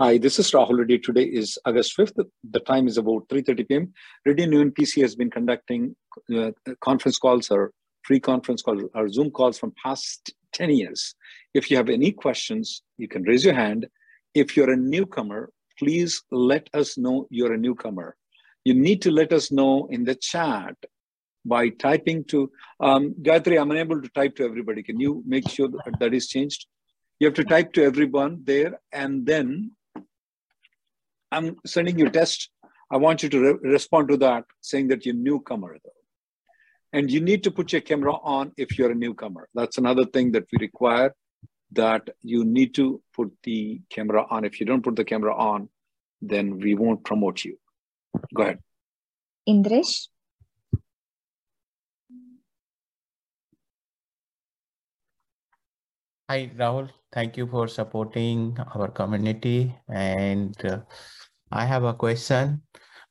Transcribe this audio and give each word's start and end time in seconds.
Hi, 0.00 0.16
this 0.16 0.38
is 0.38 0.52
Rahul 0.52 0.78
Reddy. 0.78 1.00
Today 1.00 1.24
is 1.24 1.58
August 1.64 1.96
5th. 1.96 2.24
The 2.48 2.60
time 2.60 2.86
is 2.86 2.98
about 2.98 3.28
3.30 3.30 3.68
p.m. 3.68 3.92
Reddy 4.24 4.46
Neumann 4.46 4.70
PC 4.70 5.02
has 5.02 5.16
been 5.16 5.28
conducting 5.28 5.96
uh, 6.32 6.52
conference 6.80 7.18
calls 7.18 7.50
or 7.50 7.72
free 8.04 8.20
conference 8.20 8.62
calls 8.62 8.84
or 8.94 9.08
Zoom 9.08 9.32
calls 9.32 9.58
from 9.58 9.72
past 9.82 10.32
10 10.52 10.70
years. 10.70 11.16
If 11.52 11.68
you 11.68 11.76
have 11.76 11.88
any 11.88 12.12
questions, 12.12 12.82
you 12.96 13.08
can 13.08 13.24
raise 13.24 13.44
your 13.44 13.54
hand. 13.54 13.88
If 14.34 14.56
you're 14.56 14.70
a 14.70 14.76
newcomer, 14.76 15.50
please 15.76 16.22
let 16.30 16.68
us 16.74 16.96
know 16.96 17.26
you're 17.28 17.54
a 17.54 17.58
newcomer. 17.58 18.14
You 18.64 18.74
need 18.74 19.02
to 19.02 19.10
let 19.10 19.32
us 19.32 19.50
know 19.50 19.88
in 19.90 20.04
the 20.04 20.14
chat 20.14 20.76
by 21.44 21.70
typing 21.70 22.22
to, 22.26 22.52
um, 22.78 23.16
Gayatri, 23.20 23.60
I'm 23.60 23.72
unable 23.72 24.00
to 24.00 24.08
type 24.10 24.36
to 24.36 24.44
everybody. 24.44 24.84
Can 24.84 25.00
you 25.00 25.24
make 25.26 25.48
sure 25.48 25.66
that 25.66 25.98
that 25.98 26.14
is 26.14 26.28
changed? 26.28 26.66
You 27.18 27.26
have 27.26 27.34
to 27.34 27.42
type 27.42 27.72
to 27.72 27.82
everyone 27.82 28.42
there 28.44 28.78
and 28.92 29.26
then 29.26 29.72
I'm 31.30 31.56
sending 31.66 31.98
you 31.98 32.06
a 32.06 32.10
test. 32.10 32.50
I 32.90 32.96
want 32.96 33.22
you 33.22 33.28
to 33.28 33.40
re- 33.40 33.70
respond 33.70 34.08
to 34.08 34.16
that 34.18 34.44
saying 34.60 34.88
that 34.88 35.04
you're 35.04 35.14
a 35.14 35.18
newcomer 35.18 35.76
though. 35.84 35.90
And 36.92 37.10
you 37.10 37.20
need 37.20 37.44
to 37.44 37.50
put 37.50 37.72
your 37.72 37.82
camera 37.82 38.14
on 38.14 38.52
if 38.56 38.78
you're 38.78 38.92
a 38.92 38.94
newcomer. 38.94 39.48
That's 39.54 39.76
another 39.76 40.06
thing 40.06 40.32
that 40.32 40.44
we 40.50 40.58
require 40.58 41.14
that 41.72 42.08
you 42.22 42.44
need 42.44 42.74
to 42.76 43.02
put 43.14 43.30
the 43.42 43.82
camera 43.90 44.24
on. 44.30 44.44
If 44.46 44.58
you 44.58 44.64
don't 44.64 44.82
put 44.82 44.96
the 44.96 45.04
camera 45.04 45.36
on, 45.36 45.68
then 46.22 46.58
we 46.58 46.74
won't 46.74 47.04
promote 47.04 47.44
you. 47.44 47.58
Go 48.34 48.42
ahead. 48.42 48.58
Indresh. 49.46 50.08
Hi, 56.30 56.50
Rahul. 56.56 56.90
Thank 57.10 57.38
you 57.38 57.46
for 57.46 57.68
supporting 57.68 58.58
our 58.74 58.88
community 58.88 59.74
and 59.88 60.54
uh, 60.64 60.80
I 61.50 61.64
have 61.64 61.84
a 61.84 61.94
question. 61.94 62.62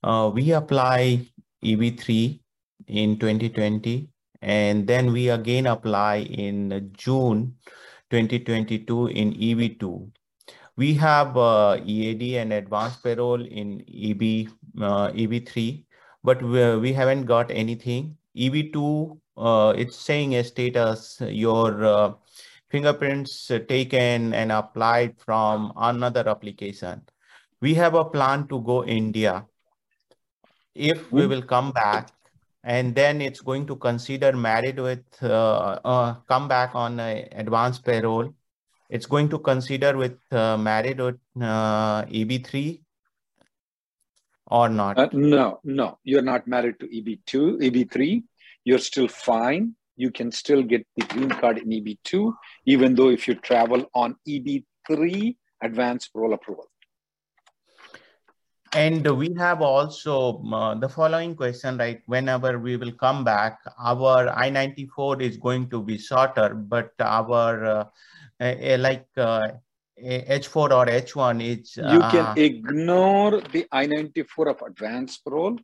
Uh, 0.03 0.31
we 0.33 0.51
apply 0.51 1.25
EB3 1.63 2.39
in 2.87 3.17
2020, 3.17 4.09
and 4.41 4.85
then 4.87 5.11
we 5.11 5.29
again 5.29 5.65
apply 5.65 6.17
in 6.17 6.91
June 6.93 7.55
2022 8.11 9.07
in 9.07 9.33
EB2. 9.33 10.11
We 10.75 10.93
have 10.93 11.35
uh, 11.35 11.79
EAD 11.83 12.37
and 12.37 12.53
advanced 12.53 13.01
parole 13.01 13.43
in 13.43 13.81
EB, 13.89 14.49
uh, 14.79 15.09
EB3, 15.09 15.83
but 16.23 16.41
we, 16.43 16.77
we 16.77 16.93
haven't 16.93 17.25
got 17.25 17.49
anything. 17.49 18.15
EB2, 18.37 19.17
uh, 19.37 19.73
it's 19.75 19.97
saying 19.97 20.35
a 20.35 20.43
status, 20.43 21.19
your 21.25 21.83
uh, 21.83 22.13
fingerprints 22.69 23.51
taken 23.67 24.35
and 24.35 24.51
applied 24.51 25.19
from 25.19 25.73
another 25.75 26.29
application 26.29 27.01
we 27.61 27.73
have 27.73 27.93
a 27.93 28.05
plan 28.05 28.47
to 28.47 28.61
go 28.61 28.83
India. 28.83 29.45
If 30.75 31.11
we 31.11 31.23
hmm. 31.23 31.29
will 31.29 31.41
come 31.41 31.71
back, 31.71 32.09
and 32.63 32.93
then 32.93 33.21
it's 33.21 33.41
going 33.41 33.65
to 33.67 33.75
consider 33.75 34.33
married 34.33 34.79
with 34.79 35.05
uh, 35.23 35.79
uh, 35.83 36.13
come 36.27 36.47
back 36.47 36.75
on 36.75 36.99
advanced 36.99 37.83
parole. 37.83 38.33
It's 38.89 39.05
going 39.05 39.29
to 39.29 39.39
consider 39.39 39.97
with 39.97 40.17
uh, 40.31 40.57
married 40.57 40.99
with 40.99 41.17
uh, 41.41 42.03
EB3 42.05 42.81
or 44.47 44.69
not? 44.69 44.97
Uh, 44.97 45.09
no, 45.11 45.59
no, 45.63 45.99
you're 46.03 46.21
not 46.21 46.47
married 46.47 46.79
to 46.79 46.87
EB2, 46.87 47.61
EB3. 47.61 48.23
You're 48.63 48.79
still 48.79 49.07
fine. 49.07 49.75
You 49.95 50.11
can 50.11 50.31
still 50.31 50.63
get 50.63 50.85
the 50.95 51.05
green 51.05 51.29
card 51.29 51.57
in 51.57 51.69
EB2, 51.69 52.33
even 52.65 52.95
though 52.95 53.09
if 53.09 53.27
you 53.27 53.35
travel 53.35 53.85
on 53.93 54.15
EB3 54.27 55.35
advanced 55.61 56.13
parole 56.13 56.33
approval. 56.33 56.69
And 58.73 59.05
we 59.17 59.33
have 59.37 59.61
also 59.61 60.43
uh, 60.51 60.75
the 60.75 60.89
following 60.89 61.35
question, 61.35 61.77
right? 61.77 62.01
Whenever 62.05 62.59
we 62.59 62.77
will 62.77 62.91
come 62.91 63.23
back, 63.23 63.59
our 63.79 64.29
I-94 64.29 65.21
is 65.21 65.37
going 65.37 65.69
to 65.69 65.81
be 65.81 65.97
shorter, 65.97 66.53
but 66.53 66.91
our 66.99 67.65
uh, 67.65 67.85
uh, 68.39 68.77
like 68.79 69.07
H4 69.15 70.55
or 70.55 70.85
H1 70.85 71.43
is... 71.43 71.77
You 71.77 71.99
can 71.99 72.37
ignore 72.37 73.41
the 73.41 73.67
I-94 73.71 74.51
of 74.51 74.61
advanced 74.61 75.23
parole 75.23 75.57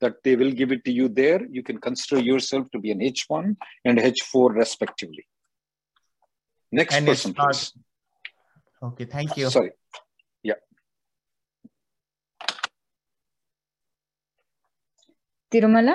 that 0.00 0.22
they 0.22 0.36
will 0.36 0.50
give 0.50 0.72
it 0.72 0.84
to 0.84 0.92
you 0.92 1.08
there. 1.08 1.40
You 1.48 1.62
can 1.62 1.78
consider 1.78 2.20
yourself 2.20 2.70
to 2.72 2.78
be 2.78 2.90
an 2.90 3.00
H1 3.00 3.56
and 3.84 3.98
H4 3.98 4.54
respectively. 4.54 5.26
Next 6.70 6.94
and 6.94 7.06
person, 7.06 7.34
please. 7.34 7.72
Okay, 8.82 9.04
thank 9.04 9.36
you. 9.36 9.48
Sorry. 9.50 9.72
Tirumala? 15.52 15.94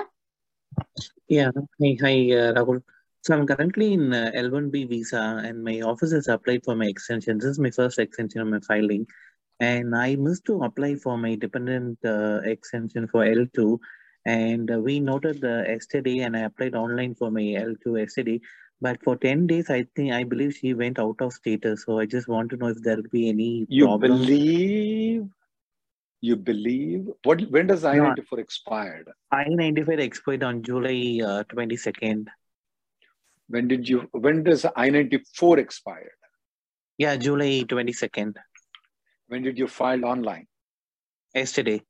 Yeah, 1.27 1.51
hi, 1.81 1.97
hi 2.01 2.31
uh, 2.31 2.53
Rahul. 2.53 2.81
So 3.23 3.35
I'm 3.35 3.47
currently 3.47 3.93
in 3.93 4.13
uh, 4.13 4.31
L1B 4.35 4.87
visa 4.89 5.41
and 5.43 5.63
my 5.63 5.81
office 5.81 6.11
has 6.13 6.27
applied 6.27 6.63
for 6.63 6.75
my 6.75 6.85
extension. 6.85 7.37
This 7.39 7.49
is 7.49 7.59
my 7.59 7.71
first 7.71 7.99
extension 7.99 8.41
of 8.41 8.47
my 8.47 8.59
filing. 8.59 9.07
And 9.59 9.95
I 9.95 10.15
missed 10.15 10.45
to 10.45 10.63
apply 10.63 10.95
for 10.95 11.17
my 11.17 11.35
dependent 11.35 11.97
uh, 12.05 12.41
extension 12.43 13.07
for 13.07 13.25
L2. 13.25 13.79
And 14.25 14.71
uh, 14.71 14.79
we 14.79 14.99
noted 14.99 15.41
the 15.41 15.65
yesterday 15.67 16.19
and 16.19 16.37
I 16.37 16.41
applied 16.41 16.75
online 16.75 17.15
for 17.15 17.31
my 17.31 17.41
L2 17.41 17.99
yesterday. 17.99 18.39
But 18.79 19.03
for 19.03 19.17
10 19.17 19.47
days, 19.47 19.71
I 19.71 19.87
think, 19.95 20.13
I 20.13 20.23
believe 20.23 20.53
she 20.53 20.75
went 20.75 20.99
out 20.99 21.19
of 21.19 21.33
status. 21.33 21.83
So 21.85 21.99
I 21.99 22.05
just 22.05 22.27
want 22.27 22.51
to 22.51 22.57
know 22.57 22.67
if 22.67 22.81
there 22.83 22.97
will 22.97 23.09
be 23.11 23.29
any 23.29 23.65
You 23.67 23.85
problem. 23.85 24.19
believe 24.19 25.27
you 26.21 26.35
believe 26.35 27.07
what 27.23 27.41
when 27.51 27.67
does 27.67 27.85
i-94 27.85 28.25
no, 28.31 28.37
expired? 28.39 29.09
I-94 29.31 29.99
expired 29.99 30.43
on 30.43 30.63
july 30.63 31.19
uh, 31.23 31.43
22nd 31.43 32.27
when 33.47 33.67
did 33.67 33.87
you 33.87 34.09
when 34.11 34.43
does 34.43 34.65
i-94 34.65 35.57
expired 35.57 36.19
yeah 36.97 37.15
july 37.15 37.63
22nd 37.67 38.33
when 39.27 39.43
did 39.43 39.57
you 39.57 39.67
file 39.67 40.05
online? 40.05 40.47
Yesterday. 41.35 41.81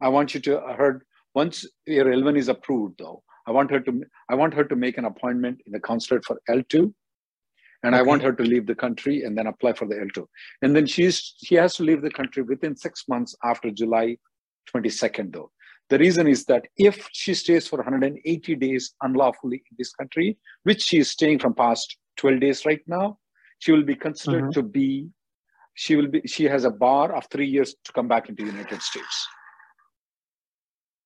I 0.00 0.08
want 0.08 0.34
you 0.34 0.40
to 0.40 0.60
uh, 0.60 0.76
heard 0.76 1.04
once 1.34 1.66
your 1.86 2.06
l1 2.06 2.36
is 2.36 2.48
approved 2.48 2.98
though 2.98 3.22
i 3.46 3.50
want 3.50 3.70
her 3.70 3.80
to 3.80 4.02
i 4.28 4.34
want 4.34 4.54
her 4.54 4.64
to 4.64 4.76
make 4.76 4.98
an 4.98 5.04
appointment 5.04 5.60
in 5.66 5.72
the 5.72 5.80
consulate 5.80 6.24
for 6.24 6.40
l2 6.48 6.92
and 7.84 7.94
okay. 7.94 8.00
I 8.00 8.02
want 8.02 8.22
her 8.22 8.32
to 8.32 8.42
leave 8.42 8.66
the 8.66 8.74
country 8.74 9.22
and 9.22 9.36
then 9.36 9.46
apply 9.46 9.74
for 9.74 9.86
the 9.86 9.94
L2. 9.94 10.26
And 10.62 10.74
then 10.74 10.86
she's 10.86 11.34
she 11.44 11.54
has 11.56 11.76
to 11.76 11.82
leave 11.82 12.02
the 12.02 12.10
country 12.10 12.42
within 12.42 12.74
six 12.74 13.04
months 13.08 13.36
after 13.44 13.70
July 13.70 14.16
22nd, 14.74 15.34
though. 15.34 15.50
The 15.90 15.98
reason 15.98 16.26
is 16.26 16.46
that 16.46 16.66
if 16.78 17.06
she 17.12 17.34
stays 17.34 17.68
for 17.68 17.76
180 17.76 18.54
days 18.56 18.94
unlawfully 19.02 19.62
in 19.70 19.76
this 19.78 19.92
country, 19.92 20.38
which 20.62 20.82
she 20.82 20.98
is 20.98 21.10
staying 21.10 21.40
from 21.40 21.54
past 21.54 21.98
12 22.16 22.40
days 22.40 22.64
right 22.64 22.80
now, 22.86 23.18
she 23.58 23.70
will 23.70 23.82
be 23.82 23.94
considered 23.94 24.44
mm-hmm. 24.44 24.60
to 24.60 24.62
be 24.62 25.08
she 25.74 25.96
will 25.96 26.06
be 26.06 26.22
she 26.26 26.44
has 26.44 26.64
a 26.64 26.70
bar 26.70 27.14
of 27.14 27.26
three 27.30 27.46
years 27.46 27.74
to 27.84 27.92
come 27.92 28.08
back 28.08 28.30
into 28.30 28.44
the 28.44 28.50
United 28.50 28.80
States. 28.80 29.28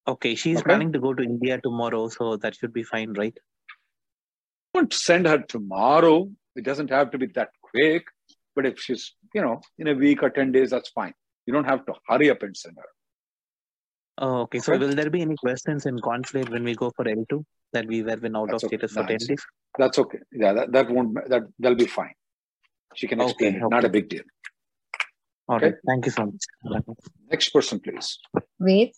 Okay, 0.07 0.37
she's 0.37 0.59
okay? 0.59 0.65
planning 0.65 0.93
to 0.93 1.01
go 1.01 1.13
to 1.13 1.23
India 1.23 1.61
tomorrow, 1.61 2.09
so 2.09 2.37
that 2.37 2.55
should 2.55 2.73
be 2.73 2.85
fine, 2.85 3.13
right? 3.15 3.37
Don't 4.75 4.93
send 4.93 5.27
her 5.27 5.39
tomorrow. 5.39 6.31
It 6.57 6.65
doesn't 6.65 6.91
have 6.91 7.11
to 7.13 7.19
be 7.19 7.27
that 7.35 7.51
quick. 7.63 8.05
But 8.55 8.67
if 8.67 8.81
she's 8.81 9.15
you 9.35 9.43
know, 9.43 9.61
in 9.79 9.89
a 9.89 9.95
week 9.95 10.23
or 10.23 10.31
10 10.31 10.53
days, 10.53 10.71
that's 10.71 10.89
fine. 10.91 11.13
You 11.47 11.53
don't 11.53 11.65
have 11.65 11.87
to 11.87 11.95
hurry 12.07 12.31
up 12.31 12.43
and 12.43 12.57
send 12.57 12.77
her. 12.77 12.89
Oh, 14.19 14.41
okay. 14.43 14.59
So 14.59 14.73
Okay. 14.73 14.85
will 14.87 14.95
there 14.95 15.11
be 15.11 15.23
any 15.23 15.37
questions 15.37 15.87
in 15.87 15.99
conflict 16.01 16.51
when 16.51 16.65
we 16.65 16.75
go 16.75 16.91
for 16.97 17.05
L2 17.05 17.45
that 17.73 17.87
we 17.87 18.03
were 18.03 18.17
been 18.17 18.37
out 18.37 18.51
That's 18.51 18.65
of 18.65 18.69
okay. 18.69 18.77
status 18.79 18.95
for 18.95 19.05
10 19.05 19.17
days? 19.19 19.47
That's 19.79 19.99
okay. 19.99 20.19
Yeah, 20.33 20.53
that, 20.55 20.73
that 20.73 20.91
won't, 20.91 21.15
that, 21.29 21.43
that'll 21.59 21.79
be 21.79 21.87
fine. 21.87 22.15
She 22.95 23.07
can 23.07 23.21
Okay, 23.21 23.31
explain 23.31 23.57
it. 23.57 23.63
Not 23.71 23.85
a 23.85 23.89
big 23.89 24.09
deal. 24.09 24.23
All 25.49 25.57
Okay. 25.57 25.67
right. 25.67 25.75
Thank 25.87 26.07
you 26.07 26.13
so 26.13 26.27
much. 26.27 26.85
Next 27.31 27.51
person, 27.51 27.79
please. 27.81 28.19
Wait. 28.59 28.97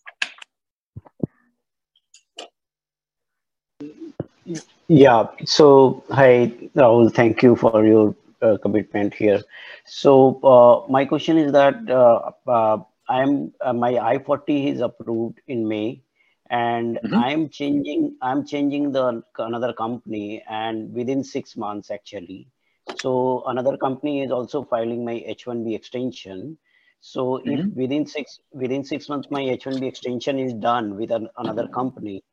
Yeah. 4.44 4.60
So, 4.90 6.02
hi, 6.10 6.52
Rahul. 6.74 7.12
Thank 7.14 7.42
you 7.42 7.54
for 7.54 7.86
your 7.86 8.14
uh, 8.42 8.56
commitment 8.60 9.14
here. 9.14 9.40
So, 9.86 10.40
uh, 10.42 10.90
my 10.90 11.04
question 11.04 11.38
is 11.38 11.52
that 11.52 11.76
uh, 11.88 12.30
uh, 12.50 12.78
I'm 13.08 13.52
uh, 13.60 13.72
my 13.72 13.90
I-140 13.98 14.72
is 14.72 14.80
approved 14.80 15.40
in 15.46 15.68
May, 15.68 16.02
and 16.50 16.98
Mhm. 17.04 17.14
I'm 17.14 17.48
changing. 17.48 18.16
I'm 18.20 18.44
changing 18.44 18.90
the 18.92 19.22
another 19.38 19.72
company, 19.72 20.42
and 20.48 20.92
within 20.92 21.22
six 21.22 21.56
months 21.56 21.90
actually. 21.90 22.48
So 22.96 23.44
another 23.46 23.76
company 23.76 24.22
is 24.22 24.32
also 24.32 24.64
filing 24.64 25.04
my 25.04 25.22
H-1B 25.24 25.74
extension. 25.74 26.58
So 27.00 27.36
if 27.44 27.60
within 27.74 28.06
six 28.06 28.40
within 28.52 28.84
six 28.84 29.08
months 29.08 29.30
my 29.30 29.42
H-1B 29.42 29.82
extension 29.86 30.38
is 30.38 30.52
done 30.54 30.96
with 30.96 31.10
an, 31.12 31.28
another 31.38 31.68
company, 31.68 32.24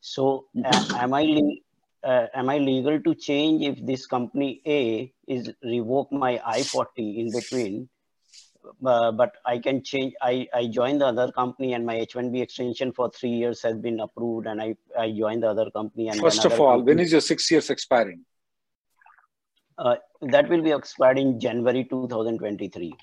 so 0.00 0.46
uh, 0.64 0.84
am 0.96 1.12
I 1.14 1.24
uh, 2.06 2.26
am 2.34 2.48
I 2.48 2.58
legal 2.58 3.00
to 3.00 3.14
change 3.14 3.62
if 3.64 3.84
this 3.84 4.06
company 4.06 4.60
A 4.66 5.12
is 5.26 5.50
revoke 5.62 6.12
my 6.12 6.40
I-140 6.46 7.18
in 7.18 7.32
between? 7.32 7.88
Uh, 8.84 9.12
but 9.12 9.32
I 9.44 9.58
can 9.58 9.82
change. 9.82 10.14
I, 10.20 10.48
I 10.52 10.66
joined 10.66 11.00
the 11.00 11.06
other 11.06 11.30
company 11.32 11.72
and 11.74 11.86
my 11.86 11.96
H-1B 11.96 12.42
extension 12.42 12.92
for 12.92 13.10
three 13.10 13.30
years 13.30 13.62
has 13.62 13.76
been 13.78 14.00
approved, 14.00 14.46
and 14.46 14.60
I, 14.60 14.74
I 14.98 15.12
joined 15.12 15.42
the 15.44 15.50
other 15.50 15.70
company. 15.70 16.08
And 16.08 16.20
First 16.20 16.44
of 16.44 16.60
all, 16.60 16.74
company- 16.78 16.94
when 16.96 17.04
is 17.04 17.12
your 17.12 17.20
six 17.20 17.50
years 17.50 17.70
expiring? 17.70 18.24
uh, 19.78 19.96
that 20.22 20.48
will 20.48 20.62
be 20.62 20.72
expired 20.72 21.18
in 21.18 21.38
January 21.38 21.84
2023. 21.84 22.94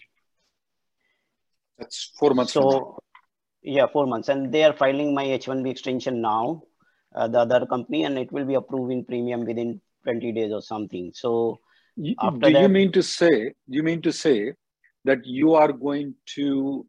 That's 1.78 2.12
four 2.18 2.34
months. 2.34 2.54
So, 2.54 3.00
yeah, 3.62 3.86
four 3.92 4.06
months, 4.08 4.30
and 4.30 4.52
they 4.54 4.64
are 4.64 4.74
filing 4.74 5.14
my 5.14 5.24
H-1B 5.24 5.70
extension 5.70 6.22
now, 6.22 6.64
uh, 7.16 7.28
the 7.28 7.40
other 7.40 7.66
company, 7.66 8.04
and 8.06 8.18
it 8.18 8.32
will 8.32 8.46
be 8.46 8.56
approved 8.56 8.92
in 8.92 9.06
premium 9.06 9.46
within 9.46 9.80
20 10.04 10.32
days 10.32 10.52
or 10.52 10.62
something. 10.62 11.12
So, 11.14 11.60
You- 11.96 12.16
do 12.40 12.50
you 12.52 12.70
mean 12.70 12.92
to 12.94 13.04
say, 13.04 13.54
you 13.68 13.84
mean 13.84 14.02
to 14.02 14.12
say 14.12 14.54
that 15.06 15.20
you 15.26 15.54
are 15.54 15.72
going 15.72 16.16
to, 16.36 16.86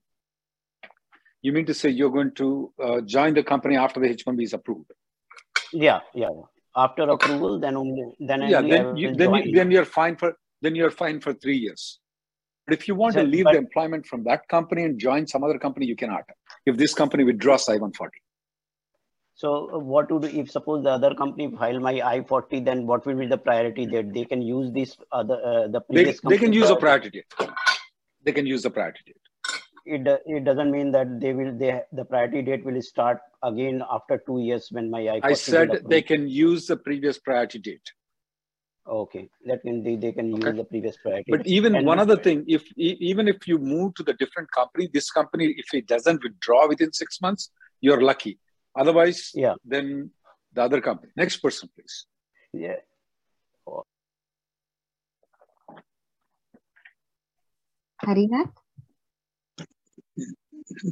you 1.43 1.53
mean 1.53 1.67
to 1.67 1.75
say 1.75 1.91
you're 1.91 2.11
going 2.19 2.33
to 2.43 2.73
uh, 2.83 3.01
join 3.03 3.35
the 3.35 3.43
company 3.43 3.77
after 3.77 4.01
the 4.01 4.09
H1B 4.09 4.43
is 4.45 4.55
approved? 4.55 4.91
yeah, 5.73 6.01
yeah. 6.15 6.31
After 6.77 7.03
Okay. 7.03 7.13
approval, 7.15 7.61
then 7.65 7.77
only 7.77 8.05
then 8.19 8.43
yeah, 8.43 8.61
then 8.63 8.97
you, 8.97 9.15
then, 9.15 9.35
you, 9.35 9.53
then 9.59 9.71
you're 9.71 9.85
fine 9.85 10.17
for, 10.17 10.37
then 10.63 10.75
you're 10.75 10.91
fine 10.91 11.21
for 11.21 11.33
three 11.35 11.57
years. 11.57 12.01
But 12.67 12.75
if 12.79 12.89
you 12.89 12.95
want 12.95 13.15
to 13.15 13.23
leave 13.23 13.45
but- 13.45 13.53
the 13.53 13.59
employment 13.59 14.07
from 14.07 14.25
that 14.25 14.49
company 14.49 14.83
and 14.85 14.99
join 14.99 15.27
some 15.27 15.45
other 15.45 15.59
company, 15.59 15.87
you 15.87 15.97
cannot. 15.97 16.25
If 16.65 16.77
this 16.79 16.95
company 16.95 17.23
withdraws 17.25 17.69
I-140. 17.69 18.09
So, 19.37 19.71
uh, 19.75 19.79
what 19.79 20.11
would 20.13 20.25
if 20.25 20.51
suppose 20.51 20.85
the 20.85 20.91
other 20.91 21.15
company 21.15 21.51
file 21.57 21.81
my 21.81 21.95
I-140, 22.01 22.65
then 22.65 22.87
what 22.87 23.05
will 23.05 23.17
be 23.17 23.27
the 23.27 23.39
priority 23.39 23.85
date? 23.87 24.13
They 24.15 24.25
can 24.25 24.41
use 24.43 24.73
this 24.73 24.97
other 25.11 25.41
uh, 25.45 25.67
the 25.69 25.81
They, 25.91 26.05
previous. 26.05 26.21
they 26.21 26.39
can 26.39 26.53
use 26.53 26.71
a 26.71 26.77
priority. 26.77 27.11
date. 27.11 27.35
They 28.23 28.33
can 28.33 28.47
use 28.47 28.63
the 28.63 28.71
priority 28.71 29.01
date. 29.07 29.17
it, 29.95 30.05
do- 30.05 30.23
it 30.37 30.45
doesn't 30.45 30.71
mean 30.75 30.93
that 30.93 31.09
they 31.23 31.33
will 31.39 31.51
they 31.63 31.73
the 31.99 32.05
priority 32.13 32.41
date 32.43 32.63
will 32.65 32.81
start 32.81 33.19
again 33.49 33.83
after 33.97 34.17
two 34.29 34.39
years 34.45 34.69
when 34.77 34.87
my 34.95 35.01
I, 35.15 35.21
I 35.31 35.33
said 35.41 35.75
they 35.95 36.01
can 36.11 36.23
use 36.37 36.67
the 36.71 36.77
previous 36.87 37.19
priority 37.27 37.59
date. 37.67 37.91
okay 39.01 39.23
that 39.51 39.61
means 39.67 39.85
they, 39.89 39.97
they 40.05 40.13
can 40.21 40.31
use 40.37 40.57
the 40.61 40.65
previous 40.71 40.97
priority 41.03 41.31
But 41.37 41.47
even 41.59 41.77
And- 41.81 41.87
one 41.91 42.01
other 42.05 42.17
thing, 42.29 42.41
if 42.57 42.65
even 42.77 43.29
if 43.35 43.47
you 43.51 43.59
move 43.59 43.91
to 44.01 44.07
the 44.09 44.15
different 44.23 44.49
company, 44.61 44.89
this 44.97 45.11
company, 45.19 45.47
if 45.65 45.75
it 45.81 45.87
doesn't 45.95 46.23
withdraw 46.29 46.63
within 46.73 46.93
six 47.03 47.21
months, 47.27 47.51
you're 47.89 48.03
lucky. 48.13 48.35
Otherwise, 48.77 49.31
Yeah. 49.35 49.55
then 49.65 50.11
the 50.53 50.63
other 50.63 50.81
company. 50.81 51.13
Next 51.17 51.39
person, 51.39 51.69
please. 51.75 52.07
yeah 52.53 52.77
Harinath? 58.05 58.53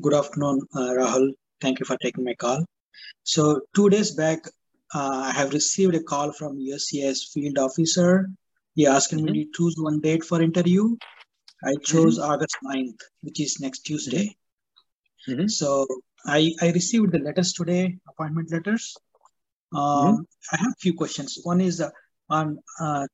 Good 0.02 0.14
afternoon, 0.14 0.60
uh, 0.74 0.90
Rahul. 0.98 1.32
Thank 1.60 1.80
you 1.80 1.86
for 1.86 1.96
taking 2.02 2.24
my 2.24 2.34
call. 2.34 2.64
So 3.24 3.60
two 3.74 3.88
days 3.90 4.10
back, 4.12 4.46
uh, 4.94 5.20
I 5.28 5.30
have 5.32 5.52
received 5.52 5.94
a 5.94 6.02
call 6.02 6.32
from 6.32 6.58
USCIS 6.58 7.32
field 7.32 7.58
officer. 7.58 8.28
He 8.74 8.86
asked 8.86 9.12
me 9.12 9.44
to 9.44 9.50
choose 9.56 9.76
one 9.78 10.00
date 10.00 10.24
for 10.24 10.40
interview. 10.42 10.96
I 11.64 11.74
chose 11.84 12.18
August 12.18 12.56
9th, 12.64 13.00
which 13.20 13.40
is 13.40 13.60
next 13.60 13.80
Tuesday. 13.80 14.36
Mhm. 15.28 15.50
So 15.50 15.86
I, 16.26 16.52
I 16.60 16.70
received 16.70 17.12
the 17.12 17.18
letters 17.18 17.52
today, 17.52 17.98
appointment 18.08 18.52
letters. 18.52 18.96
Um, 19.74 20.26
I 20.52 20.56
have 20.56 20.72
a 20.72 20.80
few 20.80 20.94
questions. 20.94 21.38
One 21.42 21.60
is 21.60 21.80
uh, 21.80 21.90
on 22.28 22.58
uh, 22.80 23.06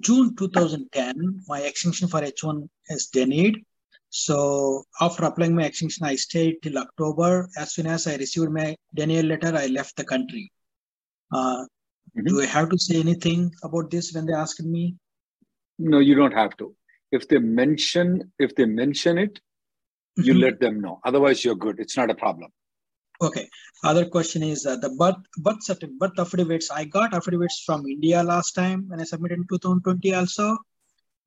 June 0.00 0.34
2010, 0.36 1.42
my 1.46 1.60
extension 1.60 2.08
for 2.08 2.20
H1 2.20 2.68
is 2.88 3.06
denied. 3.06 3.56
So 4.10 4.84
after 5.00 5.24
applying 5.24 5.56
my 5.56 5.64
extension, 5.64 6.06
I 6.06 6.14
stayed 6.14 6.62
till 6.62 6.78
October. 6.78 7.48
As 7.56 7.74
soon 7.74 7.86
as 7.86 8.06
I 8.06 8.16
received 8.16 8.50
my 8.50 8.76
denial 8.94 9.26
letter, 9.26 9.52
I 9.56 9.66
left 9.66 9.96
the 9.96 10.04
country. 10.04 10.52
Uh, 11.32 11.64
Do 12.24 12.40
I 12.40 12.46
have 12.46 12.68
to 12.70 12.78
say 12.78 13.00
anything 13.00 13.52
about 13.64 13.90
this 13.90 14.12
when 14.12 14.26
they 14.26 14.32
asked 14.32 14.62
me? 14.62 14.94
No, 15.78 15.98
you 15.98 16.14
don't 16.14 16.32
have 16.32 16.56
to. 16.58 16.74
If 17.10 17.28
they 17.28 17.38
mention, 17.38 18.32
if 18.38 18.54
they 18.54 18.66
mention 18.66 19.18
it, 19.18 19.40
you 20.16 20.34
Mhm. 20.34 20.40
let 20.40 20.60
them 20.60 20.80
know. 20.80 21.00
Otherwise, 21.04 21.44
you're 21.44 21.56
good. 21.56 21.80
It's 21.80 21.96
not 21.96 22.10
a 22.10 22.14
problem. 22.14 22.50
Okay. 23.20 23.48
Other 23.82 24.06
question 24.06 24.42
is 24.42 24.66
uh, 24.66 24.76
the 24.76 24.90
birth 24.90 25.16
birth 25.38 25.62
certificate, 25.62 25.98
birth 25.98 26.18
affidavits. 26.18 26.70
I 26.70 26.84
got 26.84 27.14
affidavits 27.14 27.62
from 27.64 27.86
India 27.86 28.22
last 28.22 28.52
time 28.52 28.88
when 28.88 29.00
I 29.00 29.04
submitted 29.04 29.38
in 29.38 29.46
2020 29.48 30.14
also, 30.14 30.58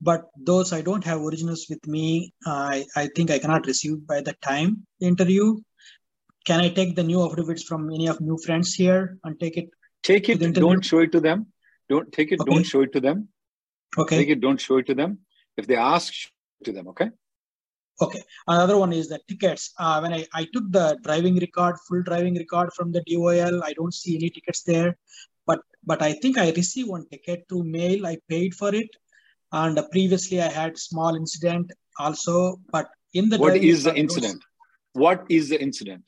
but 0.02 0.26
those 0.38 0.74
I 0.74 0.82
don't 0.82 1.04
have 1.04 1.22
originals 1.22 1.68
with 1.70 1.86
me. 1.88 2.34
I 2.46 2.86
I 2.96 3.08
think 3.16 3.32
I 3.32 3.40
cannot 3.40 3.66
receive 3.66 4.06
by 4.06 4.22
the 4.22 4.34
time 4.50 4.86
the 5.00 5.08
interview. 5.08 5.60
Can 6.46 6.62
I 6.62 6.70
take 6.70 6.96
the 6.96 7.04
new 7.04 7.24
affidavits 7.26 7.64
from 7.64 7.90
any 7.94 8.08
of 8.08 8.22
new 8.22 8.38
friends 8.46 8.74
here 8.74 9.18
and 9.24 9.40
take 9.40 9.58
it? 9.58 9.70
Take 10.04 10.30
it. 10.30 10.40
Don't 10.54 10.84
show 10.86 11.00
it 11.00 11.12
to 11.12 11.20
them. 11.20 11.48
Don't 11.90 12.12
take 12.12 12.32
it. 12.32 12.40
Okay. 12.42 12.54
Don't 12.54 12.64
show 12.64 12.82
it 12.82 12.94
to 12.94 13.02
them. 13.02 13.28
Okay. 13.98 14.18
Take 14.18 14.30
it. 14.30 14.42
Don't 14.42 14.60
show 14.60 14.78
it 14.78 14.86
to 14.88 14.96
them. 14.96 15.20
If 15.58 15.68
they 15.68 15.76
ask, 15.76 16.14
show 16.14 16.30
it 16.62 16.66
to 16.66 16.72
them. 16.72 16.88
Okay. 16.90 17.10
Okay. 18.00 18.22
Another 18.48 18.78
one 18.78 18.94
is 18.94 19.10
the 19.10 19.20
tickets. 19.28 19.74
Uh, 19.78 20.00
when 20.00 20.14
I, 20.14 20.26
I 20.34 20.46
took 20.54 20.72
the 20.72 20.98
driving 21.04 21.38
record, 21.38 21.78
full 21.88 22.04
driving 22.04 22.36
record 22.36 22.72
from 22.74 22.92
the 22.92 23.02
DOL, 23.08 23.64
I 23.64 23.74
don't 23.74 23.94
see 23.94 24.16
any 24.16 24.30
tickets 24.30 24.64
there. 24.64 24.98
But 25.46 25.62
but 25.84 26.02
I 26.02 26.14
think 26.14 26.38
I 26.38 26.52
received 26.52 26.90
one 26.90 27.08
ticket 27.10 27.46
through 27.50 27.64
mail. 27.64 28.06
I 28.06 28.18
paid 28.30 28.54
for 28.54 28.74
it. 28.74 28.90
And 29.52 29.80
previously 29.92 30.42
I 30.42 30.50
had 30.50 30.78
small 30.78 31.16
incident 31.16 31.72
also. 31.98 32.60
But 32.72 32.88
in 33.14 33.30
the 33.30 33.38
What 33.38 33.58
is 33.58 33.84
the 33.84 33.96
incident? 33.96 34.44
What 34.94 35.26
is 35.30 35.50
the 35.50 35.62
incident? 35.62 36.04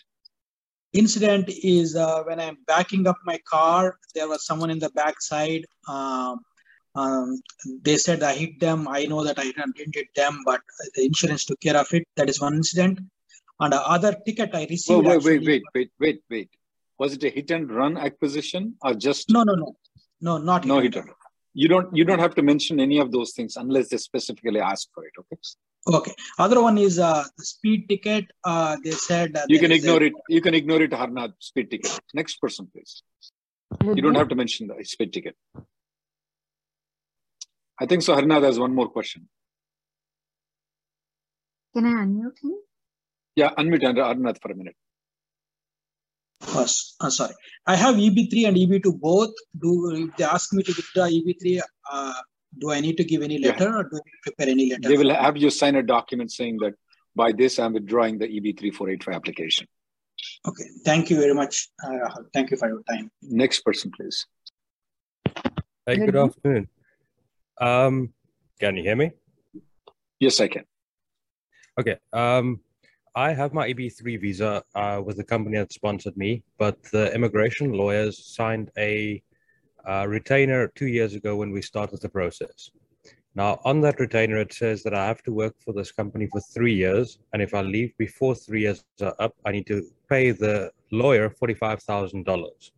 incident 0.93 1.49
is 1.63 1.95
uh, 1.95 2.23
when 2.23 2.39
I'm 2.39 2.57
backing 2.65 3.07
up 3.07 3.17
my 3.25 3.39
car, 3.49 3.97
there 4.15 4.27
was 4.27 4.45
someone 4.45 4.69
in 4.69 4.79
the 4.79 4.89
backside. 4.91 5.65
Um, 5.87 6.39
um, 6.95 7.41
they 7.83 7.97
said 7.97 8.23
I 8.23 8.33
hit 8.33 8.59
them. 8.59 8.87
I 8.87 9.05
know 9.05 9.23
that 9.23 9.39
I 9.39 9.43
didn't 9.43 9.75
hit 9.77 10.07
them, 10.15 10.41
but 10.45 10.61
the 10.95 11.05
insurance 11.05 11.45
took 11.45 11.59
care 11.59 11.77
of 11.77 11.87
it. 11.93 12.03
That 12.15 12.29
is 12.29 12.41
one 12.41 12.55
incident. 12.55 12.99
And 13.59 13.73
the 13.73 13.81
other 13.81 14.15
ticket 14.25 14.51
I 14.53 14.65
received. 14.69 15.05
wait, 15.05 15.15
actually- 15.17 15.39
wait, 15.39 15.45
wait, 15.47 15.63
wait, 15.75 15.91
wait, 15.99 16.21
wait. 16.29 16.49
Was 16.97 17.13
it 17.13 17.23
a 17.23 17.29
hit 17.29 17.49
and 17.51 17.71
run 17.71 17.97
acquisition 17.97 18.75
or 18.81 18.93
just 18.93 19.29
No, 19.29 19.43
no, 19.43 19.53
no, 19.53 19.75
no, 20.21 20.37
not 20.37 20.65
no 20.65 20.79
hit 20.79 20.95
and 20.95 21.05
run? 21.05 21.15
You 21.53 21.67
don't 21.67 21.95
you 21.95 22.03
don't 22.05 22.19
have 22.19 22.35
to 22.35 22.41
mention 22.43 22.79
any 22.79 22.99
of 22.99 23.11
those 23.11 23.31
things 23.31 23.55
unless 23.57 23.89
they 23.89 23.97
specifically 23.97 24.59
ask 24.59 24.87
for 24.93 25.05
it. 25.05 25.13
Okay. 25.21 25.37
Okay. 25.87 26.13
Other 26.37 26.61
one 26.61 26.77
is 26.77 26.99
uh, 26.99 27.23
the 27.37 27.45
speed 27.45 27.87
ticket. 27.89 28.25
Uh, 28.43 28.77
they 28.83 28.91
said 28.91 29.35
uh, 29.35 29.45
You 29.47 29.59
can 29.59 29.71
is 29.71 29.83
a- 29.83 29.87
ignore 29.87 30.03
it. 30.03 30.13
You 30.27 30.41
can 30.41 30.53
ignore 30.53 30.81
it, 30.81 30.91
Harnath, 30.91 31.33
speed 31.39 31.71
ticket. 31.71 31.99
Next 32.13 32.35
person, 32.41 32.67
please. 32.73 33.01
You 33.95 34.01
don't 34.01 34.15
have 34.15 34.27
to 34.29 34.35
mention 34.35 34.67
the 34.67 34.83
speed 34.83 35.13
ticket. 35.13 35.35
I 37.79 37.85
think 37.85 38.01
so. 38.01 38.15
Harnath 38.15 38.43
has 38.43 38.59
one 38.59 38.73
more 38.73 38.89
question. 38.89 39.27
Can 41.73 41.85
I 41.85 42.05
unmute 42.05 42.39
him? 42.43 42.55
Yeah, 43.35 43.51
unmute 43.57 43.83
Harnath 43.83 44.41
for 44.41 44.51
a 44.51 44.55
minute. 44.55 44.75
Oh, 46.55 46.63
s- 46.63 46.95
uh, 46.99 47.09
sorry. 47.09 47.33
I 47.65 47.75
have 47.75 47.95
EB3 47.95 48.47
and 48.47 48.57
EB2 48.57 48.99
both. 48.99 49.33
Do 49.57 49.91
if 49.95 50.15
they 50.17 50.23
ask 50.23 50.53
me 50.53 50.63
to 50.63 50.73
withdraw 50.75 51.07
EB3, 51.07 51.61
uh, 51.91 52.13
do 52.57 52.71
I 52.71 52.79
need 52.79 52.97
to 52.97 53.03
give 53.03 53.21
any 53.21 53.37
letter 53.37 53.65
yeah. 53.65 53.77
or 53.77 53.83
do 53.83 53.97
I 53.97 54.09
prepare 54.23 54.49
any 54.49 54.71
letter? 54.71 54.89
They 54.89 54.97
will 54.97 55.13
have 55.13 55.37
you 55.37 55.49
sign 55.49 55.75
a 55.75 55.83
document 55.83 56.31
saying 56.31 56.57
that 56.61 56.73
by 57.15 57.31
this 57.31 57.59
I'm 57.59 57.73
withdrawing 57.73 58.17
the 58.17 58.27
EB3485 58.27 59.13
application. 59.13 59.67
Okay, 60.47 60.65
thank 60.83 61.09
you 61.09 61.17
very 61.17 61.33
much, 61.33 61.69
uh, 61.85 62.09
Thank 62.33 62.51
you 62.51 62.57
for 62.57 62.67
your 62.67 62.83
time. 62.89 63.09
Next 63.21 63.61
person, 63.61 63.91
please. 63.95 64.25
Hey, 65.85 65.97
good 65.97 66.15
afternoon. 66.15 66.67
Um, 67.59 68.13
can 68.59 68.75
you 68.77 68.83
hear 68.83 68.95
me? 68.95 69.11
Yes, 70.19 70.39
I 70.39 70.47
can. 70.47 70.65
Okay. 71.79 71.97
Um, 72.13 72.59
I 73.15 73.33
have 73.33 73.53
my 73.53 73.69
EB3 73.69 74.21
visa 74.21 74.63
uh, 74.75 75.01
with 75.03 75.17
the 75.17 75.23
company 75.23 75.57
that 75.57 75.73
sponsored 75.73 76.15
me, 76.15 76.43
but 76.57 76.81
the 76.83 77.13
immigration 77.13 77.73
lawyers 77.73 78.23
signed 78.35 78.69
a 78.77 79.21
uh, 79.87 80.05
retainer 80.07 80.67
two 80.75 80.87
years 80.87 81.15
ago 81.15 81.35
when 81.35 81.51
we 81.51 81.61
started 81.61 82.01
the 82.01 82.09
process. 82.09 82.69
Now, 83.35 83.59
on 83.63 83.81
that 83.81 83.99
retainer, 83.99 84.37
it 84.37 84.53
says 84.53 84.83
that 84.83 84.93
I 84.93 85.05
have 85.05 85.23
to 85.23 85.31
work 85.31 85.55
for 85.63 85.73
this 85.73 85.91
company 85.91 86.27
for 86.31 86.41
three 86.41 86.73
years, 86.73 87.19
and 87.31 87.41
if 87.41 87.53
I 87.53 87.61
leave 87.61 87.95
before 87.97 88.35
three 88.35 88.61
years 88.61 88.83
are 89.01 89.15
up, 89.19 89.33
I 89.45 89.51
need 89.51 89.67
to 89.67 89.83
pay 90.09 90.31
the 90.31 90.71
lawyer 90.91 91.29
forty-five 91.29 91.81
thousand 91.83 92.25
dollars. 92.25 92.71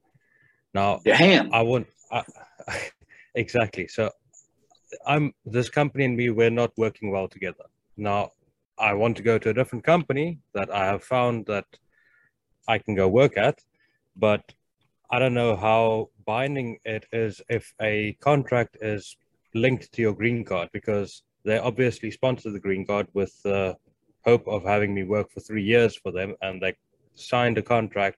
Now, 0.74 1.00
Damn. 1.04 1.54
I 1.54 1.62
want 1.62 1.88
I, 2.12 2.24
exactly. 3.36 3.88
So, 3.88 4.12
I'm 5.06 5.34
this 5.46 5.70
company 5.70 6.06
and 6.06 6.16
me. 6.16 6.30
We're 6.30 6.50
not 6.50 6.72
working 6.78 7.12
well 7.12 7.28
together. 7.28 7.66
Now, 7.98 8.32
I 8.78 8.94
want 8.94 9.18
to 9.18 9.24
go 9.24 9.38
to 9.38 9.50
a 9.50 9.54
different 9.54 9.84
company 9.84 10.40
that 10.54 10.74
I 10.74 10.86
have 10.86 11.04
found 11.04 11.46
that 11.46 11.66
I 12.68 12.78
can 12.78 12.96
go 12.96 13.08
work 13.08 13.38
at, 13.38 13.60
but 14.16 14.54
I 15.10 15.20
don't 15.20 15.34
know 15.34 15.56
how 15.56 16.10
binding 16.26 16.80
it 16.86 17.06
is 17.12 17.42
if 17.50 17.74
a 17.82 18.14
contract 18.22 18.78
is 18.82 19.16
linked 19.54 19.92
to 19.92 20.02
your 20.02 20.14
green 20.14 20.44
card 20.46 20.70
because 20.72 21.24
they 21.44 21.58
obviously 21.58 22.12
sponsor 22.12 22.50
the 22.52 22.60
green 22.60 22.86
card 22.86 23.08
with 23.14 23.34
the 23.44 23.76
hope 24.24 24.48
of 24.48 24.64
having 24.64 24.94
me 24.94 25.04
work 25.04 25.30
for 25.32 25.42
three 25.42 25.64
years 25.64 25.96
for 25.96 26.12
them 26.12 26.36
and 26.42 26.62
they 26.62 26.74
signed 27.16 27.58
a 27.58 27.62
contract 27.62 28.18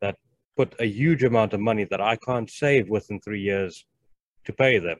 that 0.00 0.16
put 0.56 0.74
a 0.80 0.86
huge 0.86 1.24
amount 1.24 1.52
of 1.52 1.60
money 1.60 1.84
that 1.84 2.00
I 2.00 2.16
can't 2.16 2.48
save 2.48 2.88
within 2.88 3.20
three 3.20 3.42
years 3.42 3.84
to 4.44 4.52
pay 4.52 4.78
them. 4.78 4.98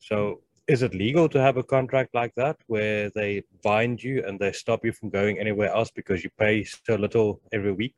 So 0.00 0.40
is 0.66 0.82
it 0.82 0.94
legal 0.94 1.28
to 1.28 1.40
have 1.40 1.56
a 1.56 1.62
contract 1.62 2.14
like 2.14 2.34
that 2.36 2.56
where 2.66 3.10
they 3.10 3.42
bind 3.62 4.02
you 4.02 4.24
and 4.26 4.38
they 4.38 4.52
stop 4.52 4.84
you 4.84 4.92
from 4.92 5.10
going 5.10 5.38
anywhere 5.38 5.70
else 5.70 5.90
because 5.90 6.24
you 6.24 6.30
pay 6.38 6.64
so 6.64 6.94
little 6.96 7.40
every 7.52 7.72
week 7.72 7.94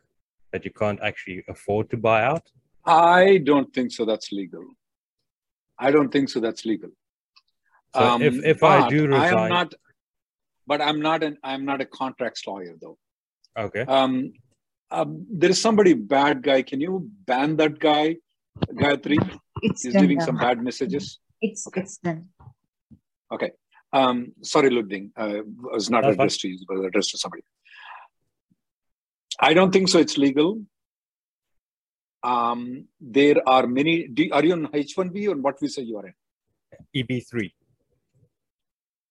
that 0.52 0.64
you 0.64 0.70
can't 0.70 1.00
actually 1.00 1.44
afford 1.48 1.90
to 1.90 1.96
buy 1.96 2.22
out? 2.24 2.50
I 2.84 3.38
don't 3.38 3.72
think 3.72 3.92
so. 3.92 4.04
That's 4.04 4.32
legal. 4.32 4.64
I 5.78 5.90
don't 5.90 6.10
think 6.10 6.28
so. 6.28 6.40
That's 6.40 6.64
legal. 6.64 6.90
So 7.94 8.02
um, 8.02 8.22
if, 8.22 8.44
if 8.44 8.62
I 8.62 8.88
do 8.88 9.06
resign, 9.06 9.34
I 9.34 9.44
am 9.44 9.48
not, 9.48 9.74
but 10.66 10.80
I'm 10.80 11.00
not 11.00 11.22
an 11.22 11.36
I'm 11.44 11.64
not 11.64 11.80
a 11.80 11.84
contracts 11.84 12.46
lawyer 12.46 12.74
though. 12.80 12.98
Okay. 13.58 13.82
Um, 13.82 14.32
um, 14.90 15.26
there 15.30 15.50
is 15.50 15.60
somebody 15.60 15.94
bad 15.94 16.42
guy. 16.42 16.62
Can 16.62 16.80
you 16.80 17.10
ban 17.26 17.56
that 17.56 17.78
guy, 17.78 18.16
Gayatri? 18.72 19.18
It's 19.62 19.82
He's 19.82 19.92
done 19.92 20.02
leaving 20.02 20.20
some 20.20 20.36
bad 20.36 20.62
messages. 20.62 21.18
It's 21.42 21.66
Okay. 21.66 21.80
it's 21.82 21.98
done. 21.98 22.28
Okay. 23.30 23.50
Um, 23.92 24.32
sorry, 24.42 24.70
Ludwig. 24.70 25.10
Uh, 25.16 25.40
was 25.74 25.90
not 25.90 26.02
That's 26.02 26.16
fine. 26.16 26.24
addressed 26.24 26.40
to 26.42 26.48
you, 26.48 26.58
but 26.68 26.78
addressed 26.84 27.10
to 27.10 27.18
somebody. 27.18 27.42
I 29.40 29.52
don't 29.54 29.72
think 29.72 29.88
so. 29.88 29.98
It's 29.98 30.16
legal. 30.16 30.62
Um, 32.22 32.86
there 33.00 33.36
are 33.46 33.66
many. 33.66 34.06
Do, 34.08 34.28
are 34.32 34.44
you 34.44 34.52
on 34.52 34.68
H1B 34.68 35.28
or 35.28 35.36
what 35.36 35.58
visa 35.60 35.82
you 35.82 35.98
are 35.98 36.06
in? 36.06 36.14
EB3. 36.96 37.50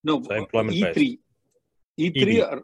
No, 0.03 0.21
So 0.23 0.33
employment 0.33 0.77
E3. 0.77 1.19
E3 1.99 2.39
EB. 2.39 2.51
are. 2.51 2.63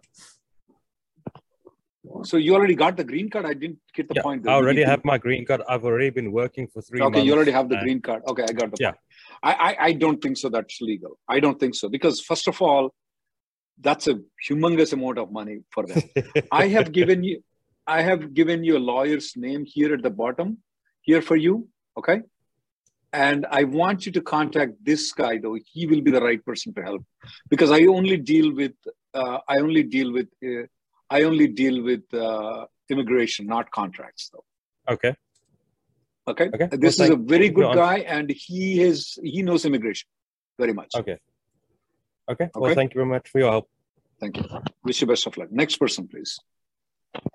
So 2.24 2.38
you 2.38 2.56
already 2.56 2.74
got 2.76 2.96
the 2.96 3.04
green 3.04 3.30
card. 3.30 3.46
I 3.46 3.54
didn't 3.54 3.80
get 3.94 4.08
the 4.08 4.16
Yeah, 4.16 4.22
point. 4.24 4.48
I 4.48 4.54
already 4.54 4.82
EB3. 4.84 4.88
have 4.88 5.04
my 5.06 5.18
green 5.18 5.46
card. 5.46 5.62
I've 5.68 5.84
already 5.84 6.10
been 6.10 6.32
working 6.32 6.68
for 6.68 6.82
three 6.82 7.02
Okay, 7.02 7.18
months. 7.20 7.26
you 7.28 7.34
already 7.34 7.52
have 7.52 7.68
the 7.70 7.78
green 7.78 8.02
card. 8.02 8.24
Okay, 8.26 8.44
I 8.44 8.54
got 8.54 8.72
the 8.72 8.78
Yeah. 8.80 8.92
point. 8.92 9.02
I, 9.44 9.54
I 9.54 9.86
I 9.88 9.92
don't 9.94 10.22
think 10.22 10.38
so. 10.38 10.50
That's 10.50 10.80
legal. 10.82 11.18
I 11.28 11.40
don't 11.40 11.60
think 11.60 11.76
so 11.76 11.90
because 11.90 12.22
first 12.22 12.48
of 12.48 12.62
all, 12.62 12.94
that's 13.80 14.08
a 14.08 14.20
humongous 14.48 14.94
amount 14.94 15.18
of 15.18 15.32
money 15.32 15.60
for 15.72 15.86
them. 15.86 16.02
I 16.52 16.68
have 16.68 16.92
given 17.00 17.24
you, 17.24 17.44
I 17.86 18.02
have 18.02 18.34
given 18.34 18.64
you 18.64 18.78
a 18.78 18.84
lawyer's 18.94 19.34
name 19.36 19.66
here 19.66 19.94
at 19.94 20.04
the 20.04 20.10
bottom, 20.10 20.58
here 21.02 21.22
for 21.22 21.36
you. 21.36 21.68
Okay. 21.98 22.22
And 23.14 23.46
I 23.50 23.64
want 23.64 24.06
you 24.06 24.12
to 24.12 24.22
contact 24.22 24.74
this 24.84 25.12
guy 25.14 25.38
though. 25.38 25.58
He 25.66 25.88
will 25.88 26.02
be 26.02 26.12
the 26.12 26.22
right 26.22 26.44
person 26.44 26.74
to 26.76 26.82
help 26.84 27.04
because 27.50 27.72
I 27.72 27.82
only 27.86 28.18
deal 28.18 28.54
with, 28.54 28.74
uh, 29.14 29.40
I 29.48 29.58
only 29.58 29.84
deal 29.84 30.12
with, 30.12 30.28
uh, 30.46 30.64
I 31.10 31.24
only 31.24 31.48
deal 31.48 31.84
with 31.84 32.04
uh, 32.14 32.66
immigration, 32.90 33.48
not 33.48 33.72
contracts 33.72 34.30
though. 34.34 34.44
okay. 34.94 35.16
Okay. 36.28 36.50
Okay. 36.54 36.68
This 36.78 37.00
Well, 37.00 37.08
is 37.08 37.14
a 37.14 37.16
very 37.16 37.50
good 37.50 37.74
guy 37.74 38.00
and 38.00 38.30
he 38.30 38.82
is, 38.82 39.18
he 39.24 39.42
knows 39.42 39.66
immigration 39.66 40.10
very 40.60 40.74
much. 40.74 40.92
Okay. 40.96 41.18
Okay. 42.30 42.50
Well, 42.54 42.66
Okay. 42.66 42.76
thank 42.76 42.94
you 42.94 43.00
very 43.00 43.10
much 43.10 43.30
for 43.30 43.40
your 43.40 43.52
help. 43.52 43.70
Thank 44.20 44.38
you. 44.38 44.44
Wish 44.84 45.02
you 45.02 45.08
best 45.08 45.26
of 45.28 45.38
luck. 45.38 45.52
Next 45.52 45.78
person, 45.78 46.08
please. 46.08 46.38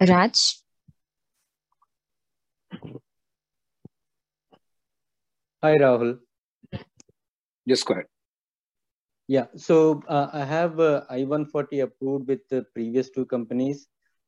Raj, 0.01 0.63
Hi, 5.63 5.79
Rahul. 5.79 6.19
Just 7.69 7.87
go 7.87 7.95
ahead. 7.95 8.07
Yeah, 9.29 9.47
so 9.57 10.03
uh, 10.09 10.29
I 10.33 10.45
have 10.45 10.81
uh, 10.81 11.05
I-140 11.09 11.85
approved 11.85 12.27
with 12.27 12.41
the 12.49 12.65
previous 12.75 13.11
two 13.11 13.25
companies. 13.27 13.87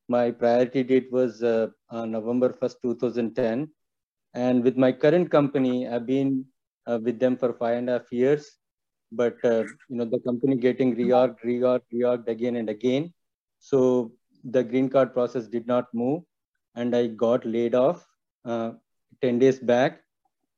My 0.08 0.30
priority 0.30 0.84
date 0.84 1.10
was 1.10 1.42
uh, 1.42 1.68
uh, 1.90 2.04
November 2.06 2.50
1st, 2.50 2.76
2010. 2.82 3.68
And 4.34 4.64
with 4.64 4.76
my 4.76 4.92
current 4.92 5.30
company, 5.30 5.88
I've 5.88 6.06
been 6.06 6.44
uh, 6.86 6.98
with 7.02 7.18
them 7.18 7.36
for 7.36 7.52
five 7.52 7.78
and 7.78 7.88
a 7.88 7.92
half 7.92 8.12
years. 8.12 8.58
But, 9.12 9.36
uh, 9.44 9.64
you 9.88 9.96
know, 9.96 10.04
the 10.04 10.18
company 10.20 10.56
getting 10.56 10.96
reorged, 10.96 11.38
reorged, 11.44 11.82
reorged 11.92 12.28
again 12.28 12.56
and 12.56 12.68
again. 12.68 13.12
So 13.60 14.12
the 14.42 14.64
green 14.64 14.88
card 14.88 15.14
process 15.14 15.46
did 15.46 15.66
not 15.66 15.86
move. 15.94 16.22
And 16.74 16.94
I 16.96 17.06
got 17.06 17.46
laid 17.46 17.74
off 17.74 18.04
uh, 18.44 18.72
10 19.22 19.38
days 19.38 19.60
back. 19.60 20.00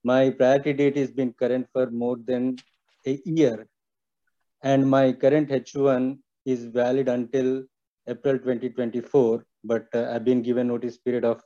My 0.02 0.30
priority 0.30 0.72
date 0.72 0.96
has 0.96 1.10
been 1.10 1.32
current 1.34 1.66
for 1.72 1.90
more 1.90 2.16
than 2.16 2.56
a 3.06 3.20
year 3.24 3.68
and 4.62 4.88
my 4.88 5.12
current 5.12 5.48
H1 5.50 6.18
is 6.44 6.64
valid 6.64 7.08
until 7.08 7.64
April 8.08 8.38
2024, 8.38 9.44
but 9.64 9.86
uh, 9.94 10.10
I've 10.12 10.24
been 10.24 10.42
given 10.42 10.68
notice 10.68 10.96
period 10.96 11.24
of, 11.24 11.42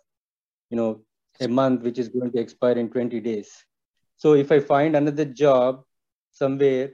you 0.71 0.77
know, 0.77 1.03
a 1.41 1.49
month, 1.49 1.83
which 1.83 1.99
is 1.99 2.09
going 2.09 2.31
to 2.33 2.39
expire 2.39 2.79
in 2.79 2.91
20 2.91 3.21
days. 3.21 3.51
So 4.17 4.35
if 4.35 4.53
I 4.53 4.61
find 4.61 4.95
another 4.95 5.25
job 5.25 5.83
somewhere, 6.31 6.91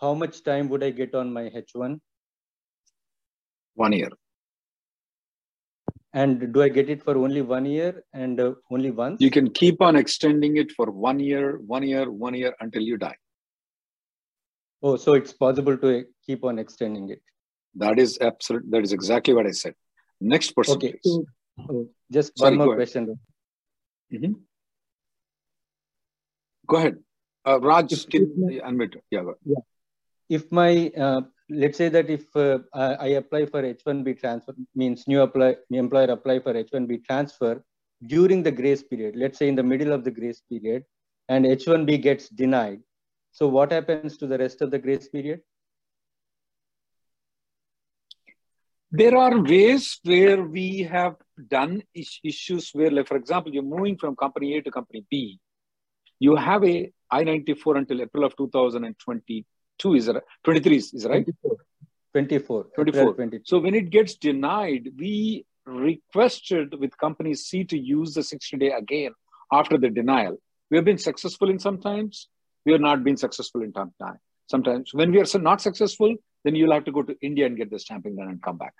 how 0.00 0.14
much 0.14 0.42
time 0.42 0.68
would 0.70 0.82
I 0.82 0.90
get 0.90 1.14
on 1.14 1.32
my 1.32 1.42
H1? 1.50 2.00
One 3.74 3.92
year. 3.92 4.10
And 6.12 6.52
do 6.52 6.62
I 6.62 6.68
get 6.68 6.90
it 6.90 7.02
for 7.02 7.16
only 7.16 7.42
one 7.42 7.66
year 7.66 8.02
and 8.12 8.40
uh, 8.40 8.54
only 8.70 8.90
once? 8.90 9.20
You 9.20 9.30
can 9.30 9.50
keep 9.50 9.80
on 9.80 9.94
extending 9.94 10.56
it 10.56 10.72
for 10.72 10.90
one 10.90 11.20
year, 11.20 11.58
one 11.58 11.84
year, 11.84 12.10
one 12.10 12.34
year 12.34 12.54
until 12.60 12.82
you 12.82 12.96
die. 12.96 13.16
Oh, 14.82 14.96
so 14.96 15.12
it's 15.12 15.32
possible 15.32 15.76
to 15.76 16.04
keep 16.26 16.42
on 16.42 16.58
extending 16.58 17.10
it. 17.10 17.22
That 17.76 17.98
is 17.98 18.18
absolute. 18.20 18.68
That 18.70 18.82
is 18.82 18.92
exactly 18.92 19.34
what 19.34 19.46
I 19.46 19.52
said. 19.52 19.74
Next 20.20 20.52
person, 20.52 20.74
Okay, 20.76 20.94
please. 21.02 21.20
oh, 21.70 21.88
just 22.10 22.36
Sorry, 22.36 22.56
one 22.56 22.66
more 22.66 22.74
question. 22.74 23.18
Mhm. 24.12 24.34
Go 26.66 26.76
ahead. 26.76 26.98
Uh, 27.46 27.58
Raj, 27.60 27.92
If- 27.92 28.08
can 28.08 28.22
if 28.22 28.36
my-. 28.36 28.90
Yeah, 29.10 29.20
ahead. 29.20 29.64
if 30.28 30.50
my 30.52 30.88
uh, 30.96 31.22
let's 31.48 31.76
say 31.78 31.88
that 31.88 32.08
if 32.10 32.24
uh, 32.36 32.58
I, 32.72 32.94
I 32.94 33.06
apply 33.22 33.46
for 33.46 33.62
H1B 33.62 34.18
transfer 34.20 34.54
means 34.74 35.06
new 35.08 35.20
apply 35.22 35.56
new 35.70 35.80
employer 35.80 36.10
apply 36.10 36.38
for 36.40 36.52
H1B 36.54 37.04
transfer 37.04 37.62
during 38.06 38.42
the 38.42 38.52
grace 38.52 38.82
period 38.82 39.16
let's 39.16 39.38
say 39.38 39.48
in 39.48 39.56
the 39.56 39.62
middle 39.72 39.92
of 39.92 40.04
the 40.04 40.10
grace 40.10 40.42
period 40.48 40.84
and 41.28 41.44
H1B 41.44 42.00
gets 42.02 42.28
denied 42.28 42.80
so 43.32 43.48
what 43.48 43.72
happens 43.72 44.16
to 44.18 44.26
the 44.26 44.38
rest 44.38 44.62
of 44.62 44.70
the 44.70 44.78
grace 44.78 45.08
period 45.08 45.40
There 48.92 49.16
are 49.16 49.38
ways 49.40 50.00
where 50.02 50.42
we 50.42 50.80
have 50.82 51.16
done 51.48 51.82
is- 51.94 52.18
issues 52.24 52.70
where, 52.72 52.90
like, 52.90 53.06
for 53.06 53.16
example, 53.16 53.52
you're 53.54 53.62
moving 53.62 53.96
from 53.96 54.16
company 54.16 54.56
A 54.56 54.62
to 54.62 54.70
company 54.70 55.04
B. 55.08 55.38
You 56.18 56.34
have 56.36 56.64
a 56.64 56.92
I-94 57.10 57.78
until 57.78 58.02
April 58.02 58.24
of 58.24 58.36
2022, 58.36 59.94
is 59.94 60.08
it? 60.08 60.16
23, 60.44 60.76
is 60.76 61.06
right? 61.08 61.24
24 61.24 61.56
24 62.12 62.64
24. 62.74 63.00
April 63.00 63.14
22. 63.14 63.42
So 63.44 63.58
when 63.58 63.74
it 63.74 63.90
gets 63.90 64.14
denied, 64.16 64.90
we 64.96 65.46
requested 65.64 66.74
with 66.78 66.96
company 66.98 67.34
C 67.34 67.64
to 67.64 67.78
use 67.78 68.14
the 68.14 68.22
60 68.22 68.56
day 68.56 68.72
again 68.72 69.12
after 69.52 69.78
the 69.78 69.88
denial. 69.88 70.40
We 70.70 70.76
have 70.78 70.84
been 70.84 70.98
successful 70.98 71.50
in 71.50 71.58
sometimes, 71.58 72.28
we 72.64 72.72
have 72.72 72.80
not 72.80 73.04
been 73.04 73.16
successful 73.16 73.62
in 73.62 73.72
time. 73.72 73.92
Sometimes 74.48 74.92
when 74.92 75.12
we 75.12 75.20
are 75.20 75.38
not 75.38 75.60
successful, 75.60 76.16
then 76.44 76.54
you'll 76.54 76.72
have 76.72 76.84
to 76.84 76.92
go 76.92 77.02
to 77.02 77.16
India 77.20 77.46
and 77.46 77.56
get 77.56 77.70
the 77.70 77.78
stamping 77.78 78.16
done 78.16 78.28
and 78.28 78.42
come 78.42 78.58
back. 78.58 78.74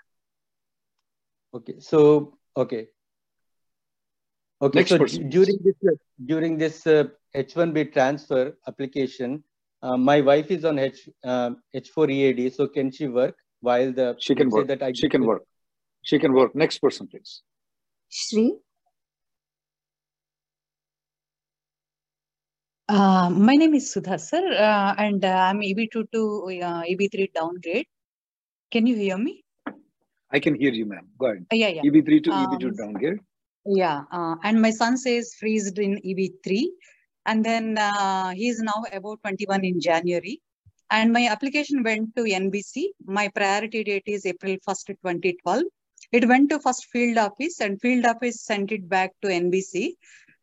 Okay. 1.53 1.75
So 1.79 2.37
okay. 2.55 2.87
Okay. 4.61 4.79
Next 4.79 4.89
so 4.89 4.97
person, 4.97 5.29
during 5.29 5.57
this 5.63 5.75
uh, 5.87 5.95
during 6.25 6.57
this 6.57 6.87
uh, 6.87 7.05
H1B 7.35 7.93
transfer 7.93 8.57
application, 8.67 9.43
uh, 9.81 9.97
my 9.97 10.21
wife 10.21 10.51
is 10.51 10.65
on 10.65 10.79
H 10.79 11.09
uh, 11.23 11.51
H4 11.75 12.11
EAD. 12.11 12.53
So 12.53 12.67
can 12.67 12.91
she 12.91 13.07
work 13.07 13.35
while 13.59 13.91
the 13.91 14.15
she 14.19 14.35
can 14.35 14.49
work? 14.49 14.67
That 14.67 14.83
I 14.83 14.93
she 14.93 15.09
can 15.09 15.25
work. 15.25 15.43
She 16.03 16.19
can 16.19 16.33
work. 16.33 16.55
Next 16.55 16.79
person, 16.79 17.07
please. 17.07 17.41
Shri. 18.09 18.53
Uh, 22.91 23.29
my 23.29 23.55
name 23.55 23.73
is 23.73 23.89
Sudha, 23.89 24.19
sir, 24.19 24.43
uh, 24.51 24.93
and 24.97 25.23
uh, 25.23 25.29
I'm 25.29 25.61
EB2 25.61 26.11
to 26.11 26.21
uh, 26.61 26.81
EB3 26.83 27.31
downgrade. 27.33 27.85
Can 28.69 28.85
you 28.85 28.97
hear 28.97 29.17
me? 29.17 29.45
I 30.29 30.41
can 30.41 30.55
hear 30.55 30.73
you, 30.73 30.85
ma'am. 30.85 31.07
Go 31.17 31.27
ahead. 31.27 31.45
yeah, 31.53 31.69
yeah. 31.69 31.83
EB3 31.83 32.21
to 32.25 32.31
um, 32.31 32.47
EB2 32.47 32.77
downgrade. 32.77 33.19
Yeah, 33.65 34.01
uh, 34.11 34.35
and 34.43 34.61
my 34.61 34.71
son 34.71 34.97
says 34.97 35.33
freezed 35.39 35.79
in 35.79 36.01
EB3, 36.05 36.65
and 37.27 37.45
then 37.45 37.77
uh, 37.77 38.31
he 38.31 38.49
is 38.49 38.59
now 38.59 38.83
about 38.91 39.19
21 39.23 39.63
in 39.63 39.79
January. 39.79 40.41
And 40.89 41.13
my 41.13 41.29
application 41.29 41.83
went 41.83 42.13
to 42.17 42.23
NBC. 42.23 42.87
My 43.05 43.29
priority 43.29 43.85
date 43.85 44.03
is 44.05 44.25
April 44.25 44.57
1st, 44.67 44.87
2012. 44.87 45.63
It 46.11 46.27
went 46.27 46.49
to 46.49 46.59
first 46.59 46.87
field 46.91 47.17
office, 47.17 47.61
and 47.61 47.79
field 47.79 48.03
office 48.03 48.41
sent 48.41 48.73
it 48.73 48.89
back 48.89 49.11
to 49.21 49.29
NBC 49.29 49.93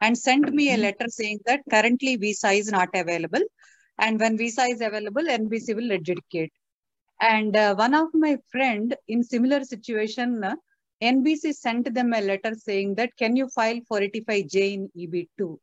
and 0.01 0.17
sent 0.17 0.53
me 0.53 0.69
a 0.69 0.73
mm-hmm. 0.73 0.83
letter 0.83 1.07
saying 1.09 1.41
that 1.47 1.61
currently 1.71 2.17
visa 2.17 2.51
is 2.51 2.71
not 2.71 2.89
available. 2.95 3.43
And 3.99 4.21
when 4.21 4.39
visa 4.39 4.63
is 4.63 4.81
available, 4.81 5.23
NBC 5.23 5.75
will 5.75 5.91
adjudicate. 5.91 6.53
And 7.21 7.57
uh, 7.57 7.75
one 7.75 7.95
of 7.95 8.09
my 8.15 8.37
friend 8.51 8.95
in 9.09 9.25
similar 9.25 9.65
situation, 9.65 10.45
uh, 10.45 10.55
NBC 11.03 11.53
sent 11.55 11.93
them 11.93 12.13
a 12.13 12.21
letter 12.21 12.55
saying 12.55 12.95
that, 12.97 13.17
can 13.17 13.35
you 13.35 13.49
file 13.49 13.81
485J 13.91 14.75
in 14.75 14.91
EB2? 14.97 15.59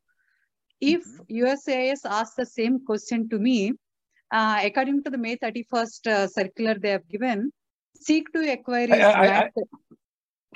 If 0.82 1.06
mm-hmm. 1.06 1.46
USCIS 1.46 2.00
asks 2.06 2.36
the 2.36 2.46
same 2.46 2.86
question 2.86 3.30
to 3.30 3.40
me, 3.40 3.74
uh, 4.32 4.60
according 4.64 5.04
to 5.04 5.10
the 5.10 5.18
May 5.18 5.38
31st 5.38 6.08
uh, 6.08 6.28
circular 6.28 6.76
they 6.78 6.90
have 6.90 7.08
given, 7.08 7.52
seek 7.96 8.32
to 8.34 8.52
acquire. 8.52 8.88
I, 8.92 9.00
I, 9.00 9.38
I, 9.38 9.50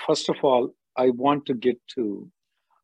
first 0.05 0.27
of 0.27 0.35
all, 0.43 0.73
I 0.97 1.11
want 1.11 1.45
to 1.45 1.53
get 1.53 1.77
to 1.95 2.29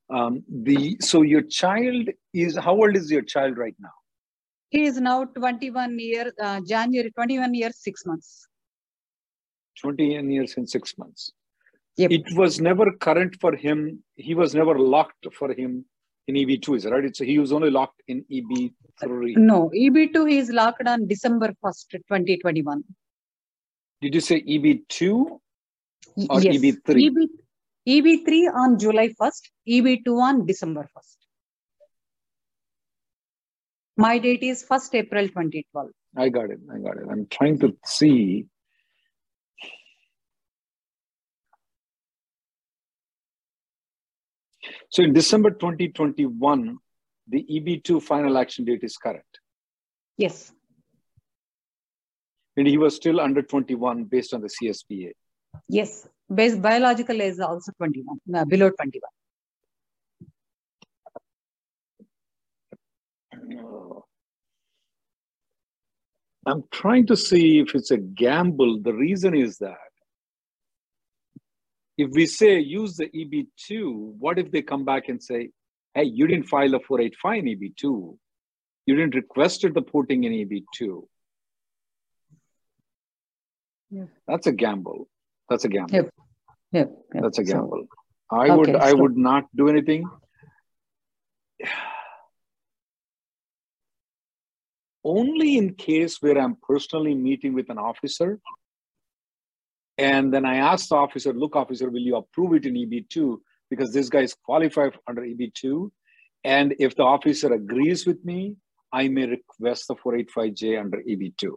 um, 0.10 0.44
the 0.48 0.98
so 1.00 1.22
your 1.22 1.42
child 1.42 2.10
is 2.34 2.58
how 2.58 2.74
old 2.74 2.96
is 2.96 3.12
your 3.12 3.22
child 3.22 3.58
right 3.58 3.76
now? 3.80 3.96
He 4.70 4.84
is 4.86 5.00
now 5.00 5.26
21 5.26 5.98
year 6.00 6.32
uh, 6.42 6.62
January 6.68 7.12
21 7.12 7.54
years 7.54 7.78
six 7.78 8.06
months. 8.06 8.48
21 9.82 10.32
years 10.32 10.54
and 10.58 10.70
six 10.70 10.98
months. 10.98 11.32
Yep. 11.98 12.12
It 12.12 12.38
was 12.38 12.60
never 12.60 12.92
current 12.92 13.36
for 13.40 13.56
him. 13.56 14.04
He 14.16 14.36
was 14.36 14.54
never 14.54 14.78
locked 14.78 15.28
for 15.34 15.52
him 15.52 15.86
in 16.28 16.36
EB2, 16.36 16.78
is 16.78 16.86
it 16.86 16.92
right? 16.92 17.16
So 17.16 17.24
he 17.24 17.40
was 17.40 17.52
only 17.52 17.70
locked 17.70 18.02
in 18.08 18.26
EB3. 18.32 19.38
No, 19.38 19.72
EB2 19.76 20.30
he 20.30 20.38
is 20.38 20.50
locked 20.50 20.88
on 20.88 21.08
December 21.08 21.54
1st, 21.64 21.92
2021. 21.92 22.84
Did 24.02 24.14
you 24.14 24.22
say 24.22 24.42
EB2 24.42 25.12
or 25.12 25.40
yes. 26.42 26.58
EB3? 26.58 27.06
EB, 27.06 27.30
EB3 27.88 28.54
on 28.54 28.80
July 28.80 29.10
1st, 29.22 29.42
EB2 29.68 30.08
on 30.20 30.46
December 30.46 30.90
1st. 30.98 31.18
My 33.98 34.18
date 34.18 34.44
is 34.44 34.66
1st 34.70 34.96
April 34.96 35.28
2012. 35.28 35.90
I 36.18 36.30
got 36.30 36.50
it. 36.50 36.60
I 36.74 36.80
got 36.80 36.98
it. 36.98 37.08
I'm 37.10 37.28
trying 37.28 37.60
to 37.60 37.76
see. 37.86 38.46
So 44.90 45.04
in 45.04 45.14
December 45.14 45.52
2021, 45.52 46.78
the 47.28 47.46
EB2 47.50 48.02
final 48.02 48.38
action 48.38 48.66
date 48.66 48.84
is 48.84 48.98
correct. 48.98 49.40
Yes. 50.18 50.52
And 52.58 52.68
he 52.68 52.78
was 52.78 52.96
still 52.96 53.20
under 53.20 53.42
21 53.42 54.06
based 54.06 54.34
on 54.34 54.42
the 54.42 54.48
CSPA. 54.50 55.12
Yes. 55.68 56.08
Base 56.34 56.56
biological 56.56 57.22
is 57.22 57.40
also 57.40 57.72
21, 57.78 58.20
uh, 58.34 58.46
below 58.46 58.72
21. 58.72 59.02
I'm 66.48 66.64
trying 66.72 67.08
to 67.08 67.16
see 67.16 67.60
if 67.60 67.74
it's 67.74 67.92
a 67.92 67.98
gamble. 67.98 68.80
The 68.82 68.94
reason 68.94 69.36
is 69.36 69.58
that 69.60 69.78
if 71.98 72.10
we 72.12 72.26
say 72.26 72.60
use 72.60 72.98
the 72.98 73.08
EB2, 73.08 74.16
what 74.18 74.38
if 74.38 74.52
they 74.52 74.62
come 74.62 74.86
back 74.86 75.10
and 75.10 75.22
say, 75.22 75.50
hey, 75.94 76.04
you 76.04 76.28
didn't 76.28 76.48
file 76.48 76.76
a 76.76 76.80
485 76.80 77.38
in 77.38 77.46
EB2. 77.46 78.18
You 78.86 78.96
didn't 78.96 79.16
request 79.16 79.62
the 79.62 79.82
porting 79.82 80.26
in 80.26 80.34
EB2. 80.34 81.08
Yeah. 83.90 84.06
That's 84.28 84.48
a 84.48 84.52
gamble. 84.52 85.08
That's 85.50 85.66
a 85.66 85.70
gamble. 85.70 85.94
Yep. 85.94 86.10
Yep. 86.72 86.92
yep. 87.14 87.24
That's 87.24 87.40
a 87.40 87.44
gamble. 87.44 87.88
So, 87.90 88.38
I 88.38 88.50
would 88.56 88.76
I 88.76 88.94
would 88.94 89.18
not 89.18 89.46
do 89.56 89.70
anything. 89.70 90.10
Only 95.04 95.58
in 95.58 95.76
case 95.76 96.22
where 96.22 96.38
I'm 96.40 96.58
personally 96.68 97.14
meeting 97.14 97.54
with 97.54 97.70
an 97.70 97.78
officer, 97.78 98.40
and 99.98 100.34
then 100.34 100.46
I 100.46 100.56
ask 100.58 100.90
the 100.90 100.96
officer, 100.96 101.32
look, 101.34 101.56
officer, 101.56 101.90
will 101.90 102.02
you 102.02 102.16
approve 102.16 102.54
it 102.54 102.66
in 102.66 102.74
EB2? 102.74 103.38
Because 103.70 103.94
this 103.94 104.10
guy 104.10 104.22
is 104.22 104.34
qualified 104.34 104.98
under 105.08 105.22
EB2. 105.22 105.92
And 106.44 106.76
if 106.80 106.96
the 106.96 107.04
officer 107.04 107.54
agrees 107.54 108.06
with 108.06 108.24
me, 108.26 108.56
I 108.92 109.08
may 109.08 109.26
request 109.28 109.88
the 109.88 109.96
485J 109.96 110.80
under 110.80 111.02
EB2. 111.02 111.52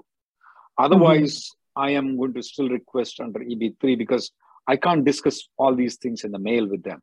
Otherwise, 0.79 1.35
mm-hmm. 1.35 1.68
I 1.79 1.91
am 1.91 2.17
going 2.17 2.35
to 2.35 2.43
still 2.43 2.69
request 2.69 3.21
under 3.21 3.41
EB3 3.41 3.97
because 3.97 4.31
I 4.67 4.77
can't 4.77 5.05
discuss 5.05 5.49
all 5.57 5.75
these 5.75 5.97
things 5.97 6.25
in 6.25 6.33
the 6.33 6.39
mail 6.39 6.69
with 6.69 6.83
them. 6.83 7.01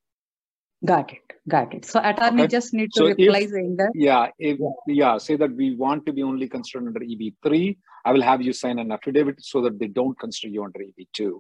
Got 0.83 1.13
it. 1.13 1.33
Got 1.47 1.73
it. 1.73 1.85
So 1.85 1.99
attorney 2.03 2.43
okay. 2.43 2.51
just 2.51 2.73
need 2.73 2.91
to 2.93 2.99
so 2.99 3.05
reply 3.07 3.39
if, 3.39 3.49
saying 3.51 3.75
that. 3.77 3.91
Yeah, 3.95 4.27
if, 4.37 4.59
yeah. 4.59 4.69
Yeah. 4.87 5.17
Say 5.17 5.35
that 5.37 5.55
we 5.55 5.75
want 5.75 6.05
to 6.07 6.13
be 6.13 6.21
only 6.21 6.47
considered 6.47 6.87
under 6.87 6.99
EB3. 6.99 7.77
I 8.03 8.11
will 8.11 8.21
have 8.21 8.41
you 8.41 8.53
sign 8.53 8.77
an 8.79 8.91
affidavit 8.91 9.43
so 9.43 9.61
that 9.61 9.79
they 9.79 9.87
don't 9.87 10.19
consider 10.19 10.51
you 10.51 10.63
under 10.63 10.79
EB2. 10.79 11.39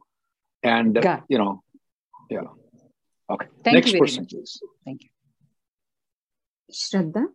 And 0.63 0.97
uh, 0.97 1.19
you 1.27 1.37
know, 1.37 1.61
yeah. 2.29 2.41
Okay. 3.29 3.47
Thank 3.63 3.75
Next 3.75 3.93
you 3.93 3.99
person, 3.99 4.23
much. 4.23 4.29
please. 4.29 4.59
Thank 4.85 5.03
you. 5.03 5.09
Shraddha. 6.71 7.25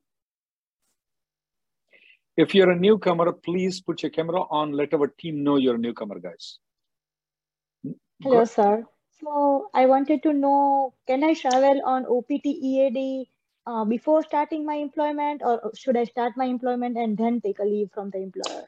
If 2.41 2.55
you're 2.55 2.71
a 2.71 2.77
newcomer, 2.77 3.33
please 3.33 3.83
put 3.83 4.03
your 4.03 4.11
camera 4.11 4.41
on. 4.51 4.73
Let 4.73 4.95
our 4.95 5.09
team 5.09 5.45
know 5.45 5.57
you're 5.57 5.75
a 5.75 5.85
newcomer, 5.87 6.19
guys. 6.19 6.59
Hello, 8.23 8.47
sir. 8.47 8.87
So 9.21 9.69
I 9.75 9.85
wanted 9.85 10.23
to 10.23 10.33
know, 10.33 10.95
can 11.07 11.23
I 11.23 11.35
travel 11.35 11.83
on 11.85 12.07
OPT 12.07 12.47
EAD 12.47 13.27
uh, 13.67 13.85
before 13.85 14.23
starting 14.23 14.65
my 14.65 14.77
employment 14.77 15.43
or 15.45 15.71
should 15.77 15.99
I 15.99 16.05
start 16.05 16.33
my 16.37 16.47
employment 16.47 16.97
and 16.97 17.19
then 17.19 17.43
take 17.43 17.59
a 17.59 17.65
leave 17.65 17.91
from 17.93 18.09
the 18.09 18.23
employer? 18.23 18.65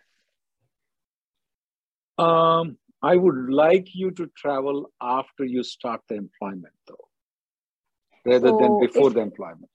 Um, 2.18 2.76
I 3.00 3.16
would 3.16 3.48
like 3.48 3.94
you 3.94 4.11
to 4.11 4.26
travel 4.37 4.92
after 5.00 5.44
you 5.46 5.62
start 5.62 6.02
the 6.11 6.16
employment 6.16 6.74
though, 6.87 7.08
rather 8.26 8.48
so 8.48 8.58
than 8.58 8.80
before 8.80 9.08
if, 9.08 9.14
the 9.14 9.20
employment. 9.20 9.70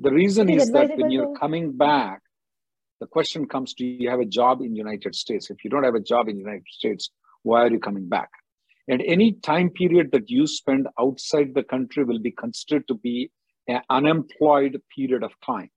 The 0.00 0.12
reason 0.12 0.48
is 0.48 0.72
that 0.72 0.96
when 0.96 1.10
you're 1.10 1.34
to... 1.34 1.38
coming 1.38 1.72
back, 1.76 2.22
the 3.04 3.08
question 3.08 3.46
comes 3.46 3.74
do 3.74 3.84
you 3.84 4.08
have 4.08 4.20
a 4.20 4.30
job 4.40 4.62
in 4.62 4.74
United 4.74 5.14
States. 5.14 5.50
If 5.50 5.62
you 5.62 5.68
don't 5.68 5.84
have 5.84 5.94
a 5.94 6.00
job 6.12 6.30
in 6.30 6.38
United 6.38 6.70
States, 6.70 7.10
why 7.42 7.58
are 7.64 7.70
you 7.70 7.78
coming 7.78 8.08
back? 8.08 8.30
And 8.88 9.02
any 9.02 9.32
time 9.32 9.68
period 9.68 10.10
that 10.12 10.30
you 10.30 10.46
spend 10.46 10.88
outside 10.98 11.52
the 11.54 11.62
country 11.62 12.04
will 12.04 12.18
be 12.18 12.30
considered 12.30 12.88
to 12.88 12.94
be 12.94 13.30
an 13.68 13.82
unemployed 13.90 14.80
period 14.96 15.22
of 15.22 15.32
time. 15.44 15.70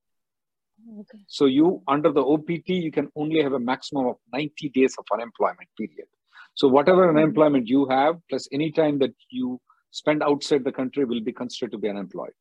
Okay. 1.02 1.20
So 1.28 1.46
you 1.58 1.82
under 1.86 2.13
the 2.13 2.24
OPT, 2.24 2.70
you 2.86 2.94
can 2.94 3.10
only 3.18 3.44
have 3.44 3.52
a 3.52 3.60
maximum 3.60 4.08
of 4.08 4.16
90 4.32 4.70
days 4.70 4.96
of 4.98 5.06
unemployment 5.12 5.70
period. 5.78 6.08
So 6.54 6.70
whatever 6.70 7.10
unemployment 7.10 7.68
you 7.68 7.88
have, 7.90 8.16
plus 8.30 8.48
any 8.54 8.72
time 8.72 9.00
that 9.00 9.16
you 9.30 9.60
spend 9.92 10.24
outside 10.24 10.63
the 10.63 10.72
country 10.72 11.04
will 11.04 11.22
be 11.30 11.34
considered 11.34 11.74
to 11.74 11.78
be 11.78 11.90
unemployed. 11.90 12.38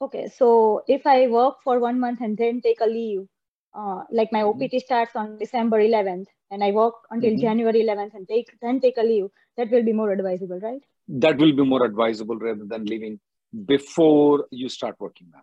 Okay, 0.00 0.28
so 0.28 0.82
if 0.88 1.06
I 1.06 1.28
work 1.28 1.62
for 1.62 1.78
one 1.78 2.00
month 2.00 2.20
and 2.20 2.36
then 2.36 2.60
take 2.60 2.80
a 2.80 2.86
leave, 2.86 3.28
uh, 3.74 4.02
like 4.10 4.32
my 4.32 4.42
OPT 4.42 4.60
mm-hmm. 4.60 4.78
starts 4.78 5.16
on 5.16 5.38
December 5.38 5.78
11th, 5.78 6.26
and 6.50 6.62
I 6.62 6.70
work 6.70 6.94
until 7.10 7.30
mm-hmm. 7.30 7.40
January 7.40 7.84
11th 7.84 8.14
and 8.14 8.28
take 8.28 8.50
then 8.60 8.80
take 8.80 8.96
a 8.96 9.02
leave, 9.02 9.28
that 9.56 9.70
will 9.70 9.84
be 9.84 9.92
more 9.92 10.10
advisable, 10.10 10.60
right? 10.60 10.82
That 11.08 11.38
will 11.38 11.54
be 11.54 11.64
more 11.64 11.84
advisable 11.84 12.36
rather 12.36 12.64
than 12.64 12.84
leaving 12.84 13.20
before 13.66 14.46
you 14.50 14.68
start 14.68 14.96
working 14.98 15.28
now. 15.32 15.42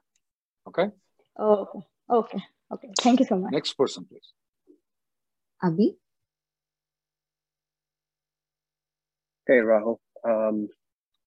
Okay. 0.68 0.92
Oh, 1.38 1.68
okay. 2.10 2.44
Okay, 2.72 2.90
thank 3.00 3.20
you 3.20 3.26
so 3.26 3.36
much. 3.36 3.52
Next 3.52 3.74
person, 3.74 4.06
please. 4.06 4.32
Abhi? 5.64 5.96
Hey, 9.46 9.56
Rahul. 9.56 9.98
Um, 10.24 10.70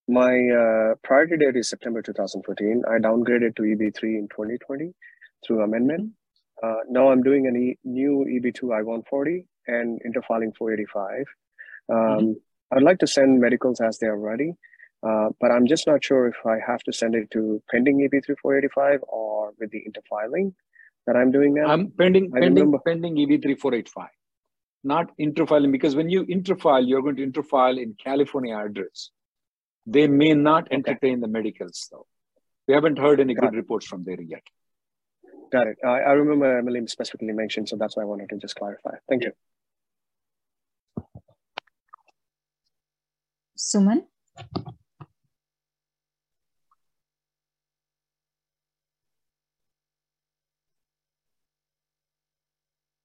my 0.08 0.32
uh, 0.32 0.94
priority 1.02 1.36
date 1.36 1.56
is 1.56 1.68
September 1.68 2.00
2014. 2.00 2.82
I 2.88 2.98
downgraded 2.98 3.56
to 3.56 3.62
EB3 3.62 4.02
in 4.02 4.28
2020 4.30 4.94
through 5.46 5.62
amendment. 5.62 6.12
Uh, 6.64 6.80
now 6.88 7.10
I'm 7.10 7.22
doing 7.22 7.46
a 7.46 7.52
e 7.58 7.78
new 7.84 8.14
EB2 8.34 8.60
I-140 8.78 9.44
and 9.66 10.00
interfiling 10.08 10.52
485. 10.56 11.24
Um, 11.88 11.96
mm-hmm. 11.96 12.32
I'd 12.72 12.82
like 12.82 12.98
to 13.00 13.06
send 13.06 13.40
medicals 13.40 13.80
as 13.80 13.98
they 13.98 14.06
are 14.06 14.18
ready, 14.18 14.52
uh, 15.06 15.28
but 15.40 15.50
I'm 15.50 15.66
just 15.66 15.86
not 15.86 16.04
sure 16.04 16.26
if 16.28 16.36
I 16.46 16.58
have 16.66 16.82
to 16.88 16.92
send 16.92 17.14
it 17.14 17.30
to 17.32 17.62
pending 17.70 17.98
EB3 18.06 18.36
485 18.40 19.04
or 19.08 19.52
with 19.58 19.70
the 19.70 19.82
interfiling 19.88 20.52
that 21.06 21.16
I'm 21.16 21.30
doing 21.30 21.54
now. 21.54 21.66
I'm 21.66 21.90
pending, 21.90 22.30
I 22.34 22.40
pending, 22.40 22.64
remember. 22.64 22.78
pending 22.78 23.16
EB3 23.16 23.58
485 23.60 24.08
not 24.84 25.10
interfiling 25.18 25.72
because 25.72 25.96
when 25.96 26.10
you 26.10 26.24
interfile, 26.26 26.86
you're 26.86 27.02
going 27.02 27.16
to 27.16 27.26
interfile 27.26 27.82
in 27.82 27.94
California 27.94 28.56
address. 28.56 29.10
They 29.86 30.06
may 30.06 30.34
not 30.34 30.68
entertain 30.70 31.14
okay. 31.14 31.20
the 31.20 31.28
medicals 31.28 31.88
though. 31.90 32.06
We 32.68 32.74
haven't 32.74 32.98
heard 32.98 33.20
any 33.20 33.34
Got 33.34 33.44
good 33.44 33.54
it. 33.54 33.56
reports 33.56 33.86
from 33.86 34.04
there 34.04 34.20
yet. 34.20 34.42
Got 35.54 35.68
it. 35.68 35.78
I, 35.84 36.00
I 36.00 36.12
remember 36.14 36.58
Emily 36.58 36.84
specifically 36.88 37.32
mentioned, 37.32 37.68
so 37.68 37.76
that's 37.76 37.96
why 37.96 38.02
I 38.02 38.06
wanted 38.06 38.28
to 38.30 38.38
just 38.38 38.56
clarify. 38.56 38.96
Thank 39.08 39.22
you. 39.22 39.30
Suman? 43.56 44.02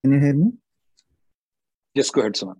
Can 0.01 0.13
you 0.13 0.19
hear 0.19 0.33
me? 0.33 0.53
Just 1.95 2.13
go 2.13 2.21
ahead, 2.21 2.33
Suman. 2.33 2.55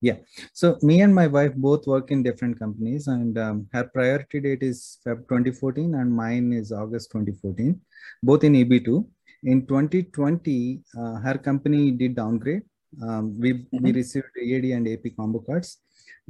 Yeah. 0.00 0.18
So 0.52 0.78
me 0.82 1.00
and 1.00 1.12
my 1.12 1.26
wife 1.26 1.56
both 1.56 1.88
work 1.88 2.12
in 2.12 2.22
different 2.22 2.60
companies, 2.60 3.08
and 3.08 3.36
um, 3.38 3.66
her 3.72 3.90
priority 3.92 4.38
date 4.38 4.62
is 4.62 4.98
Feb 5.04 5.26
2014, 5.28 5.96
and 5.96 6.14
mine 6.14 6.52
is 6.52 6.70
August 6.70 7.10
2014, 7.10 7.80
both 8.22 8.44
in 8.44 8.52
EB2. 8.52 9.04
In 9.46 9.66
2020, 9.66 10.82
uh, 10.98 11.14
her 11.26 11.38
company 11.38 11.90
did 11.92 12.16
downgrade. 12.16 12.62
Um, 13.02 13.38
we, 13.40 13.52
mm-hmm. 13.52 13.84
we 13.84 13.92
received 13.92 14.26
AD 14.42 14.64
and 14.76 14.88
AP 14.88 15.16
combo 15.16 15.38
cards. 15.38 15.78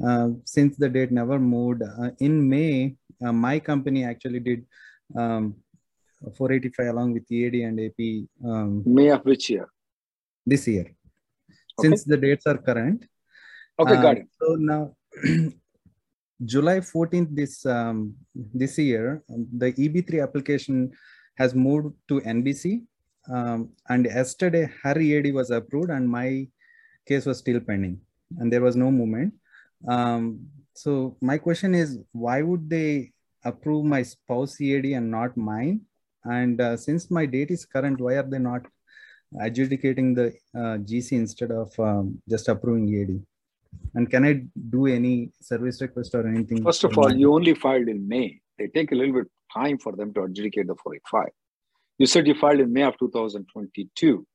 Uh, 0.06 0.28
since 0.44 0.76
the 0.76 0.88
date 0.88 1.10
never 1.10 1.38
moved, 1.38 1.82
uh, 1.82 2.10
in 2.20 2.48
May, 2.48 2.96
uh, 3.24 3.32
my 3.32 3.58
company 3.58 4.04
actually 4.04 4.40
did 4.40 4.64
um, 5.16 5.56
485 6.36 6.86
along 6.94 7.12
with 7.14 7.24
AD 7.32 7.54
and 7.54 7.80
AP. 7.80 8.00
Um, 8.48 8.82
May 8.86 9.08
of 9.08 9.24
which 9.24 9.50
year? 9.50 9.68
This 10.44 10.68
year 10.68 10.86
since 11.80 12.04
the 12.04 12.16
dates 12.16 12.46
are 12.46 12.58
current. 12.58 13.04
Okay, 13.78 13.94
got 13.94 14.16
um, 14.16 14.16
it. 14.16 14.26
So 14.40 14.56
now, 14.58 14.96
July 16.44 16.80
14th 16.80 17.34
this 17.34 17.64
um, 17.66 18.14
this 18.34 18.78
year, 18.78 19.22
the 19.28 19.72
EB3 19.72 20.22
application 20.22 20.92
has 21.36 21.54
moved 21.54 21.94
to 22.08 22.20
NBC. 22.20 22.84
Um, 23.32 23.70
and 23.88 24.04
yesterday, 24.04 24.70
Harry 24.82 25.12
EAD 25.14 25.34
was 25.34 25.50
approved 25.50 25.90
and 25.90 26.08
my 26.08 26.46
case 27.06 27.26
was 27.26 27.38
still 27.38 27.60
pending 27.60 28.00
and 28.38 28.52
there 28.52 28.60
was 28.60 28.76
no 28.76 28.90
movement. 28.90 29.34
Um, 29.88 30.46
so 30.74 31.16
my 31.20 31.38
question 31.38 31.74
is, 31.74 31.98
why 32.12 32.42
would 32.42 32.68
they 32.68 33.12
approve 33.44 33.84
my 33.84 34.02
spouse 34.02 34.60
EAD 34.60 34.86
and 34.92 35.10
not 35.10 35.36
mine? 35.36 35.82
And 36.24 36.60
uh, 36.60 36.76
since 36.76 37.10
my 37.10 37.26
date 37.26 37.50
is 37.50 37.64
current, 37.64 38.00
why 38.00 38.14
are 38.14 38.28
they 38.28 38.38
not 38.38 38.66
adjudicating 39.40 40.14
the 40.14 40.26
uh, 40.54 40.78
GC 40.78 41.12
instead 41.12 41.50
of 41.50 41.78
um, 41.78 42.20
just 42.28 42.48
approving 42.48 42.88
EAD? 42.88 43.22
And 43.94 44.10
can 44.10 44.24
I 44.24 44.42
do 44.70 44.86
any 44.86 45.32
service 45.40 45.80
request 45.80 46.14
or 46.14 46.26
anything? 46.26 46.62
First 46.62 46.84
of 46.84 46.96
all, 46.98 47.14
you 47.14 47.32
only 47.32 47.54
filed 47.54 47.88
in 47.88 48.06
May. 48.06 48.40
They 48.58 48.68
take 48.68 48.92
a 48.92 48.94
little 48.94 49.14
bit 49.14 49.30
time 49.52 49.78
for 49.78 49.92
them 49.92 50.12
to 50.14 50.22
adjudicate 50.22 50.66
the 50.66 50.74
485. 50.74 51.28
You 51.98 52.06
said 52.06 52.26
you 52.26 52.34
filed 52.34 52.60
in 52.60 52.72
May 52.72 52.82
of 52.82 52.98
2022, 52.98 54.26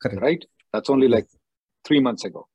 Correct. 0.00 0.22
right? 0.22 0.44
That's 0.72 0.90
only 0.90 1.08
like 1.08 1.26
three 1.84 2.00
months 2.00 2.24
ago. 2.24 2.46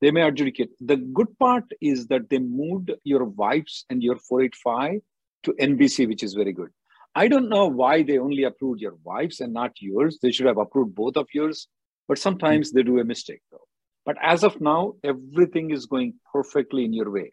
They 0.00 0.10
may 0.10 0.22
adjudicate. 0.22 0.70
The 0.80 0.96
good 0.96 1.38
part 1.38 1.64
is 1.80 2.06
that 2.06 2.30
they 2.30 2.38
moved 2.38 2.92
your 3.04 3.24
wife's 3.24 3.84
and 3.90 4.02
your 4.02 4.16
485 4.16 5.00
to 5.44 5.52
NBC, 5.52 6.06
which 6.08 6.22
is 6.22 6.34
very 6.34 6.52
good. 6.52 6.70
I 7.14 7.28
don't 7.28 7.48
know 7.48 7.66
why 7.66 8.02
they 8.02 8.18
only 8.18 8.44
approved 8.44 8.80
your 8.80 8.96
wife's 9.02 9.40
and 9.40 9.52
not 9.52 9.72
yours. 9.80 10.18
They 10.22 10.30
should 10.30 10.46
have 10.46 10.58
approved 10.58 10.94
both 10.94 11.16
of 11.16 11.26
yours, 11.34 11.66
but 12.06 12.18
sometimes 12.18 12.70
they 12.72 12.82
do 12.82 13.00
a 13.00 13.04
mistake 13.04 13.42
though. 13.50 13.66
But 14.06 14.16
as 14.22 14.44
of 14.44 14.60
now, 14.60 14.94
everything 15.04 15.70
is 15.70 15.86
going 15.86 16.14
perfectly 16.32 16.84
in 16.84 16.92
your 16.92 17.10
way. 17.10 17.32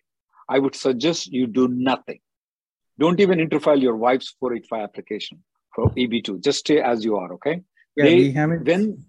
I 0.49 0.59
would 0.59 0.75
suggest 0.75 1.31
you 1.31 1.47
do 1.47 1.67
nothing. 1.67 2.19
Don't 2.99 3.19
even 3.19 3.39
interfile 3.39 3.81
your 3.81 3.95
wife's 3.95 4.35
485 4.39 4.83
application 4.83 5.43
for 5.75 5.91
EB2. 5.91 6.41
Just 6.41 6.59
stay 6.59 6.81
as 6.81 7.03
you 7.03 7.17
are, 7.17 7.33
okay? 7.33 7.61
Yeah, 7.95 8.05
they, 8.05 8.15
we 8.15 8.31
haven't... 8.31 8.65
When, 8.65 9.05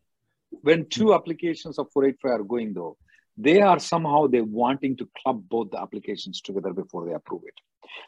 when 0.62 0.86
two 0.88 1.14
applications 1.14 1.78
of 1.78 1.86
485 1.92 2.40
are 2.40 2.44
going 2.44 2.74
though, 2.74 2.96
they 3.38 3.60
are 3.60 3.78
somehow 3.78 4.26
they 4.26 4.40
wanting 4.40 4.96
to 4.96 5.08
club 5.22 5.44
both 5.48 5.70
the 5.70 5.80
applications 5.80 6.40
together 6.40 6.72
before 6.72 7.06
they 7.06 7.12
approve 7.12 7.42
it. 7.46 7.54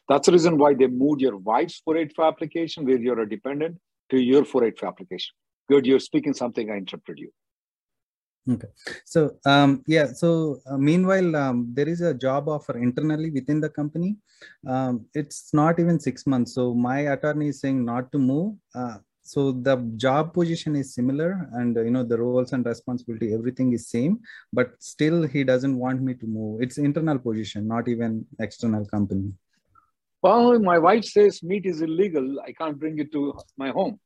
That's 0.09 0.27
the 0.27 0.33
reason 0.33 0.59
why 0.59 0.75
they 0.75 0.87
moved 0.87 1.21
your 1.21 1.37
wife's 1.37 1.81
485 1.85 2.33
application, 2.33 2.85
where 2.85 2.99
you're 2.99 3.21
a 3.21 3.29
dependent, 3.29 3.79
to 4.11 4.19
your 4.19 4.45
485 4.45 4.89
application. 4.89 5.35
Good, 5.69 5.87
you're 5.87 6.01
speaking 6.01 6.33
something, 6.33 6.71
I 6.71 6.77
interrupted 6.77 7.19
you. 7.19 7.31
Okay. 8.51 8.69
So, 9.05 9.37
um, 9.45 9.83
yeah, 9.87 10.07
so 10.07 10.59
uh, 10.67 10.79
meanwhile, 10.79 11.37
um, 11.37 11.71
there 11.75 11.89
is 11.89 12.01
a 12.01 12.15
job 12.15 12.49
offer 12.49 12.79
internally 12.79 13.31
within 13.31 13.61
the 13.61 13.69
company. 13.69 14.17
Um, 14.67 15.07
it's 15.15 15.53
not 15.53 15.79
even 15.79 16.01
six 16.01 16.27
months. 16.27 16.55
So, 16.55 16.75
my 16.75 17.01
attorney 17.15 17.49
is 17.49 17.61
saying 17.61 17.85
not 17.85 18.11
to 18.13 18.19
move. 18.19 18.57
Uh, 18.75 18.99
so 19.23 19.53
the 19.53 19.77
job 19.97 20.33
position 20.33 20.75
is 20.75 20.95
similar 20.95 21.51
and 21.53 21.77
uh, 21.77 21.83
you 21.83 21.91
know 21.91 22.03
the 22.03 22.17
roles 22.17 22.55
and 22.55 22.65
responsibility 22.65 23.35
everything 23.35 23.75
is 23.75 23.87
same 23.87 24.19
but 24.55 24.71
still 24.79 25.23
he 25.23 25.45
doesn't 25.45 25.77
want 25.77 26.01
me 26.01 26.15
to 26.15 26.25
move 26.25 26.63
it's 26.63 26.79
internal 26.79 27.19
position 27.19 27.69
not 27.69 27.89
even 27.89 28.25
external 28.41 28.87
company 28.87 29.31
well, 30.21 30.59
my 30.59 30.79
wife 30.79 31.05
says 31.05 31.43
meat 31.43 31.65
is 31.65 31.81
illegal. 31.81 32.41
I 32.41 32.53
can't 32.53 32.79
bring 32.79 32.99
it 32.99 33.13
to 33.13 33.39
my 33.57 33.71
home. 33.71 34.01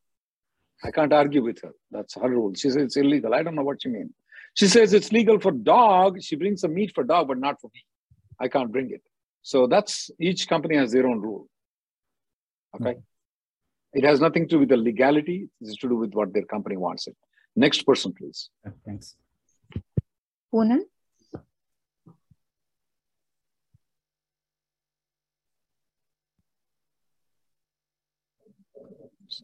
I 0.85 0.91
can't 0.91 1.13
argue 1.13 1.43
with 1.43 1.63
her. 1.63 1.73
That's 1.91 2.15
her 2.15 2.29
rule. 2.29 2.53
She 2.55 2.69
says 2.69 2.83
it's 2.83 2.97
illegal. 2.97 3.35
I 3.35 3.43
don't 3.43 3.55
know 3.55 3.63
what 3.63 3.81
she 3.81 3.89
means. 3.89 4.13
She 4.55 4.67
says 4.67 4.93
it's 4.93 5.13
legal 5.13 5.41
for 5.41 5.51
dog. 5.51 6.23
She 6.23 6.37
brings 6.37 6.61
some 6.61 6.75
meat 6.75 6.93
for 6.95 7.05
dog, 7.05 7.29
but 7.29 7.39
not 7.39 7.61
for 7.61 7.71
me. 7.75 7.85
I 8.39 8.49
can't 8.49 8.71
bring 8.71 8.91
it. 8.91 9.03
So 9.43 9.67
that's 9.67 10.11
each 10.21 10.49
company 10.49 10.77
has 10.77 10.93
their 10.93 11.07
own 11.07 11.21
rule. 11.21 11.49
Okay. 12.75 12.91
Mm-hmm. 12.91 13.01
It 13.95 14.05
has 14.05 14.21
nothing 14.21 14.45
to 14.49 14.57
do 14.57 14.59
with 14.61 14.69
the 14.69 14.77
legality. 14.77 15.49
It's 15.61 15.77
to 15.79 15.89
do 15.89 15.97
with 15.97 16.15
what 16.15 16.33
their 16.33 16.45
company 16.45 16.77
wants 16.77 17.07
it. 17.07 17.17
Next 17.55 17.83
person, 17.83 18.13
please. 18.13 18.49
Thanks. 18.87 19.17
Poonam? 20.53 20.81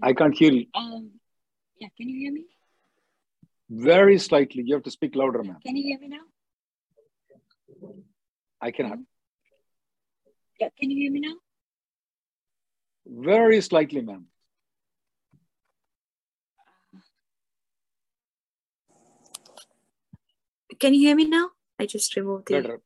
I 0.02 0.12
can't 0.12 0.36
hear 0.36 0.52
you. 0.52 0.66
Um, 0.74 1.10
yeah, 1.78 1.88
can 1.96 2.08
you 2.08 2.18
hear 2.18 2.32
me? 2.32 2.44
Very 3.70 4.18
slightly. 4.18 4.62
You 4.64 4.74
have 4.74 4.84
to 4.84 4.90
speak 4.90 5.14
louder, 5.14 5.42
ma'am. 5.42 5.58
Can 5.64 5.76
you 5.76 5.82
hear 5.82 5.98
me 5.98 6.08
now? 6.08 6.24
I 8.60 8.70
cannot. 8.70 8.98
Yeah, 10.58 10.68
can 10.78 10.90
you 10.90 10.96
hear 11.02 11.12
me 11.12 11.20
now? 11.20 11.34
Very 13.06 13.60
slightly, 13.60 14.00
ma'am. 14.00 14.26
Can 20.80 20.94
you 20.94 21.00
hear 21.00 21.16
me 21.16 21.24
now? 21.24 21.50
I 21.78 21.86
just 21.86 22.14
removed 22.16 22.48
the... 22.48 22.60
Better. 22.60 22.80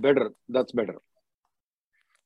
Better. 0.00 0.32
That's 0.48 0.72
better. 0.72 0.96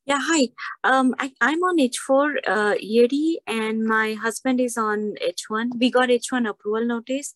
Yeah, 0.04 0.20
hi. 0.20 0.48
Um, 0.84 1.14
I, 1.18 1.32
I'm 1.40 1.62
on 1.64 1.78
H4 1.78 2.36
uh, 2.46 2.74
EAD 2.78 3.40
and 3.46 3.84
my 3.84 4.14
husband 4.14 4.60
is 4.60 4.76
on 4.78 5.14
H1. 5.20 5.78
We 5.78 5.90
got 5.90 6.10
H1 6.10 6.48
approval 6.48 6.86
notice. 6.86 7.34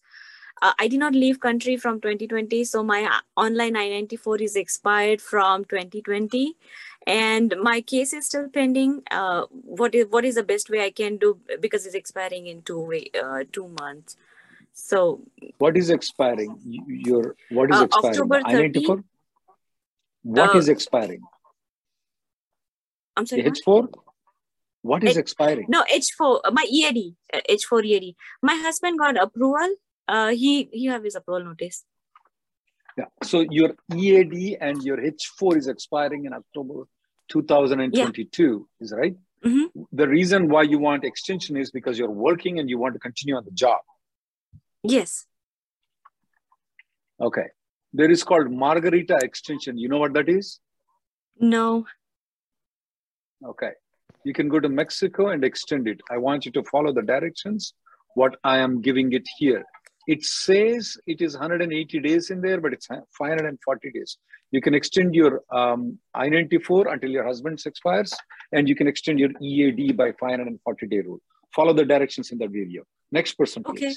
Uh, 0.62 0.72
I 0.78 0.88
did 0.88 1.00
not 1.00 1.14
leave 1.14 1.40
country 1.40 1.76
from 1.76 2.00
2020, 2.00 2.64
so 2.64 2.82
my 2.82 3.04
uh, 3.04 3.40
online 3.40 3.76
I-94 3.76 4.42
is 4.42 4.56
expired 4.56 5.22
from 5.22 5.64
2020, 5.64 6.54
and 7.06 7.54
my 7.62 7.80
case 7.80 8.12
is 8.12 8.26
still 8.26 8.48
pending. 8.48 9.02
Uh, 9.10 9.46
what 9.50 9.94
is 9.94 10.06
what 10.10 10.24
is 10.24 10.34
the 10.34 10.42
best 10.42 10.68
way 10.68 10.84
I 10.84 10.90
can 10.90 11.16
do 11.16 11.38
because 11.60 11.86
it's 11.86 11.94
expiring 11.94 12.46
in 12.46 12.60
two 12.62 12.80
way, 12.80 13.10
uh, 13.22 13.44
two 13.50 13.68
months. 13.80 14.16
So 14.72 15.22
what 15.58 15.76
is 15.76 15.88
expiring? 15.88 16.58
Your 16.64 17.36
what 17.48 17.70
is 17.70 17.80
uh, 17.80 17.84
expiring? 17.84 18.20
October 18.20 18.42
30, 18.42 18.86
I-94. 18.86 19.04
What 20.22 20.54
uh, 20.54 20.58
is 20.58 20.68
expiring? 20.68 21.22
I'm 23.16 23.26
sorry. 23.26 23.42
H4? 23.44 23.88
What 24.82 25.04
is 25.04 25.10
H- 25.10 25.16
expiring? 25.16 25.66
No, 25.68 25.84
H4, 25.84 26.52
my 26.52 26.64
EAD, 26.70 27.14
H4 27.48 27.84
EAD. 27.84 28.16
My 28.42 28.54
husband 28.54 28.98
got 28.98 29.16
approval 29.16 29.74
Uh, 30.10 30.30
he 30.42 30.68
he 30.72 30.86
have 30.86 31.04
his 31.04 31.14
approval 31.14 31.44
notice. 31.44 31.84
Yeah. 32.98 33.04
So 33.22 33.46
your 33.58 33.70
EAD 33.94 34.58
and 34.60 34.82
your 34.82 34.96
H4 34.96 35.56
is 35.56 35.68
expiring 35.68 36.24
in 36.24 36.32
October 36.32 36.84
2022, 37.28 38.42
yeah. 38.80 38.84
is 38.84 38.92
right? 38.92 39.14
Mm-hmm. 39.44 39.82
The 39.92 40.08
reason 40.08 40.48
why 40.48 40.62
you 40.62 40.78
want 40.78 41.04
extension 41.04 41.56
is 41.56 41.70
because 41.70 41.98
you're 41.98 42.10
working 42.10 42.58
and 42.58 42.68
you 42.68 42.78
want 42.78 42.94
to 42.94 43.00
continue 43.00 43.36
on 43.36 43.44
the 43.44 43.52
job. 43.52 43.80
Yes. 44.82 45.26
Okay. 47.20 47.46
There 47.92 48.10
is 48.10 48.22
called 48.22 48.50
Margarita 48.50 49.18
extension. 49.22 49.78
You 49.78 49.88
know 49.88 49.98
what 49.98 50.12
that 50.14 50.28
is? 50.28 50.60
No. 51.38 51.86
Okay. 53.44 53.72
You 54.24 54.32
can 54.34 54.48
go 54.48 54.60
to 54.60 54.68
Mexico 54.68 55.28
and 55.28 55.44
extend 55.44 55.88
it. 55.88 56.00
I 56.10 56.18
want 56.18 56.44
you 56.44 56.52
to 56.52 56.62
follow 56.64 56.92
the 56.92 57.02
directions, 57.02 57.74
what 58.14 58.36
I 58.44 58.58
am 58.58 58.82
giving 58.82 59.12
it 59.12 59.26
here. 59.38 59.64
It 60.06 60.24
says 60.24 60.96
it 61.06 61.20
is 61.20 61.34
180 61.34 62.00
days 62.00 62.30
in 62.30 62.40
there, 62.40 62.60
but 62.60 62.72
it's 62.72 62.86
540 62.86 63.90
days. 63.92 64.16
You 64.50 64.60
can 64.60 64.74
extend 64.74 65.14
your 65.14 65.42
um, 65.52 65.98
I-94 66.14 66.92
until 66.92 67.10
your 67.10 67.24
husband's 67.24 67.66
expires, 67.66 68.12
and 68.52 68.68
you 68.68 68.74
can 68.74 68.88
extend 68.88 69.20
your 69.20 69.30
EAD 69.40 69.96
by 69.96 70.12
540 70.12 70.86
day 70.86 71.00
rule. 71.00 71.20
Follow 71.54 71.72
the 71.72 71.84
directions 71.84 72.30
in 72.30 72.38
that 72.38 72.50
video. 72.50 72.82
Next 73.12 73.34
person, 73.34 73.62
please. 73.64 73.76
Okay, 73.76 73.94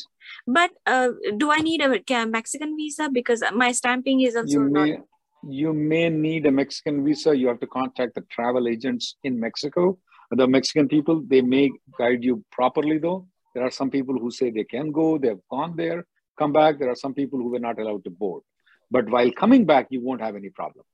but 0.47 0.71
uh, 0.85 1.09
do 1.37 1.51
I 1.51 1.57
need 1.57 1.81
a 1.81 2.25
Mexican 2.25 2.75
visa 2.75 3.09
because 3.11 3.43
my 3.53 3.71
stamping 3.71 4.21
is 4.21 4.35
also 4.35 4.51
you 4.51 4.59
may, 4.61 4.91
not... 4.91 4.99
You 5.47 5.73
may 5.73 6.09
need 6.09 6.45
a 6.47 6.51
Mexican 6.51 7.05
visa. 7.05 7.35
You 7.35 7.47
have 7.47 7.59
to 7.59 7.67
contact 7.67 8.15
the 8.15 8.21
travel 8.31 8.67
agents 8.67 9.15
in 9.23 9.39
Mexico. 9.39 9.97
The 10.31 10.47
Mexican 10.47 10.87
people, 10.87 11.21
they 11.27 11.41
may 11.41 11.69
guide 11.97 12.23
you 12.23 12.43
properly 12.51 12.97
though. 12.97 13.27
There 13.53 13.63
are 13.63 13.71
some 13.71 13.89
people 13.89 14.17
who 14.17 14.31
say 14.31 14.49
they 14.49 14.63
can 14.63 14.91
go, 14.91 15.17
they've 15.17 15.39
gone 15.49 15.75
there, 15.75 16.05
come 16.37 16.51
back. 16.51 16.79
There 16.79 16.89
are 16.89 16.95
some 16.95 17.13
people 17.13 17.39
who 17.39 17.49
were 17.49 17.59
not 17.59 17.79
allowed 17.79 18.03
to 18.05 18.09
board. 18.09 18.43
But 18.89 19.09
while 19.09 19.31
coming 19.31 19.65
back, 19.65 19.87
you 19.89 20.01
won't 20.01 20.21
have 20.21 20.35
any 20.35 20.49
problem. 20.49 20.85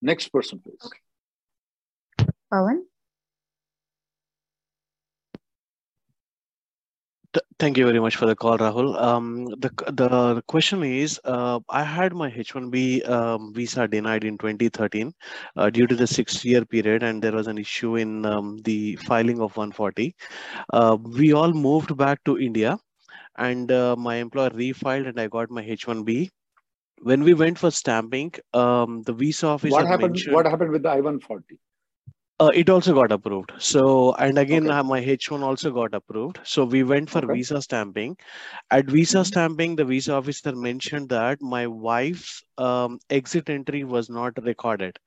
Next 0.00 0.28
person, 0.28 0.60
please. 0.60 0.80
Okay. 0.84 2.30
Pawan? 2.52 2.80
Thank 7.58 7.76
you 7.76 7.86
very 7.86 7.98
much 7.98 8.14
for 8.14 8.26
the 8.26 8.36
call, 8.36 8.56
Rahul. 8.56 8.96
Um, 9.02 9.46
the, 9.46 9.68
the 9.88 10.42
question 10.46 10.84
is, 10.84 11.20
uh, 11.24 11.58
I 11.68 11.82
had 11.82 12.14
my 12.14 12.28
H-1B 12.30 13.08
um, 13.10 13.52
visa 13.52 13.88
denied 13.88 14.22
in 14.22 14.38
2013 14.38 15.12
uh, 15.56 15.68
due 15.68 15.88
to 15.88 15.96
the 15.96 16.06
six-year 16.06 16.64
period, 16.64 17.02
and 17.02 17.20
there 17.20 17.32
was 17.32 17.48
an 17.48 17.58
issue 17.58 17.96
in 17.96 18.24
um, 18.24 18.58
the 18.58 18.94
filing 18.94 19.40
of 19.40 19.56
140. 19.56 20.14
Uh, 20.72 20.98
we 21.02 21.32
all 21.32 21.52
moved 21.52 21.96
back 21.96 22.22
to 22.26 22.38
India, 22.38 22.78
and 23.38 23.72
uh, 23.72 23.96
my 23.96 24.14
employer 24.16 24.50
refiled, 24.50 25.08
and 25.08 25.18
I 25.18 25.26
got 25.26 25.50
my 25.50 25.62
H-1B. 25.62 26.30
When 27.02 27.24
we 27.24 27.34
went 27.34 27.58
for 27.58 27.72
stamping, 27.72 28.34
um, 28.54 29.02
the 29.02 29.12
visa 29.12 29.48
officer 29.48 29.72
what 29.72 29.86
happened? 29.88 30.12
mentioned... 30.12 30.34
What 30.36 30.46
happened 30.46 30.70
with 30.70 30.84
the 30.84 30.90
I-140? 30.90 31.58
Uh, 32.40 32.50
it 32.54 32.70
also 32.70 32.94
got 32.94 33.10
approved. 33.10 33.50
So, 33.58 34.12
and 34.14 34.38
again, 34.38 34.70
okay. 34.70 34.88
my 34.88 35.00
H1 35.00 35.42
also 35.42 35.72
got 35.72 35.92
approved. 35.92 36.38
So 36.44 36.64
we 36.64 36.84
went 36.84 37.10
for 37.10 37.18
okay. 37.18 37.32
visa 37.32 37.60
stamping. 37.60 38.16
At 38.70 38.86
visa 38.86 39.18
mm-hmm. 39.18 39.24
stamping, 39.24 39.74
the 39.74 39.84
visa 39.84 40.14
officer 40.14 40.54
mentioned 40.54 41.08
that 41.08 41.42
my 41.42 41.66
wife's 41.66 42.44
um, 42.56 43.00
exit 43.10 43.50
entry 43.50 43.82
was 43.82 44.08
not 44.08 44.40
recorded. 44.44 45.00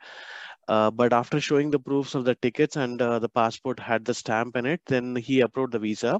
Uh, 0.71 0.89
but 0.89 1.11
after 1.11 1.41
showing 1.41 1.69
the 1.69 1.79
proofs 1.79 2.15
of 2.15 2.23
the 2.23 2.33
tickets 2.35 2.77
and 2.77 3.01
uh, 3.01 3.19
the 3.19 3.27
passport 3.27 3.77
had 3.77 4.05
the 4.05 4.13
stamp 4.13 4.55
in 4.55 4.65
it, 4.65 4.79
then 4.85 5.17
he 5.17 5.41
approved 5.41 5.73
the 5.73 5.79
visa. 5.79 6.17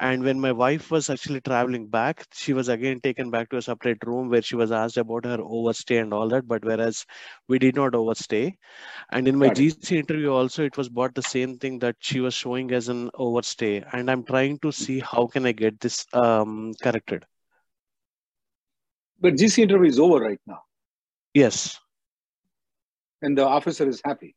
And 0.00 0.24
when 0.24 0.40
my 0.40 0.50
wife 0.50 0.90
was 0.90 1.08
actually 1.10 1.42
traveling 1.42 1.86
back, 1.86 2.24
she 2.32 2.52
was 2.54 2.68
again 2.68 2.98
taken 3.00 3.30
back 3.30 3.50
to 3.50 3.58
a 3.58 3.62
separate 3.62 4.04
room 4.04 4.30
where 4.30 4.42
she 4.42 4.56
was 4.56 4.72
asked 4.72 4.96
about 4.96 5.24
her 5.26 5.38
overstay 5.40 5.98
and 5.98 6.12
all 6.12 6.28
that. 6.30 6.48
But 6.48 6.64
whereas 6.64 7.06
we 7.46 7.60
did 7.60 7.76
not 7.76 7.94
overstay. 7.94 8.56
And 9.12 9.28
in 9.28 9.38
my 9.38 9.50
GC 9.50 9.92
interview 9.92 10.32
also, 10.32 10.64
it 10.64 10.76
was 10.76 10.88
bought 10.88 11.14
the 11.14 11.22
same 11.22 11.56
thing 11.58 11.78
that 11.78 11.94
she 12.00 12.18
was 12.18 12.34
showing 12.34 12.72
as 12.72 12.88
an 12.88 13.10
overstay. 13.14 13.84
And 13.92 14.10
I'm 14.10 14.24
trying 14.24 14.58
to 14.60 14.72
see 14.72 14.98
how 14.98 15.28
can 15.28 15.46
I 15.46 15.52
get 15.52 15.78
this 15.78 16.04
um, 16.12 16.72
corrected. 16.82 17.24
But 19.20 19.34
GC 19.34 19.62
interview 19.62 19.88
is 19.88 20.00
over 20.00 20.18
right 20.18 20.40
now. 20.48 20.62
Yes 21.32 21.78
and 23.22 23.36
the 23.36 23.46
officer 23.46 23.88
is 23.88 24.00
happy. 24.04 24.34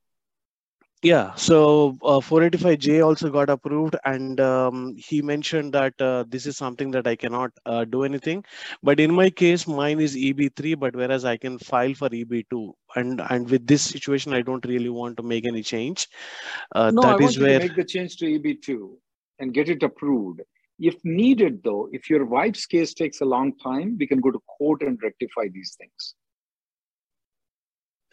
Yeah, 1.03 1.33
so 1.33 1.97
uh, 2.03 2.19
485J 2.19 3.03
also 3.03 3.31
got 3.31 3.49
approved, 3.49 3.95
and 4.05 4.39
um, 4.39 4.95
he 4.95 5.23
mentioned 5.23 5.73
that 5.73 5.99
uh, 5.99 6.25
this 6.27 6.45
is 6.45 6.57
something 6.57 6.91
that 6.91 7.07
I 7.07 7.15
cannot 7.15 7.51
uh, 7.65 7.85
do 7.85 8.03
anything. 8.03 8.45
But 8.83 8.99
in 8.99 9.11
my 9.11 9.31
case, 9.31 9.67
mine 9.67 9.99
is 9.99 10.15
EB3, 10.15 10.77
but 10.77 10.95
whereas 10.95 11.25
I 11.25 11.37
can 11.37 11.57
file 11.57 11.95
for 11.95 12.07
EB2, 12.09 12.73
and 12.95 13.19
and 13.19 13.49
with 13.49 13.65
this 13.65 13.81
situation, 13.81 14.31
I 14.31 14.43
don't 14.43 14.63
really 14.63 14.89
want 14.89 15.17
to 15.17 15.23
make 15.23 15.47
any 15.47 15.63
change. 15.63 16.07
Uh, 16.75 16.91
no, 16.93 17.01
that 17.01 17.19
I 17.19 17.25
is 17.25 17.39
want 17.39 17.49
where 17.49 17.59
to 17.59 17.67
make 17.67 17.75
the 17.75 17.83
change 17.83 18.17
to 18.17 18.25
EB2 18.25 18.91
and 19.39 19.55
get 19.55 19.69
it 19.69 19.81
approved. 19.81 20.41
If 20.77 21.03
needed, 21.03 21.63
though, 21.63 21.89
if 21.91 22.11
your 22.11 22.25
wife's 22.25 22.67
case 22.67 22.93
takes 22.93 23.21
a 23.21 23.25
long 23.25 23.57
time, 23.57 23.97
we 23.99 24.05
can 24.05 24.19
go 24.19 24.29
to 24.29 24.39
court 24.57 24.83
and 24.83 24.99
rectify 25.01 25.47
these 25.51 25.75
things. 25.79 26.13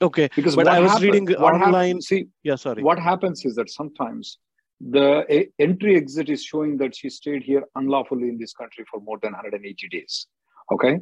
Okay, 0.01 0.29
because 0.37 0.55
but 0.55 0.69
I 0.69 0.81
was 0.81 0.93
happen, 0.93 1.07
reading 1.07 1.35
online. 1.37 1.89
Happens, 1.89 2.07
see, 2.07 2.29
yeah, 2.43 2.55
sorry. 2.55 2.83
What 2.83 2.99
happens 2.99 3.45
is 3.45 3.55
that 3.57 3.69
sometimes 3.69 4.39
the 4.81 5.49
entry 5.59 5.97
exit 5.97 6.29
is 6.29 6.45
showing 6.45 6.77
that 6.79 6.95
she 6.95 7.11
stayed 7.11 7.43
here 7.43 7.65
unlawfully 7.75 8.29
in 8.29 8.39
this 8.39 8.53
country 8.53 8.85
for 8.91 9.01
more 9.01 9.19
than 9.23 9.33
180 9.33 9.89
days. 9.89 10.27
Okay, 10.71 11.01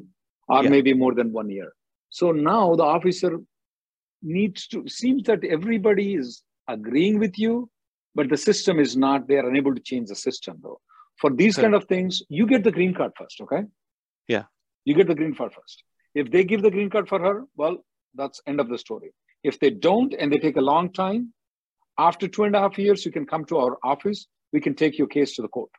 or 0.48 0.62
yeah. 0.62 0.70
maybe 0.70 0.94
more 0.94 1.14
than 1.14 1.32
one 1.32 1.50
year. 1.50 1.72
So 2.08 2.32
now 2.32 2.74
the 2.74 2.84
officer 2.84 3.38
needs 4.22 4.66
to 4.68 4.88
seems 4.88 5.24
that 5.24 5.44
everybody 5.44 6.14
is 6.14 6.42
agreeing 6.68 7.18
with 7.18 7.38
you, 7.38 7.68
but 8.14 8.30
the 8.30 8.36
system 8.36 8.80
is 8.80 8.96
not. 8.96 9.28
They 9.28 9.36
are 9.36 9.48
unable 9.48 9.74
to 9.74 9.80
change 9.80 10.08
the 10.08 10.16
system 10.16 10.58
though. 10.62 10.80
For 11.18 11.30
these 11.30 11.56
kind 11.56 11.74
of 11.74 11.84
things, 11.84 12.22
you 12.28 12.46
get 12.46 12.62
the 12.64 12.72
green 12.72 12.94
card 12.94 13.12
first. 13.16 13.40
Okay. 13.40 13.64
Yeah. 14.28 14.44
You 14.84 14.94
get 14.94 15.06
the 15.06 15.14
green 15.14 15.34
card 15.34 15.52
first. 15.52 15.82
If 16.14 16.30
they 16.30 16.44
give 16.44 16.62
the 16.62 16.70
green 16.70 16.90
card 16.90 17.08
for 17.08 17.18
her, 17.18 17.44
well, 17.56 17.84
that's 18.16 18.40
end 18.46 18.60
of 18.60 18.68
the 18.68 18.78
story. 18.78 19.12
If 19.44 19.60
they 19.60 19.70
don't 19.70 20.14
and 20.14 20.32
they 20.32 20.38
take 20.38 20.56
a 20.56 20.60
long 20.60 20.92
time, 20.92 21.32
after 21.98 22.28
two 22.28 22.44
and 22.44 22.54
a 22.54 22.60
half 22.60 22.78
years, 22.78 23.04
you 23.04 23.12
can 23.12 23.26
come 23.26 23.44
to 23.46 23.58
our 23.58 23.78
office. 23.82 24.26
We 24.52 24.60
can 24.60 24.74
take 24.74 24.98
your 24.98 25.06
case 25.06 25.34
to 25.36 25.42
the 25.42 25.48
court. 25.48 25.70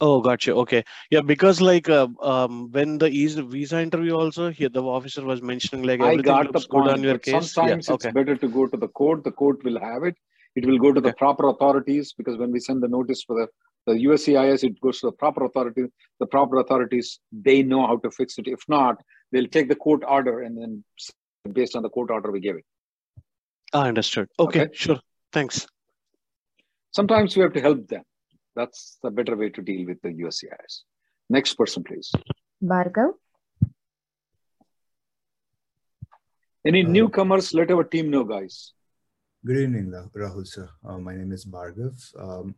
Oh, 0.00 0.20
gotcha. 0.20 0.54
Okay. 0.54 0.84
Yeah, 1.10 1.22
because 1.22 1.60
like 1.60 1.88
uh, 1.88 2.08
um, 2.20 2.70
when 2.70 2.98
the 2.98 3.08
visa 3.08 3.80
interview 3.80 4.14
also 4.14 4.50
here, 4.50 4.68
the 4.68 4.82
officer 4.82 5.24
was 5.24 5.40
mentioning 5.40 5.84
like 5.84 6.00
everything 6.00 6.20
I 6.20 6.22
got 6.22 6.46
looks 6.46 6.64
the 6.64 6.68
point, 6.68 6.86
good 6.86 6.92
on 6.94 7.02
your 7.02 7.18
case. 7.18 7.52
Sometimes 7.52 7.88
yeah, 7.88 7.94
it's 7.94 8.06
better 8.06 8.36
to 8.36 8.48
go 8.48 8.66
to 8.66 8.76
the 8.76 8.88
court. 8.88 9.24
The 9.24 9.32
court 9.32 9.64
will 9.64 9.80
have 9.80 10.02
it. 10.04 10.16
It 10.54 10.66
will 10.66 10.78
go 10.78 10.92
to 10.92 11.00
okay. 11.00 11.10
the 11.10 11.16
proper 11.16 11.48
authorities 11.48 12.14
because 12.16 12.36
when 12.36 12.50
we 12.50 12.60
send 12.60 12.82
the 12.82 12.88
notice 12.88 13.22
for 13.22 13.36
the, 13.40 13.92
the 13.92 14.04
USCIS, 14.06 14.64
it 14.64 14.80
goes 14.80 15.00
to 15.00 15.06
the 15.06 15.12
proper 15.12 15.44
authority. 15.44 15.84
The 16.20 16.26
proper 16.26 16.58
authorities, 16.58 17.20
they 17.32 17.62
know 17.62 17.86
how 17.86 17.96
to 17.98 18.10
fix 18.10 18.38
it. 18.38 18.48
If 18.48 18.60
not, 18.68 19.02
they'll 19.32 19.48
take 19.48 19.68
the 19.68 19.76
court 19.76 20.02
order 20.06 20.42
and 20.42 20.56
then 20.56 20.84
based 21.52 21.76
on 21.76 21.82
the 21.82 21.90
court 21.90 22.10
order 22.10 22.30
we 22.30 22.40
gave 22.40 22.56
it. 22.56 22.64
I 23.72 23.88
understood. 23.88 24.28
Okay, 24.38 24.62
okay, 24.62 24.74
sure. 24.74 25.00
Thanks. 25.32 25.66
Sometimes 26.92 27.36
we 27.36 27.42
have 27.42 27.52
to 27.52 27.60
help 27.60 27.88
them. 27.88 28.02
That's 28.54 28.98
the 29.02 29.10
better 29.10 29.36
way 29.36 29.50
to 29.50 29.62
deal 29.62 29.86
with 29.86 30.00
the 30.02 30.08
USCIS. 30.08 30.82
Next 31.28 31.54
person, 31.54 31.84
please. 31.84 32.10
Bhargav. 32.62 33.12
Any 36.66 36.84
uh, 36.84 36.88
newcomers, 36.88 37.52
let 37.52 37.70
our 37.70 37.84
team 37.84 38.10
know, 38.10 38.24
guys. 38.24 38.72
Good 39.44 39.58
evening, 39.58 39.92
Rahul 40.16 40.46
sir. 40.46 40.68
Uh, 40.84 40.98
my 40.98 41.14
name 41.14 41.32
is 41.32 41.44
Bhargav. 41.44 41.94
Um, 42.18 42.54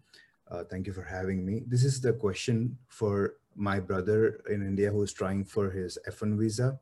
uh, 0.50 0.64
thank 0.64 0.86
you 0.86 0.92
for 0.92 1.02
having 1.02 1.44
me. 1.44 1.62
This 1.66 1.84
is 1.84 2.00
the 2.00 2.12
question 2.12 2.78
for 2.88 3.34
my 3.58 3.80
brother 3.80 4.40
in 4.48 4.62
India 4.62 4.90
who's 4.90 5.12
trying 5.12 5.44
for 5.44 5.70
his 5.70 5.98
F1 6.08 6.38
visa 6.38 6.78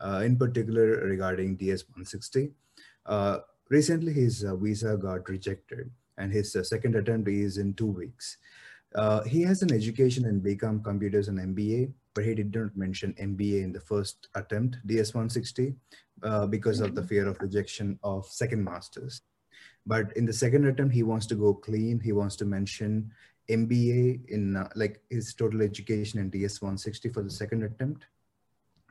uh, 0.00 0.22
in 0.24 0.36
particular 0.36 1.06
regarding 1.06 1.56
DS-160. 1.56 2.52
Uh, 3.06 3.38
recently, 3.68 4.12
his 4.12 4.44
uh, 4.44 4.56
visa 4.56 4.96
got 4.96 5.28
rejected 5.28 5.90
and 6.18 6.32
his 6.32 6.54
uh, 6.56 6.62
second 6.62 6.96
attempt 6.96 7.28
is 7.28 7.58
in 7.58 7.74
two 7.74 7.86
weeks. 7.86 8.36
Uh, 8.94 9.22
he 9.22 9.42
has 9.42 9.62
an 9.62 9.72
education 9.72 10.26
in 10.26 10.40
BCom 10.40 10.82
Computers 10.82 11.28
and 11.28 11.38
MBA, 11.38 11.92
but 12.14 12.24
he 12.24 12.34
did 12.34 12.54
not 12.54 12.76
mention 12.76 13.14
MBA 13.14 13.62
in 13.62 13.72
the 13.72 13.80
first 13.80 14.28
attempt, 14.34 14.78
DS-160, 14.86 15.74
uh, 16.22 16.46
because 16.46 16.80
of 16.80 16.94
the 16.94 17.02
fear 17.02 17.28
of 17.28 17.40
rejection 17.40 17.98
of 18.02 18.26
second 18.26 18.64
masters. 18.64 19.22
But 19.86 20.14
in 20.16 20.26
the 20.26 20.32
second 20.32 20.66
attempt, 20.66 20.92
he 20.92 21.02
wants 21.02 21.26
to 21.26 21.34
go 21.34 21.54
clean. 21.54 22.00
He 22.00 22.12
wants 22.12 22.36
to 22.36 22.44
mention 22.44 23.12
MBA 23.50 24.28
in 24.28 24.64
like 24.74 25.00
his 25.10 25.34
total 25.34 25.62
education 25.62 26.20
in 26.20 26.30
DS-160 26.30 27.12
for 27.12 27.22
the 27.22 27.30
second 27.30 27.62
attempt 27.64 28.06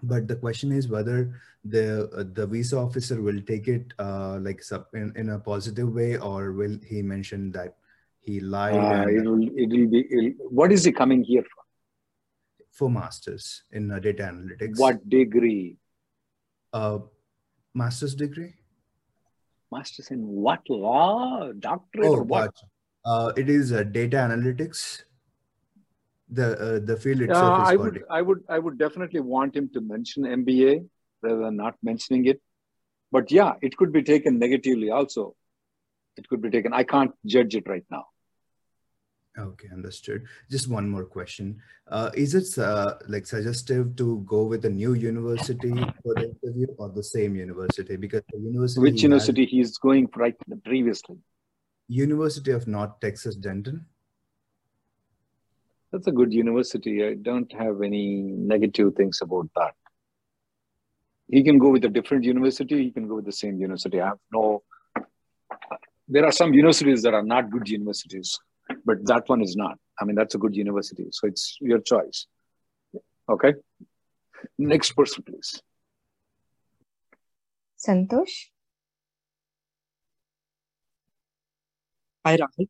but 0.02 0.28
the 0.28 0.36
question 0.36 0.72
is 0.72 0.88
whether 0.88 1.42
the 1.66 2.10
uh, 2.16 2.24
the 2.34 2.48
visa 2.48 2.78
officer 2.78 3.22
will 3.22 3.42
take 3.42 3.68
it 3.68 3.94
uh, 4.00 4.38
like 4.42 4.62
in, 4.94 5.12
in 5.16 5.30
a 5.30 5.40
positive 5.40 5.94
way 5.94 6.18
or 6.18 6.54
will 6.54 6.78
he 6.86 7.02
mention 7.02 7.52
that 7.52 7.76
he 8.20 8.40
lied 8.40 8.76
uh, 8.76 9.10
it 9.10 9.26
will 9.26 9.44
it 9.56 9.70
will 9.70 9.88
be 9.88 10.06
it'll, 10.10 10.50
what 10.50 10.72
is 10.72 10.86
he 10.86 10.92
coming 10.92 11.22
here 11.24 11.44
for 11.44 11.64
for 12.80 12.90
masters 12.90 13.64
in 13.72 13.92
uh, 13.92 14.00
data 14.00 14.24
analytics. 14.24 14.80
What 14.80 15.08
degree? 15.10 15.78
Uh, 16.72 17.00
master's 17.74 18.16
degree. 18.16 18.54
Master's 19.70 20.10
in 20.12 20.26
what 20.26 20.62
law? 20.70 21.52
Doctorate 21.52 22.08
Oh, 22.08 22.16
or 22.16 22.24
what? 22.24 22.46
gotcha. 22.46 22.66
Uh, 23.06 23.32
it 23.38 23.50
is 23.50 23.72
uh, 23.72 23.84
data 23.84 24.18
analytics. 24.18 25.04
The 26.32 26.60
uh, 26.60 26.80
the 26.86 26.96
field 26.96 27.22
itself 27.22 27.64
is 27.64 27.70
I 27.70 27.76
would, 27.76 28.04
I 28.10 28.22
would, 28.22 28.44
I 28.50 28.60
would 28.60 28.78
definitely 28.78 29.20
want 29.20 29.56
him 29.56 29.70
to 29.74 29.82
mention 29.82 30.24
MBA 30.24 30.88
rather 31.24 31.42
than 31.42 31.56
not 31.56 31.76
mentioning 31.82 32.26
it. 32.26 32.40
But 33.12 33.32
yeah, 33.32 33.54
it 33.62 33.76
could 33.76 33.92
be 33.92 34.04
taken 34.04 34.38
negatively 34.38 34.92
also. 34.92 35.36
It 36.18 36.28
could 36.28 36.42
be 36.42 36.52
taken. 36.52 36.74
I 36.74 36.84
can't 36.84 37.12
judge 37.26 37.56
it 37.56 37.68
right 37.68 37.86
now. 37.90 38.06
Okay, 39.38 39.70
understood. 39.72 40.26
Just 40.52 40.68
one 40.68 40.90
more 40.90 41.06
question. 41.06 41.62
Uh, 41.88 42.10
is 42.14 42.36
it 42.36 42.62
uh, 42.62 42.96
like 43.08 43.26
suggestive 43.26 43.96
to 43.96 44.24
go 44.28 44.44
with 44.44 44.66
a 44.66 44.70
new 44.70 44.94
university 44.94 45.74
for 46.04 46.14
the 46.16 46.36
interview 46.44 46.68
or 46.78 46.90
the 46.90 47.04
same 47.04 47.36
university? 47.36 47.96
Because 47.96 48.22
the 48.32 48.40
university 48.40 48.82
Which 48.82 49.02
he 49.02 49.04
university 49.04 49.46
he's 49.46 49.78
going 49.78 50.10
right 50.16 50.36
previously? 50.66 51.18
University 51.90 52.52
of 52.52 52.68
North 52.68 53.00
Texas 53.02 53.36
Denton. 53.36 53.86
That's 55.92 56.06
a 56.06 56.12
good 56.12 56.32
university. 56.32 57.04
I 57.04 57.16
don't 57.16 57.52
have 57.54 57.82
any 57.82 58.22
negative 58.22 58.94
things 58.96 59.22
about 59.22 59.50
that. 59.56 59.74
He 61.28 61.44
can 61.44 61.58
go 61.58 61.70
with 61.70 61.84
a 61.86 61.90
different 61.90 62.24
university. 62.26 62.84
He 62.84 62.92
can 62.92 63.08
go 63.08 63.16
with 63.16 63.26
the 63.26 63.32
same 63.32 63.60
university. 63.60 64.00
I 64.00 64.08
have 64.10 64.20
no. 64.32 64.62
There 66.08 66.26
are 66.26 66.32
some 66.32 66.54
universities 66.54 67.02
that 67.04 67.16
are 67.16 67.24
not 67.24 67.50
good 67.50 67.68
universities, 67.68 68.40
but 68.86 69.04
that 69.08 69.28
one 69.28 69.42
is 69.42 69.56
not. 69.56 69.80
I 70.00 70.06
mean, 70.06 70.16
that's 70.16 70.36
a 70.36 70.38
good 70.38 70.56
university. 70.56 71.08
So 71.10 71.28
it's 71.28 71.58
your 71.60 71.80
choice. 71.80 72.28
Okay. 73.28 73.56
Next 74.60 74.92
person, 74.92 75.24
please. 75.24 75.62
Santosh. 77.84 78.50
Hi, 82.26 82.36
Rahul. 82.38 82.68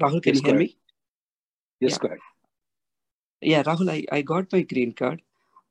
Rahul, 0.00 0.22
can 0.22 0.34
Yes, 0.34 0.42
you 0.42 0.50
hear 0.50 0.58
me? 0.58 0.76
Yes, 1.80 1.92
Yeah. 1.92 1.98
go 1.98 2.08
ahead. 2.08 2.18
Yeah, 3.40 3.62
Rahul, 3.62 3.90
I, 3.90 4.04
I 4.12 4.22
got 4.22 4.52
my 4.52 4.62
green 4.62 4.92
card, 4.92 5.22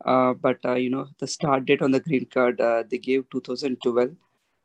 uh, 0.04 0.34
but 0.34 0.60
uh, 0.66 0.76
you 0.76 0.90
know 0.90 1.08
the 1.20 1.28
start 1.28 1.66
date 1.66 1.82
on 1.82 1.92
the 1.92 2.00
green 2.00 2.26
card 2.26 2.62
uh, 2.62 2.84
they 2.90 2.98
gave 2.98 3.30
2012, 3.30 4.12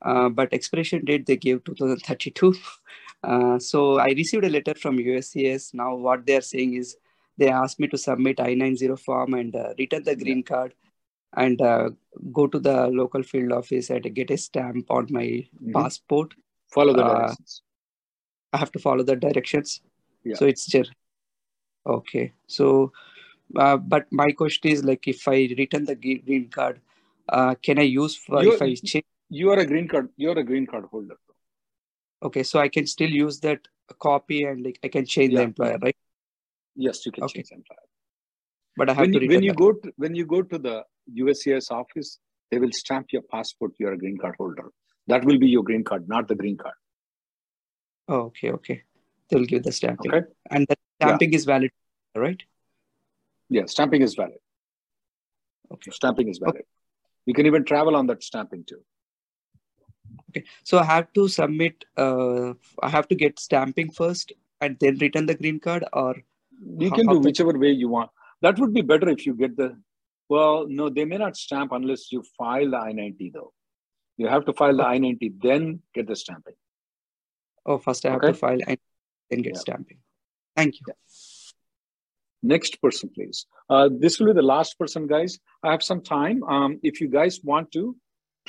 uh, 0.02 0.28
but 0.28 0.52
expiration 0.52 1.04
date 1.04 1.26
they 1.26 1.36
gave 1.36 1.64
2032. 1.64 2.54
Uh, 3.22 3.58
so 3.58 3.98
I 3.98 4.06
received 4.16 4.44
a 4.46 4.48
letter 4.48 4.72
from 4.74 4.96
USCIS. 4.96 5.74
Now 5.74 5.94
what 5.94 6.24
they 6.24 6.36
are 6.36 6.40
saying 6.40 6.72
is 6.72 6.96
they 7.36 7.50
asked 7.50 7.78
me 7.78 7.86
to 7.88 7.98
submit 7.98 8.40
I-90 8.40 8.98
form 8.98 9.34
and 9.34 9.54
uh, 9.54 9.74
return 9.78 10.04
the 10.04 10.16
green 10.16 10.42
card 10.42 10.72
and 11.36 11.60
uh, 11.60 11.90
go 12.32 12.46
to 12.46 12.58
the 12.58 12.86
local 12.88 13.22
field 13.22 13.52
office 13.52 13.90
and 13.90 14.14
get 14.14 14.30
a 14.30 14.38
stamp 14.38 14.90
on 14.90 15.08
my 15.10 15.46
Mhm. 15.62 15.74
passport. 15.74 16.32
Follow 16.70 16.94
the 16.94 17.04
Uh, 17.04 17.14
directions. 17.14 17.62
I 18.52 18.59
have 18.59 18.72
to 18.72 18.78
follow 18.78 19.02
the 19.02 19.16
directions. 19.16 19.80
Yeah. 20.24 20.37
So 20.37 20.46
it's 20.46 20.66
just 20.66 20.92
okay. 21.87 22.33
So, 22.46 22.92
uh, 23.56 23.76
but 23.76 24.06
my 24.12 24.33
question 24.33 24.70
is 24.70 24.85
like, 24.85 25.06
if 25.09 25.26
I 25.26 25.48
return 25.59 25.85
the 25.85 25.94
green 25.94 26.48
card, 26.48 26.80
uh, 27.28 27.54
can 27.56 27.78
I 27.78 27.83
use 27.83 28.16
for 28.16 28.42
You're- 28.42 28.54
if 28.54 28.62
I 28.62 28.74
change? 28.74 29.04
You 29.28 29.50
are 29.50 29.59
a 29.59 29.66
green 29.66 29.87
card. 29.88 30.09
You're 30.16 30.38
a 30.38 30.44
green 30.44 30.66
card 30.66 30.87
holder. 30.87 31.16
Okay, 32.22 32.42
so 32.42 32.59
I 32.59 32.68
can 32.68 32.87
still 32.87 33.09
use 33.11 33.40
that 33.40 33.68
copy 33.98 34.42
and 34.44 34.64
like 34.64 34.78
I 34.85 34.88
can 34.88 35.06
change 35.06 35.35
the 35.35 35.42
employer, 35.42 35.78
right? 35.83 35.96
Yes, 36.74 37.04
you 37.06 37.12
can 37.12 37.24
Okay. 37.24 37.42
change 37.42 37.52
employer. 37.52 37.87
But 38.76 38.90
I 38.90 38.94
have 38.94 39.02
when 39.02 39.12
to 39.12 39.20
you, 39.22 39.28
when 39.28 39.42
you 39.42 39.52
that. 39.52 39.59
go 39.59 39.72
to, 39.72 39.92
when 39.96 40.14
you 40.14 40.26
go 40.26 40.42
to 40.42 40.59
the 40.59 40.85
USCIS 41.14 41.70
office, 41.70 42.18
they 42.50 42.59
will 42.59 42.72
stamp 42.72 43.12
your 43.12 43.22
passport. 43.22 43.72
You're 43.78 43.92
a 43.92 43.98
green 43.98 44.18
card 44.18 44.37
holder. 44.37 44.70
That 45.06 45.24
will 45.24 45.38
be 45.38 45.48
your 45.48 45.62
green 45.62 45.84
card, 45.84 46.08
not 46.08 46.28
the 46.28 46.34
green 46.34 46.56
card. 46.56 46.74
Oh, 48.08 48.20
okay, 48.26 48.52
okay. 48.52 48.82
They'll 49.28 49.44
give 49.44 49.62
the 49.62 49.72
stamping, 49.72 50.12
Okay. 50.12 50.26
and 50.50 50.66
the 50.68 50.76
Yeah. 51.00 51.06
stamping 51.08 51.32
is 51.34 51.44
valid, 51.44 51.70
right? 52.14 52.42
Yeah, 53.48 53.66
stamping 53.66 54.02
is 54.02 54.14
valid. 54.14 54.38
Okay. 55.72 55.90
Stamping 55.92 56.28
is 56.28 56.38
valid. 56.38 56.64
You 57.26 57.34
can 57.34 57.46
even 57.46 57.64
travel 57.64 57.94
on 57.96 58.06
that 58.08 58.22
stamping 58.22 58.64
too. 58.64 58.84
Okay, 60.30 60.44
so 60.64 60.78
I 60.78 60.84
have 60.84 61.12
to 61.14 61.28
submit. 61.28 61.84
Uh, 61.96 62.54
I 62.82 62.88
have 62.88 63.06
to 63.08 63.14
get 63.14 63.38
stamping 63.38 63.90
first 63.90 64.32
and 64.60 64.76
then 64.80 64.98
return 64.98 65.26
the 65.26 65.34
green 65.36 65.60
card, 65.60 65.84
or 65.92 66.16
You 66.80 66.90
how- 66.90 66.96
can 66.96 67.06
do 67.06 67.18
whichever 67.20 67.56
way 67.58 67.70
you 67.70 67.88
want. 67.88 68.10
That 68.42 68.58
would 68.58 68.72
be 68.74 68.82
better 68.82 69.08
if 69.08 69.26
you 69.26 69.34
get 69.34 69.56
the. 69.56 69.80
Well, 70.28 70.66
no, 70.68 70.88
they 70.88 71.04
may 71.04 71.18
not 71.18 71.36
stamp 71.36 71.72
unless 71.72 72.10
you 72.12 72.22
file 72.22 72.70
the 72.70 72.78
I 72.78 72.92
ninety 72.92 73.30
though. 73.30 73.52
You 74.20 74.28
have 74.28 74.44
to 74.44 74.52
file 74.52 74.76
the 74.76 74.87
I 74.87 74.98
ninety, 74.98 75.33
then 75.42 75.80
get 75.94 76.06
the 76.06 76.14
stamping. 76.14 76.56
Oh, 77.64 77.78
first 77.78 78.04
I 78.04 78.11
have 78.11 78.18
Okay. 78.22 78.33
to 78.33 78.38
file 78.44 78.61
and 78.70 78.78
then 79.30 79.40
get 79.46 79.54
Yeah. 79.54 79.61
stamping. 79.66 79.98
Thank 80.59 80.72
you. 80.80 80.87
Next 82.42 82.72
person, 82.83 83.09
please. 83.16 83.46
Uh, 83.70 83.88
this 84.02 84.18
will 84.18 84.26
be 84.33 84.35
the 84.40 84.48
last 84.54 84.78
person, 84.78 85.06
guys. 85.06 85.38
I 85.62 85.70
have 85.74 85.83
some 85.83 86.02
time. 86.02 86.42
Um, 86.54 86.70
if 86.83 87.00
you 87.00 87.09
guys 87.09 87.40
want 87.42 87.72
to, 87.72 87.96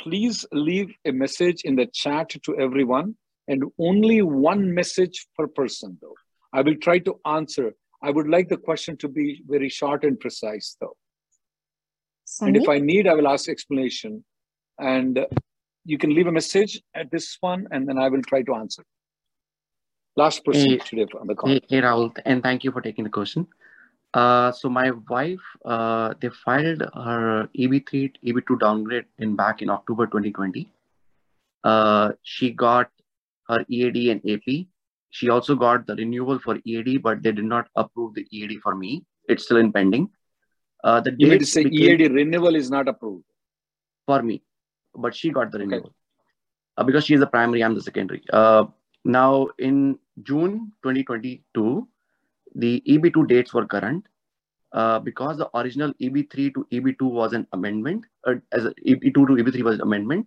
please 0.03 0.37
leave 0.51 0.89
a 1.05 1.13
message 1.23 1.63
in 1.63 1.75
the 1.77 1.87
chat 2.01 2.27
to 2.45 2.57
everyone 2.65 3.15
and 3.47 3.63
only 3.89 4.21
one 4.21 4.73
message 4.79 5.27
per 5.37 5.47
person, 5.47 5.97
though. 6.01 6.17
I 6.51 6.61
will 6.65 6.75
try 6.87 6.97
to 6.99 7.13
answer. 7.25 7.67
I 8.01 8.09
would 8.15 8.27
like 8.35 8.49
the 8.49 8.57
question 8.57 8.97
to 9.03 9.07
be 9.07 9.27
very 9.47 9.69
short 9.69 10.03
and 10.03 10.19
precise, 10.19 10.75
though. 10.81 10.97
And 12.41 12.57
if 12.57 12.67
I 12.75 12.79
need, 12.79 13.07
I 13.07 13.13
will 13.13 13.29
ask 13.35 13.47
explanation. 13.47 14.25
And 14.79 15.17
uh, 15.19 15.27
you 15.85 15.97
can 15.97 16.13
leave 16.13 16.27
a 16.27 16.31
message 16.31 16.81
at 16.95 17.09
this 17.11 17.37
one, 17.41 17.67
and 17.71 17.87
then 17.87 17.97
I 17.97 18.09
will 18.09 18.21
try 18.21 18.41
to 18.43 18.53
answer. 18.55 18.83
Last 20.15 20.43
person 20.45 20.69
Hey, 20.71 20.77
today 20.77 21.05
on 21.19 21.27
the 21.27 21.35
call. 21.35 21.49
hey, 21.49 21.61
hey, 21.69 21.81
Rahul, 21.81 22.11
and 22.25 22.43
thank 22.43 22.63
you 22.63 22.71
for 22.71 22.81
taking 22.81 23.03
the 23.03 23.09
question. 23.09 23.47
Uh, 24.13 24.51
so 24.51 24.69
my 24.69 24.91
wife, 25.09 25.39
uh, 25.63 26.13
they 26.19 26.29
filed 26.29 26.81
her 26.93 27.47
EB3, 27.57 28.13
EB2 28.25 28.59
downgrade 28.59 29.05
in 29.19 29.35
back 29.37 29.61
in 29.61 29.69
October 29.69 30.05
2020. 30.07 30.69
Uh, 31.63 32.11
she 32.23 32.51
got 32.51 32.89
her 33.47 33.63
EAD 33.69 34.09
and 34.11 34.21
AP. 34.29 34.65
She 35.11 35.29
also 35.29 35.55
got 35.55 35.87
the 35.87 35.95
renewal 35.95 36.39
for 36.39 36.57
EAD, 36.65 36.97
but 37.01 37.23
they 37.23 37.31
did 37.31 37.45
not 37.45 37.67
approve 37.75 38.13
the 38.15 38.25
EAD 38.31 38.59
for 38.61 38.75
me. 38.75 39.05
It's 39.29 39.45
still 39.45 39.57
in 39.57 39.71
pending. 39.71 40.09
Uh, 40.83 40.99
the 40.99 41.15
You 41.17 41.29
need 41.29 41.39
to 41.39 41.45
say 41.45 41.63
became- 41.63 42.01
EAD 42.01 42.11
renewal 42.11 42.55
is 42.55 42.69
not 42.69 42.87
approved. 42.87 43.23
for 44.07 44.21
me, 44.23 44.41
but 44.95 45.15
she 45.15 45.29
got 45.29 45.51
the 45.51 45.59
renewal 45.59 45.93
uh, 46.77 46.83
because 46.83 47.05
she's 47.05 47.19
the 47.19 47.27
primary, 47.27 47.63
I'm 47.63 47.75
the 47.75 47.81
secondary. 47.81 48.23
Uh, 48.31 48.65
now 49.03 49.47
in 49.57 49.97
June 50.23 50.71
2022, 50.83 51.87
the 52.55 52.83
EB2 52.87 53.27
dates 53.27 53.53
were 53.53 53.65
current. 53.65 54.05
Uh, 54.73 54.99
because 54.99 55.37
the 55.37 55.49
original 55.53 55.93
EB3 56.01 56.53
to 56.53 56.65
EB2 56.71 57.01
was 57.01 57.33
an 57.33 57.45
amendment, 57.51 58.05
uh, 58.25 58.35
as 58.53 58.63
EB2 58.87 59.13
to 59.13 59.43
EB3 59.43 59.63
was 59.63 59.79
amendment, 59.81 60.25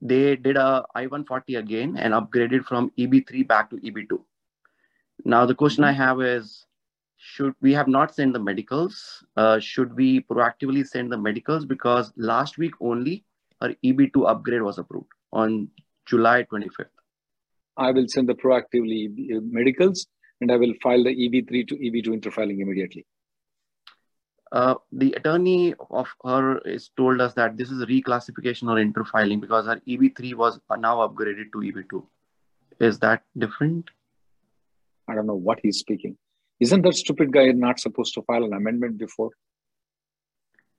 they 0.00 0.36
did 0.36 0.56
a 0.56 0.82
I-140 0.94 1.58
again 1.58 1.96
and 1.98 2.14
upgraded 2.14 2.64
from 2.64 2.90
EB3 2.98 3.46
back 3.46 3.68
to 3.68 3.76
EB2. 3.76 4.18
Now 5.26 5.44
the 5.44 5.54
question 5.54 5.84
I 5.84 5.92
have 5.92 6.22
is, 6.22 6.64
should 7.18 7.54
we 7.60 7.74
have 7.74 7.86
not 7.86 8.14
sent 8.14 8.32
the 8.32 8.38
medicals? 8.38 9.22
Uh, 9.36 9.58
should 9.58 9.94
we 9.94 10.22
proactively 10.22 10.86
send 10.86 11.12
the 11.12 11.18
medicals? 11.18 11.66
Because 11.66 12.10
last 12.16 12.56
week 12.56 12.72
only 12.80 13.24
her 13.64 13.74
EB2 13.84 14.28
upgrade 14.28 14.62
was 14.62 14.78
approved 14.78 15.08
on 15.32 15.68
July 16.06 16.44
25th. 16.52 16.86
I 17.76 17.90
will 17.90 18.06
send 18.08 18.28
the 18.28 18.34
proactively 18.34 19.36
uh, 19.36 19.40
medicals 19.42 20.06
and 20.40 20.52
I 20.52 20.56
will 20.56 20.74
file 20.82 21.02
the 21.02 21.10
EB3 21.10 21.68
to 21.68 21.76
EB2 21.76 22.08
interfiling 22.20 22.60
immediately. 22.60 23.06
Uh, 24.52 24.74
the 24.92 25.12
attorney 25.14 25.74
of 25.90 26.08
her 26.24 26.58
is 26.58 26.90
told 26.96 27.20
us 27.20 27.34
that 27.34 27.56
this 27.56 27.70
is 27.70 27.82
a 27.82 27.86
reclassification 27.86 28.68
or 28.68 28.76
interfiling 28.76 29.40
because 29.40 29.66
her 29.66 29.80
EB3 29.88 30.34
was 30.34 30.60
now 30.78 30.96
upgraded 31.06 31.50
to 31.52 31.58
EB2. 31.58 32.06
Is 32.80 32.98
that 33.00 33.22
different? 33.36 33.90
I 35.08 35.14
don't 35.14 35.26
know 35.26 35.34
what 35.34 35.58
he's 35.62 35.78
speaking. 35.78 36.16
Isn't 36.60 36.82
that 36.82 36.94
stupid 36.94 37.32
guy 37.32 37.46
not 37.46 37.80
supposed 37.80 38.14
to 38.14 38.22
file 38.22 38.44
an 38.44 38.52
amendment 38.52 38.98
before? 38.98 39.30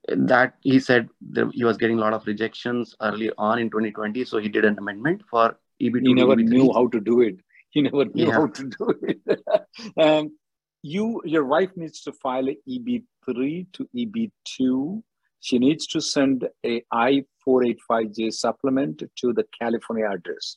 That 0.08 0.54
he 0.60 0.78
said 0.78 1.08
that 1.32 1.50
he 1.52 1.64
was 1.64 1.76
getting 1.76 1.98
a 1.98 2.00
lot 2.00 2.12
of 2.12 2.26
rejections 2.26 2.94
early 3.00 3.32
on 3.38 3.58
in 3.58 3.70
2020, 3.70 4.24
so 4.24 4.38
he 4.38 4.48
did 4.48 4.64
an 4.64 4.78
amendment 4.78 5.22
for 5.28 5.58
EB2 5.82 6.06
He 6.06 6.14
never 6.14 6.36
EB3. 6.36 6.48
knew 6.48 6.72
how 6.72 6.86
to 6.88 7.00
do 7.00 7.20
it. 7.22 7.36
He 7.70 7.82
never 7.82 8.04
knew 8.04 8.26
Yeah. 8.26 8.32
how 8.32 8.46
to 8.46 8.70
do 8.78 8.94
it. 9.02 9.40
um, 10.00 10.30
you, 10.82 11.20
your 11.24 11.44
wife 11.44 11.70
needs 11.76 12.02
to 12.02 12.12
file 12.12 12.48
a 12.48 12.56
EB3 12.68 13.66
to 13.72 13.88
EB2. 13.96 15.02
She 15.40 15.58
needs 15.58 15.86
to 15.88 16.00
send 16.00 16.48
a 16.64 16.84
I-485J 16.92 18.32
supplement 18.32 19.02
to 19.16 19.32
the 19.32 19.44
California 19.60 20.08
address. 20.08 20.56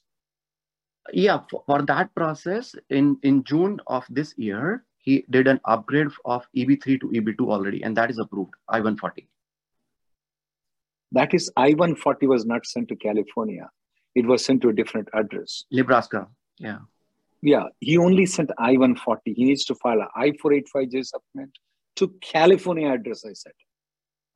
Yeah, 1.12 1.40
for, 1.50 1.64
for 1.66 1.82
that 1.84 2.14
process, 2.14 2.76
in, 2.90 3.18
in 3.24 3.44
June 3.44 3.80
of 3.88 4.06
this 4.10 4.36
year, 4.38 4.86
he 5.00 5.26
did 5.32 5.48
an 5.48 5.60
upgrade 5.66 6.08
of 6.26 6.46
EB3 6.56 7.02
to 7.02 7.08
EB2 7.10 7.50
already, 7.50 7.84
and 7.84 7.98
that 7.98 8.12
is 8.12 8.20
approved, 8.20 8.54
I-140. 8.68 9.26
That 11.12 11.34
is, 11.34 11.52
I-140 11.58 12.28
was 12.28 12.46
not 12.46 12.66
sent 12.66 12.88
to 12.90 12.96
California. 12.96 13.70
It 14.16 14.26
was 14.26 14.46
sent 14.46 14.62
to 14.62 14.70
a 14.70 14.74
different 14.74 15.08
address. 15.14 15.64
Nebraska, 15.72 16.28
yeah. 16.58 16.80
Yeah, 17.42 17.66
he 17.80 17.98
only 17.98 18.26
sent 18.26 18.52
I-140. 18.58 19.20
He 19.26 19.46
needs 19.46 19.64
to 19.66 19.76
file 19.76 20.02
a 20.02 20.08
I-485J 20.16 21.06
supplement 21.06 21.58
to 21.96 22.14
California 22.22 22.92
address, 22.92 23.24
I 23.26 23.34
said. 23.34 23.54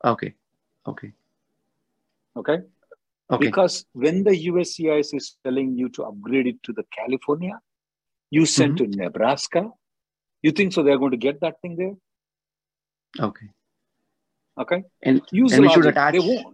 Okay, 0.05 0.34
okay. 0.88 1.11
Okay? 2.36 2.59
Okay. 3.32 3.45
Because 3.45 3.86
when 3.93 4.24
the 4.24 4.32
USCIS 4.47 5.13
is 5.15 5.38
telling 5.43 5.78
you 5.78 5.89
to 5.89 6.03
upgrade 6.03 6.47
it 6.47 6.61
to 6.63 6.74
the 6.74 6.84
California, 6.97 7.59
you 8.32 8.45
sent 8.45 8.76
Mm-hmm. 8.80 8.91
to 8.91 8.97
Nebraska. 8.97 9.69
You 10.41 10.51
think 10.51 10.74
so 10.74 10.84
they're 10.84 10.97
going 10.97 11.11
to 11.11 11.17
get 11.17 11.39
that 11.41 11.61
thing 11.61 11.76
there? 11.76 11.93
Okay. 13.19 13.47
Okay. 14.59 14.84
And, 15.01 15.21
Use 15.32 15.53
and 15.53 15.63
the 15.63 15.67
we 15.67 15.74
should 15.74 15.86
attach. 15.86 16.13
They 16.13 16.19
won't. 16.19 16.53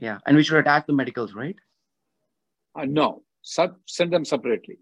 Yeah, 0.00 0.18
and 0.26 0.36
we 0.36 0.42
should 0.42 0.58
attack 0.58 0.86
the 0.86 0.92
medicals, 0.92 1.34
right? 1.34 1.56
Uh, 2.74 2.84
no, 2.84 3.22
sub, 3.42 3.76
send 3.86 4.12
them 4.12 4.24
separately. 4.24 4.78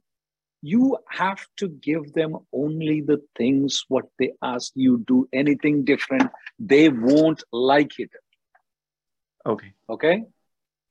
You 0.62 0.98
have 1.10 1.46
to 1.58 1.68
give 1.68 2.12
them 2.12 2.36
only 2.52 3.00
the 3.00 3.22
things 3.36 3.84
what 3.88 4.04
they 4.18 4.32
ask 4.42 4.72
you. 4.74 5.04
Do 5.06 5.28
anything 5.32 5.84
different, 5.84 6.30
they 6.58 6.88
won't 6.88 7.42
like 7.52 7.98
it. 7.98 8.10
Okay. 9.46 9.72
Okay. 9.88 10.24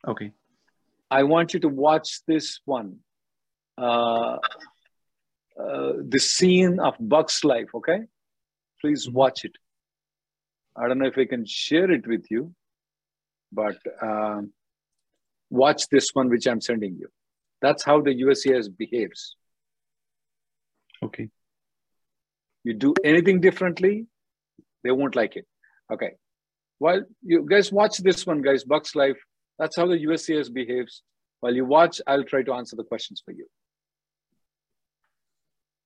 Okay. 0.08 0.32
I 1.12 1.24
want 1.24 1.54
you 1.54 1.60
to 1.62 1.68
watch 1.68 2.22
this 2.26 2.60
one. 2.66 3.00
Uh, 3.78 4.38
uh, 5.60 5.94
the 6.08 6.20
scene 6.20 6.80
of 6.80 6.96
Buck's 7.00 7.44
life. 7.44 7.70
Okay. 7.76 8.00
Please 8.82 9.10
watch 9.10 9.46
it. 9.46 9.54
I 10.76 10.88
don't 10.88 11.00
know 11.00 11.08
if 11.08 11.18
I 11.18 11.26
can 11.26 11.46
share 11.46 11.92
it 11.92 12.08
with 12.08 12.26
you, 12.30 12.54
but 13.56 13.78
um, 14.02 14.52
watch 15.50 15.88
this 15.90 16.10
one 16.14 16.30
which 16.30 16.46
I'm 16.46 16.62
sending 16.62 16.96
you. 16.96 17.08
That's 17.62 17.84
how 17.84 18.02
the 18.02 18.12
USCIS 18.12 18.68
behaves. 18.78 19.36
Okay. 21.04 21.30
You 22.64 22.74
do 22.74 22.94
anything 23.04 23.42
differently, 23.42 24.08
they 24.84 24.92
won't 24.92 25.16
like 25.16 25.36
it. 25.36 25.46
Okay. 25.92 26.12
While 26.80 27.04
you 27.24 27.46
guys 27.50 27.72
watch 27.72 27.98
this 28.00 28.26
one, 28.26 28.42
guys, 28.42 28.64
Bug's 28.64 28.96
Life, 28.96 29.18
that's 29.58 29.78
how 29.78 29.88
the 29.88 30.04
USCIS 30.06 30.52
behaves. 30.54 31.02
While 31.40 31.56
you 31.56 31.66
watch, 31.66 32.02
I'll 32.08 32.24
try 32.24 32.44
to 32.44 32.54
answer 32.54 32.76
the 32.76 32.84
questions 32.84 33.22
for 33.24 33.32
you. 33.32 33.46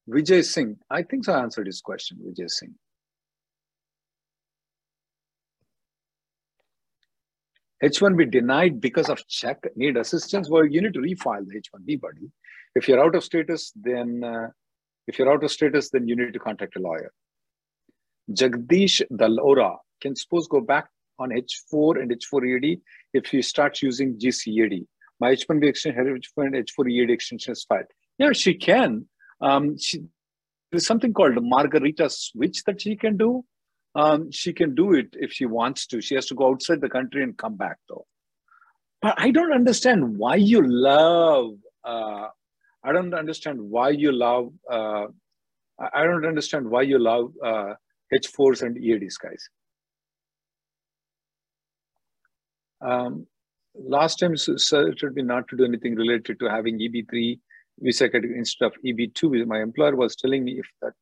Vijay 0.10 0.44
Singh, 0.44 0.78
I 0.90 1.04
think 1.04 1.30
I 1.30 1.40
answered 1.40 1.68
his 1.68 1.82
question, 1.82 2.18
Vijay 2.26 2.50
Singh. 2.50 2.74
H1B 7.84 8.32
denied 8.32 8.82
because 8.82 9.10
of 9.10 9.26
check, 9.28 9.64
need 9.76 9.96
assistance. 9.96 10.50
Well, 10.50 10.66
you 10.66 10.82
need 10.82 10.94
to 10.94 11.00
refile 11.00 11.46
the 11.48 11.62
H1B, 11.62 12.02
buddy. 12.02 12.30
If 12.76 12.88
you're 12.88 13.04
out 13.04 13.16
of 13.16 13.24
status, 13.24 13.72
then 13.76 14.24
uh, 14.24 14.50
if 15.08 15.18
you're 15.18 15.32
out 15.32 15.44
of 15.44 15.52
status, 15.52 15.90
then 15.90 16.08
you 16.08 16.16
need 16.16 16.34
to 16.34 16.40
contact 16.40 16.76
a 16.76 16.80
lawyer. 16.80 17.12
Jagdish 18.32 19.02
Dalora 19.12 19.78
can 20.02 20.16
suppose 20.16 20.48
go 20.48 20.62
back 20.62 20.88
on 21.18 21.30
H4 21.30 22.02
and 22.02 22.12
H4 22.12 22.64
EAD 22.64 22.82
if 23.14 23.34
you 23.34 23.42
start 23.42 23.82
using 23.82 24.18
GCEAD. 24.18 24.86
My 25.20 25.34
H1B 25.34 25.66
extension, 25.66 26.06
her 26.06 26.14
H4 26.14 26.46
and 26.46 26.56
H4 26.56 26.92
EAD 26.92 27.10
extension 27.10 27.54
is 27.54 27.64
filed. 27.64 27.86
Yeah, 28.18 28.32
she 28.34 28.54
can. 28.54 29.08
Um, 29.42 29.78
she, 29.78 30.02
there's 30.72 30.86
something 30.86 31.14
called 31.14 31.38
Margarita 31.42 32.10
switch 32.10 32.64
that 32.66 32.82
she 32.82 32.96
can 32.96 33.18
do. 33.18 33.44
Um, 33.96 34.32
she 34.32 34.54
can 34.54 34.76
do 34.76 34.94
it 34.94 35.08
if 35.14 35.32
she 35.32 35.46
wants 35.46 35.88
to. 35.88 36.02
She 36.02 36.16
has 36.16 36.28
to 36.28 36.36
go 36.36 36.50
outside 36.50 36.82
the 36.82 36.90
country 36.90 37.24
and 37.24 37.38
come 37.38 37.56
back 37.56 37.78
though. 37.88 38.06
But 39.02 39.16
I 39.18 39.32
don't 39.32 39.54
understand 39.54 40.18
why 40.18 40.36
you 40.36 40.62
love. 40.62 41.56
Uh, 41.84 42.28
I 42.84 42.92
don't 42.92 43.14
understand 43.14 43.60
why 43.60 43.90
you 43.90 44.12
love. 44.12 44.52
Uh, 44.72 45.08
I 45.94 46.04
don't 46.04 46.26
understand 46.26 46.70
why 46.70 46.82
you 46.84 47.00
love 47.00 47.34
uh, 47.44 47.74
H4s 48.14 48.64
and 48.64 48.78
EADs, 48.78 49.18
guys. 49.18 49.50
Um, 52.82 53.28
last 53.76 54.20
time, 54.20 54.36
sir, 54.38 54.90
it 54.90 55.00
should 55.00 55.16
be 55.16 55.24
not 55.24 55.48
to 55.50 55.58
do 55.58 55.66
anything 55.66 55.96
related 55.96 56.40
to 56.40 56.50
having 56.50 56.80
EB3 56.80 57.40
visa 57.80 58.10
instead 58.14 58.66
of 58.66 58.74
EB2. 58.86 59.46
My 59.46 59.62
employer 59.62 59.96
was 59.96 60.16
telling 60.16 60.44
me 60.44 60.60
if 60.60 60.66
that. 60.82 60.94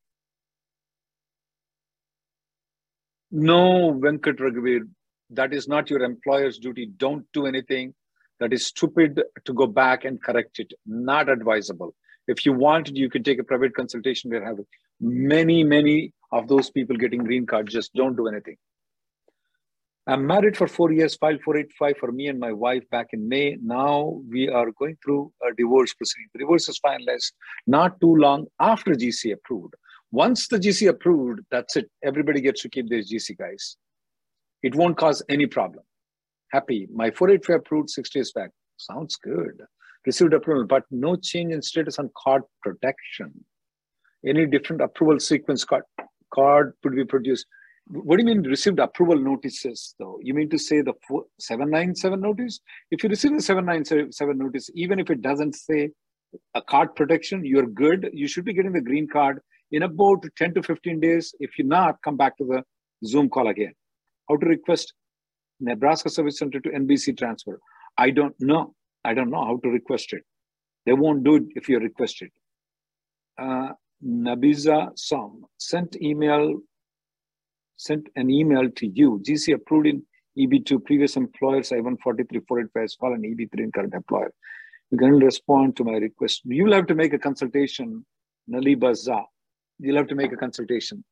No, 3.32 3.93
Venkat 3.93 4.39
Raghuveer, 4.39 4.88
that 5.32 5.53
is 5.53 5.67
not 5.67 5.89
your 5.89 6.01
employer's 6.01 6.59
duty. 6.59 6.86
Don't 6.97 7.25
do 7.34 7.45
anything. 7.45 7.93
That 8.39 8.53
is 8.53 8.67
stupid 8.67 9.21
to 9.45 9.53
go 9.53 9.67
back 9.67 10.05
and 10.05 10.21
correct 10.21 10.59
it. 10.59 10.71
Not 10.86 11.30
advisable. 11.30 11.93
If 12.28 12.45
you 12.45 12.53
wanted, 12.53 12.97
you 12.97 13.09
could 13.09 13.25
take 13.25 13.39
a 13.39 13.43
private 13.43 13.73
consultation. 13.75 14.30
We're 14.30 14.45
having 14.45 14.65
many, 15.01 15.63
many 15.63 16.13
of 16.32 16.47
those 16.47 16.69
people 16.69 16.95
getting 16.95 17.23
green 17.23 17.45
card. 17.45 17.67
Just 17.67 17.93
don't 17.93 18.15
do 18.15 18.28
anything. 18.28 18.57
I'm 20.09 20.25
married 20.25 20.55
for 20.55 20.67
four 20.69 20.93
years, 20.93 21.15
filed 21.15 21.41
485 21.41 21.97
for 21.97 22.11
me 22.13 22.28
and 22.28 22.39
my 22.39 22.53
wife 22.53 22.89
back 22.89 23.07
in 23.11 23.28
May. 23.28 23.57
Now 23.61 24.21
we 24.30 24.47
are 24.47 24.71
going 24.71 24.97
through 25.03 25.34
a 25.43 25.53
divorce 25.53 25.93
proceeding. 25.93 26.30
The 26.34 26.39
divorce 26.39 26.69
is 26.69 26.80
finalized 26.80 27.34
not 27.65 27.99
too 27.99 28.15
long 28.15 28.47
after 28.57 28.91
GC 28.91 29.34
approved. 29.34 29.73
Once 30.12 30.47
the 30.47 30.58
GC 30.58 30.88
approved, 30.88 31.41
that's 31.51 31.76
it. 31.76 31.89
Everybody 32.03 32.39
gets 32.39 32.62
to 32.62 32.70
keep 32.70 32.89
their 32.89 33.01
GC, 33.01 33.38
guys. 33.38 33.78
It 34.64 34.76
won't 34.76 34.97
cause 34.97 35.22
any 35.30 35.45
problem. 35.45 35.84
Happy. 36.51 36.88
My 36.93 37.12
485 37.12 37.58
approved 37.58 37.89
six 37.89 38.10
days 38.10 38.32
back. 38.32 38.51
Sounds 38.78 39.18
good. 39.18 39.62
Received 40.05 40.34
approval, 40.34 40.66
but 40.66 40.84
no 40.89 41.18
change 41.18 41.51
in 41.51 41.62
status 41.62 41.99
on 41.99 42.10
card 42.18 42.43
production. 42.64 43.34
Any 44.26 44.45
different 44.45 44.82
approval 44.82 45.20
sequence 45.20 45.66
card, 45.66 45.84
card 46.34 46.74
could 46.82 46.95
be 46.95 47.03
produced. 47.03 47.45
What 47.89 48.18
do 48.18 48.24
you 48.24 48.26
mean 48.26 48.43
received 48.43 48.80
approval 48.80 49.20
notices 49.20 49.95
though? 49.99 50.20
You 50.22 50.34
mean 50.34 50.49
to 50.49 50.58
say 50.58 50.82
the 50.82 50.93
797 51.39 52.20
notice? 52.20 52.60
If 52.91 53.03
you 53.03 53.10
receive 53.10 53.34
the 53.34 53.41
797 53.41 54.38
notice, 54.38 54.70
even 54.74 54.99
if 54.99 55.10
it 55.10 55.22
doesn't 55.22 55.55
say 55.55 55.91
a 56.55 56.62
card 56.62 56.95
production, 56.95 57.45
you're 57.45 57.68
good. 57.68 58.10
You 58.14 58.28
should 58.28 58.45
be 58.45 58.53
getting 58.53 58.74
the 58.74 58.82
green 58.82 59.08
card 59.08 59.41
in 59.72 59.84
about 59.84 60.24
10 60.38 60.53
to 60.55 60.63
15 60.63 60.99
days. 60.99 61.34
If 61.39 61.57
you're 61.57 61.68
not, 61.68 62.01
come 62.03 62.18
back 62.18 62.38
to 62.38 62.45
the 62.45 62.63
Zoom 63.05 63.30
call 63.30 63.47
again. 63.47 63.74
How 64.30 64.38
to 64.38 64.45
request 64.45 64.93
Nebraska 65.59 66.09
Service 66.09 66.39
Center 66.39 66.59
to 66.59 66.70
NBC 66.70 67.18
transfer? 67.18 67.59
I 67.97 68.11
don't 68.11 68.36
know. 68.39 68.74
I 69.03 69.13
don't 69.13 69.30
know 69.30 69.43
how 69.43 69.57
to 69.63 69.70
request 69.70 70.13
it. 70.13 70.24
They 70.86 70.93
won't 70.93 71.24
do 71.24 71.36
it 71.36 71.43
if 71.55 71.70
you 71.70 71.80
request 71.80 72.22
it. 72.22 72.32
Uh, 73.38 73.74
Nabiza 74.03 74.91
Som 74.97 75.45
sent 75.57 76.01
email, 76.01 76.59
sent 77.78 78.07
an 78.15 78.30
email 78.30 78.70
to 78.72 78.88
you. 78.88 79.22
GC 79.26 79.53
approved 79.53 79.88
in 79.88 80.03
EB2 80.38 80.86
previous 80.86 81.15
employers 81.18 81.72
I-143 81.72 81.99
485 82.47 82.82
has 82.82 82.95
fallen 82.95 83.22
EB3 83.22 83.59
in 83.59 83.72
current 83.72 83.93
employer. 83.93 84.32
You 84.91 84.97
can 84.97 85.20
respond 85.20 85.76
to 85.78 85.84
my 85.84 85.93
request. 85.93 86.41
You'll 86.45 86.74
have 86.74 86.88
to 86.88 86.95
make 86.95 87.13
a 87.13 87.20
consultation, 87.20 88.05
Naliba 88.49 88.95
Za. 88.95 89.24
You'll 89.80 89.97
have 89.97 90.07
to 90.07 90.15
make 90.15 90.32
a 90.32 90.38
consultation. 90.38 91.03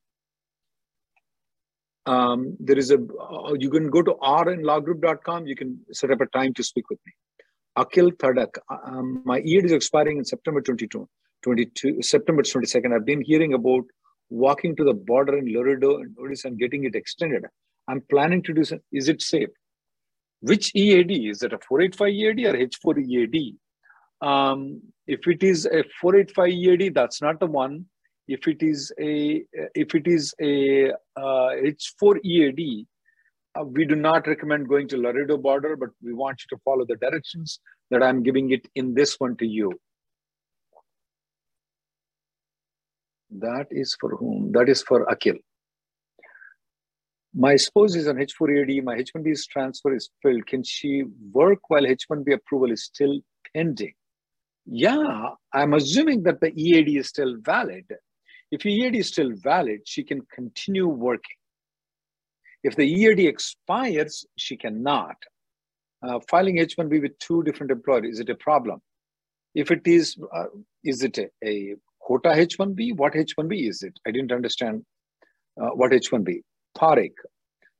Um, 2.06 2.56
there 2.60 2.78
is 2.78 2.92
a, 2.92 2.98
uh, 2.98 3.54
you 3.60 3.70
can 3.70 3.90
go 3.90 4.02
to 4.02 4.14
rnlawgroup.com. 4.14 5.48
You 5.48 5.56
can 5.56 5.80
set 5.92 6.12
up 6.12 6.22
a 6.22 6.28
time 6.28 6.54
to 6.54 6.64
speak 6.64 6.90
with 6.90 7.00
me. 7.06 7.14
Akil 7.78 8.12
Thadak, 8.12 8.58
um, 8.86 9.22
my 9.26 9.40
EAD 9.40 9.66
is 9.66 9.72
expiring 9.72 10.18
in 10.18 10.26
September 10.26 10.62
22, 10.62 11.08
22, 11.44 12.02
September 12.02 12.42
22nd. 12.42 12.96
I've 12.96 13.06
been 13.06 13.22
hearing 13.22 13.54
about 13.54 13.84
walking 14.30 14.76
to 14.76 14.84
the 14.84 14.94
border 14.94 15.38
in 15.38 15.52
Laredo 15.54 15.98
and 15.98 16.16
Odisha 16.16 16.46
and 16.46 16.60
getting 16.60 16.86
it 16.86 16.96
extended. 16.96 17.44
I'm 17.88 18.02
planning 18.10 18.42
to 18.44 18.54
do 18.54 18.64
some, 18.64 18.80
is 18.92 19.10
it 19.10 19.22
safe? 19.22 19.50
Which 20.42 20.74
EAD? 20.76 21.12
Is 21.12 21.44
it 21.44 21.54
a 21.54 21.60
485 21.68 22.10
EAD 22.10 22.46
or 22.46 22.54
H4 22.54 23.08
EAD? 23.08 23.56
Um, 24.22 24.82
if 25.08 25.28
it 25.28 25.44
is 25.44 25.66
a 25.66 25.84
485 26.02 26.50
EAD, 26.50 26.94
that's 26.94 27.22
not 27.22 27.40
the 27.40 27.48
one. 27.48 27.86
If 28.28 28.48
it 28.48 28.64
is 28.64 28.92
a 29.00 29.44
if 29.76 29.94
it 29.94 30.08
is 30.08 30.34
a 30.42 30.92
uh, 31.16 31.50
H4 31.64 32.24
EAD, 32.24 32.88
uh, 33.60 33.64
we 33.64 33.86
do 33.86 33.96
not 33.96 34.28
recommend 34.28 34.68
going 34.68 34.88
to 34.90 34.98
Laredo 34.98 35.38
border, 35.38 35.76
but 35.76 35.90
we 36.04 36.14
want 36.14 36.42
you 36.42 36.58
to 36.58 36.62
follow 36.64 36.86
the 36.86 36.96
directions 36.96 37.60
that 37.92 38.02
I'm 38.02 38.24
giving 38.24 38.52
it 38.52 38.68
in 38.76 38.94
this 38.94 39.16
one 39.20 39.38
to 39.38 39.46
you. 39.46 39.72
That 43.30 43.68
is 43.70 43.96
for 44.00 44.16
whom? 44.16 44.52
That 44.54 44.70
is 44.70 44.82
for 44.82 45.04
Akil. 45.10 45.36
My 47.38 47.58
spouse 47.58 47.96
is 47.96 48.08
on 48.08 48.16
H4EAD. 48.16 48.84
My 48.84 48.96
H1B 48.96 49.38
transfer 49.50 49.94
is 49.94 50.10
filled. 50.22 50.48
Can 50.48 50.64
she 50.64 51.04
work 51.34 51.60
while 51.68 51.84
H1B 51.84 52.34
approval 52.34 52.72
is 52.72 52.86
still 52.86 53.20
pending? 53.54 53.94
Yeah, 54.66 55.30
I'm 55.54 55.74
assuming 55.74 56.24
that 56.24 56.40
the 56.40 56.52
EAD 56.58 56.98
is 56.98 57.10
still 57.10 57.36
valid. 57.42 57.86
If 58.52 58.66
your 58.66 58.88
EAD 58.88 58.96
is 58.96 59.08
still 59.08 59.32
valid, 59.36 59.82
she 59.86 60.04
can 60.04 60.22
continue 60.34 60.88
working. 60.88 61.36
If 62.64 62.76
the 62.76 62.86
EAD 62.86 63.20
expires, 63.20 64.26
she 64.38 64.58
cannot. 64.58 65.16
Uh, 66.02 66.20
filing 66.30 66.60
H-1B 66.60 67.02
with 67.02 67.18
two 67.20 67.44
different 67.44 67.72
employers, 67.72 68.16
is 68.16 68.20
it 68.20 68.30
a 68.30 68.36
problem? 68.36 68.82
If 69.56 69.72
it 69.72 69.82
is, 69.86 70.18
uh, 70.36 70.46
is 70.84 71.02
it 71.04 71.18
a, 71.18 71.30
a 71.44 71.76
quota 72.00 72.34
H-1B? 72.34 72.96
What 72.98 73.16
H-1B 73.16 73.68
is 73.70 73.82
it? 73.82 73.94
I 74.06 74.12
didn't 74.12 74.32
understand 74.32 74.84
uh, 75.62 75.70
what 75.70 75.94
H-1B. 75.94 76.42
Tariq, 76.78 77.14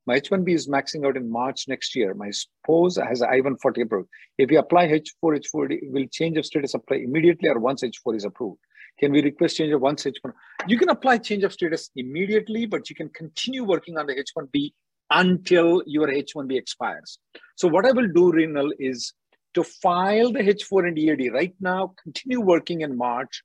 my 0.08 0.16
H-1B 0.16 0.54
is 0.54 0.68
maxing 0.68 1.06
out 1.06 1.18
in 1.18 1.30
March 1.30 1.68
next 1.68 1.96
year. 1.96 2.14
My 2.14 2.30
spouse 2.30 2.98
has 2.98 3.22
I-140 3.22 3.84
approved. 3.84 4.10
If 4.38 4.50
we 4.50 4.58
apply 4.58 4.84
H-4, 4.84 5.38
H-4 5.38 5.92
will 5.92 6.06
change 6.12 6.38
of 6.38 6.46
status 6.46 6.76
apply 6.76 6.98
immediately 6.98 7.50
or 7.50 7.60
once 7.60 7.84
H-4 7.84 8.16
is 8.16 8.26
approved? 8.26 8.60
Can 9.00 9.12
we 9.12 9.22
request 9.22 9.58
change 9.58 9.74
of 9.74 9.82
once 9.82 10.06
H-1? 10.06 10.32
You 10.68 10.78
can 10.78 10.90
apply 10.90 11.18
change 11.18 11.44
of 11.44 11.54
status 11.54 11.90
immediately, 11.96 12.66
but 12.66 12.90
you 12.90 12.96
can 12.96 13.10
continue 13.10 13.64
working 13.64 13.98
on 13.98 14.06
the 14.08 14.18
H-1B 14.18 14.72
until 15.12 15.84
your 15.86 16.10
H-1B 16.10 16.58
expires. 16.58 17.20
So 17.56 17.68
what 17.68 17.86
I 17.86 17.92
will 17.92 18.08
do, 18.08 18.32
Renal, 18.32 18.72
is 18.80 19.14
to 19.54 19.64
file 19.64 20.32
the 20.32 20.48
H-4 20.48 20.88
and 20.88 20.98
EAD 20.98 21.34
right 21.34 21.54
now, 21.60 21.94
continue 22.02 22.42
working 22.42 22.82
in 22.82 22.98
March, 22.98 23.44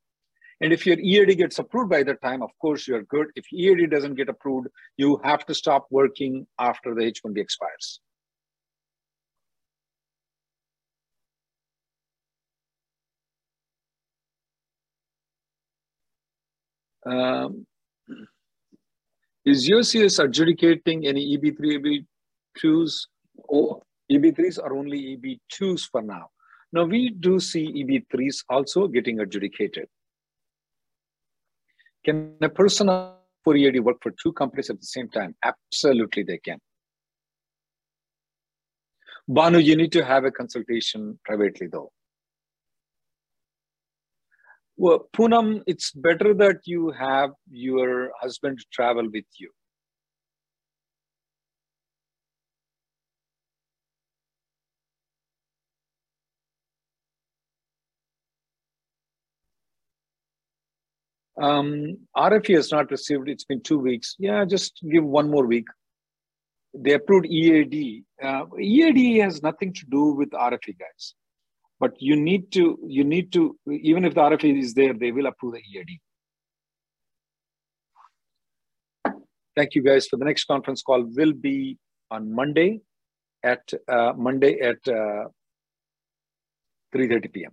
and 0.61 0.73
if 0.73 0.87
your 0.87 0.99
EAD 0.99 1.39
gets 1.39 1.59
approved 1.59 1.91
by 1.91 2.03
the 2.03 2.15
time, 2.15 2.43
of 2.43 2.51
course, 2.61 2.87
you're 2.87 3.03
good. 3.05 3.29
If 3.35 3.51
EAD 3.53 3.91
doesn't 3.91 4.15
get 4.15 4.29
approved, 4.29 4.69
you 4.99 5.19
have 5.25 5.47
to 5.47 5.55
stop 5.55 5.87
working 5.91 6.47
after 6.59 6.95
the 6.95 7.03
H-1B 7.03 7.39
expires. 7.39 8.01
Um, 17.07 17.67
is 19.45 19.69
USCIS 19.69 20.23
adjudicating 20.23 21.07
any 21.07 21.37
EB3, 21.37 22.05
EB2s? 22.63 23.07
Oh, 23.51 23.83
EB3s 24.11 24.59
are 24.63 24.77
only 24.77 25.17
EB2s 25.17 25.89
for 25.91 26.03
now. 26.03 26.29
Now 26.73 26.85
we 26.85 27.11
do 27.11 27.41
see 27.41 27.85
EB3s 27.85 28.45
also 28.49 28.87
getting 28.87 29.21
adjudicated. 29.21 29.89
Can 32.05 32.37
a 32.43 32.49
person 32.49 32.89
for 33.45 33.57
EAD 33.57 33.81
work 33.81 33.97
for 34.03 34.13
two 34.23 34.33
companies 34.33 34.71
at 34.71 34.81
the 34.81 34.87
same 34.87 35.09
time? 35.09 35.35
Absolutely, 35.43 36.23
they 36.23 36.39
can. 36.39 36.59
Banu, 39.29 39.59
you 39.59 39.77
need 39.77 39.93
to 39.93 40.05
have 40.05 40.25
a 40.25 40.31
consultation 40.31 41.19
privately, 41.25 41.67
though. 41.67 41.93
Well, 44.83 45.11
Poonam, 45.13 45.63
it's 45.67 45.93
better 45.93 46.33
that 46.33 46.61
you 46.65 46.91
have 46.93 47.33
your 47.51 48.13
husband 48.19 48.65
travel 48.73 49.07
with 49.13 49.27
you. 49.39 49.51
Um, 61.39 61.99
RFE 62.17 62.55
has 62.55 62.73
not 62.73 62.91
received, 62.91 63.29
it's 63.29 63.45
been 63.45 63.61
two 63.61 63.79
weeks. 63.79 64.17
Yeah, 64.19 64.47
just 64.47 64.81
give 64.91 65.05
one 65.05 65.31
more 65.31 65.47
week. 65.47 65.67
They 66.73 66.95
approved 66.95 67.27
EAD. 67.27 68.05
Uh, 68.23 68.47
EAD 68.59 69.21
has 69.21 69.43
nothing 69.43 69.75
to 69.75 69.85
do 69.91 70.13
with 70.13 70.31
RFE, 70.31 70.79
guys. 70.79 71.15
But 71.81 72.01
you 72.01 72.15
need 72.15 72.53
to, 72.53 72.79
you 72.87 73.05
need 73.05 73.33
to, 73.33 73.57
even 73.71 74.05
if 74.05 74.15
the 74.15 74.21
RFE 74.21 74.59
is 74.63 74.75
there, 74.75 74.93
they 74.93 75.13
will 75.13 75.27
approve 75.27 75.55
the 75.55 75.61
EAD. 75.61 75.99
Thank 79.57 79.75
you, 79.75 79.83
guys. 79.83 80.07
For 80.07 80.17
the 80.17 80.27
next 80.27 80.45
conference 80.45 80.83
call 80.83 81.03
will 81.03 81.33
be 81.33 81.79
on 82.11 82.33
Monday 82.33 82.81
at 83.43 83.73
uh, 83.89 84.13
Monday 84.17 84.61
at 84.61 84.87
uh, 84.87 85.25
3.30 86.95 87.33
p.m. 87.33 87.53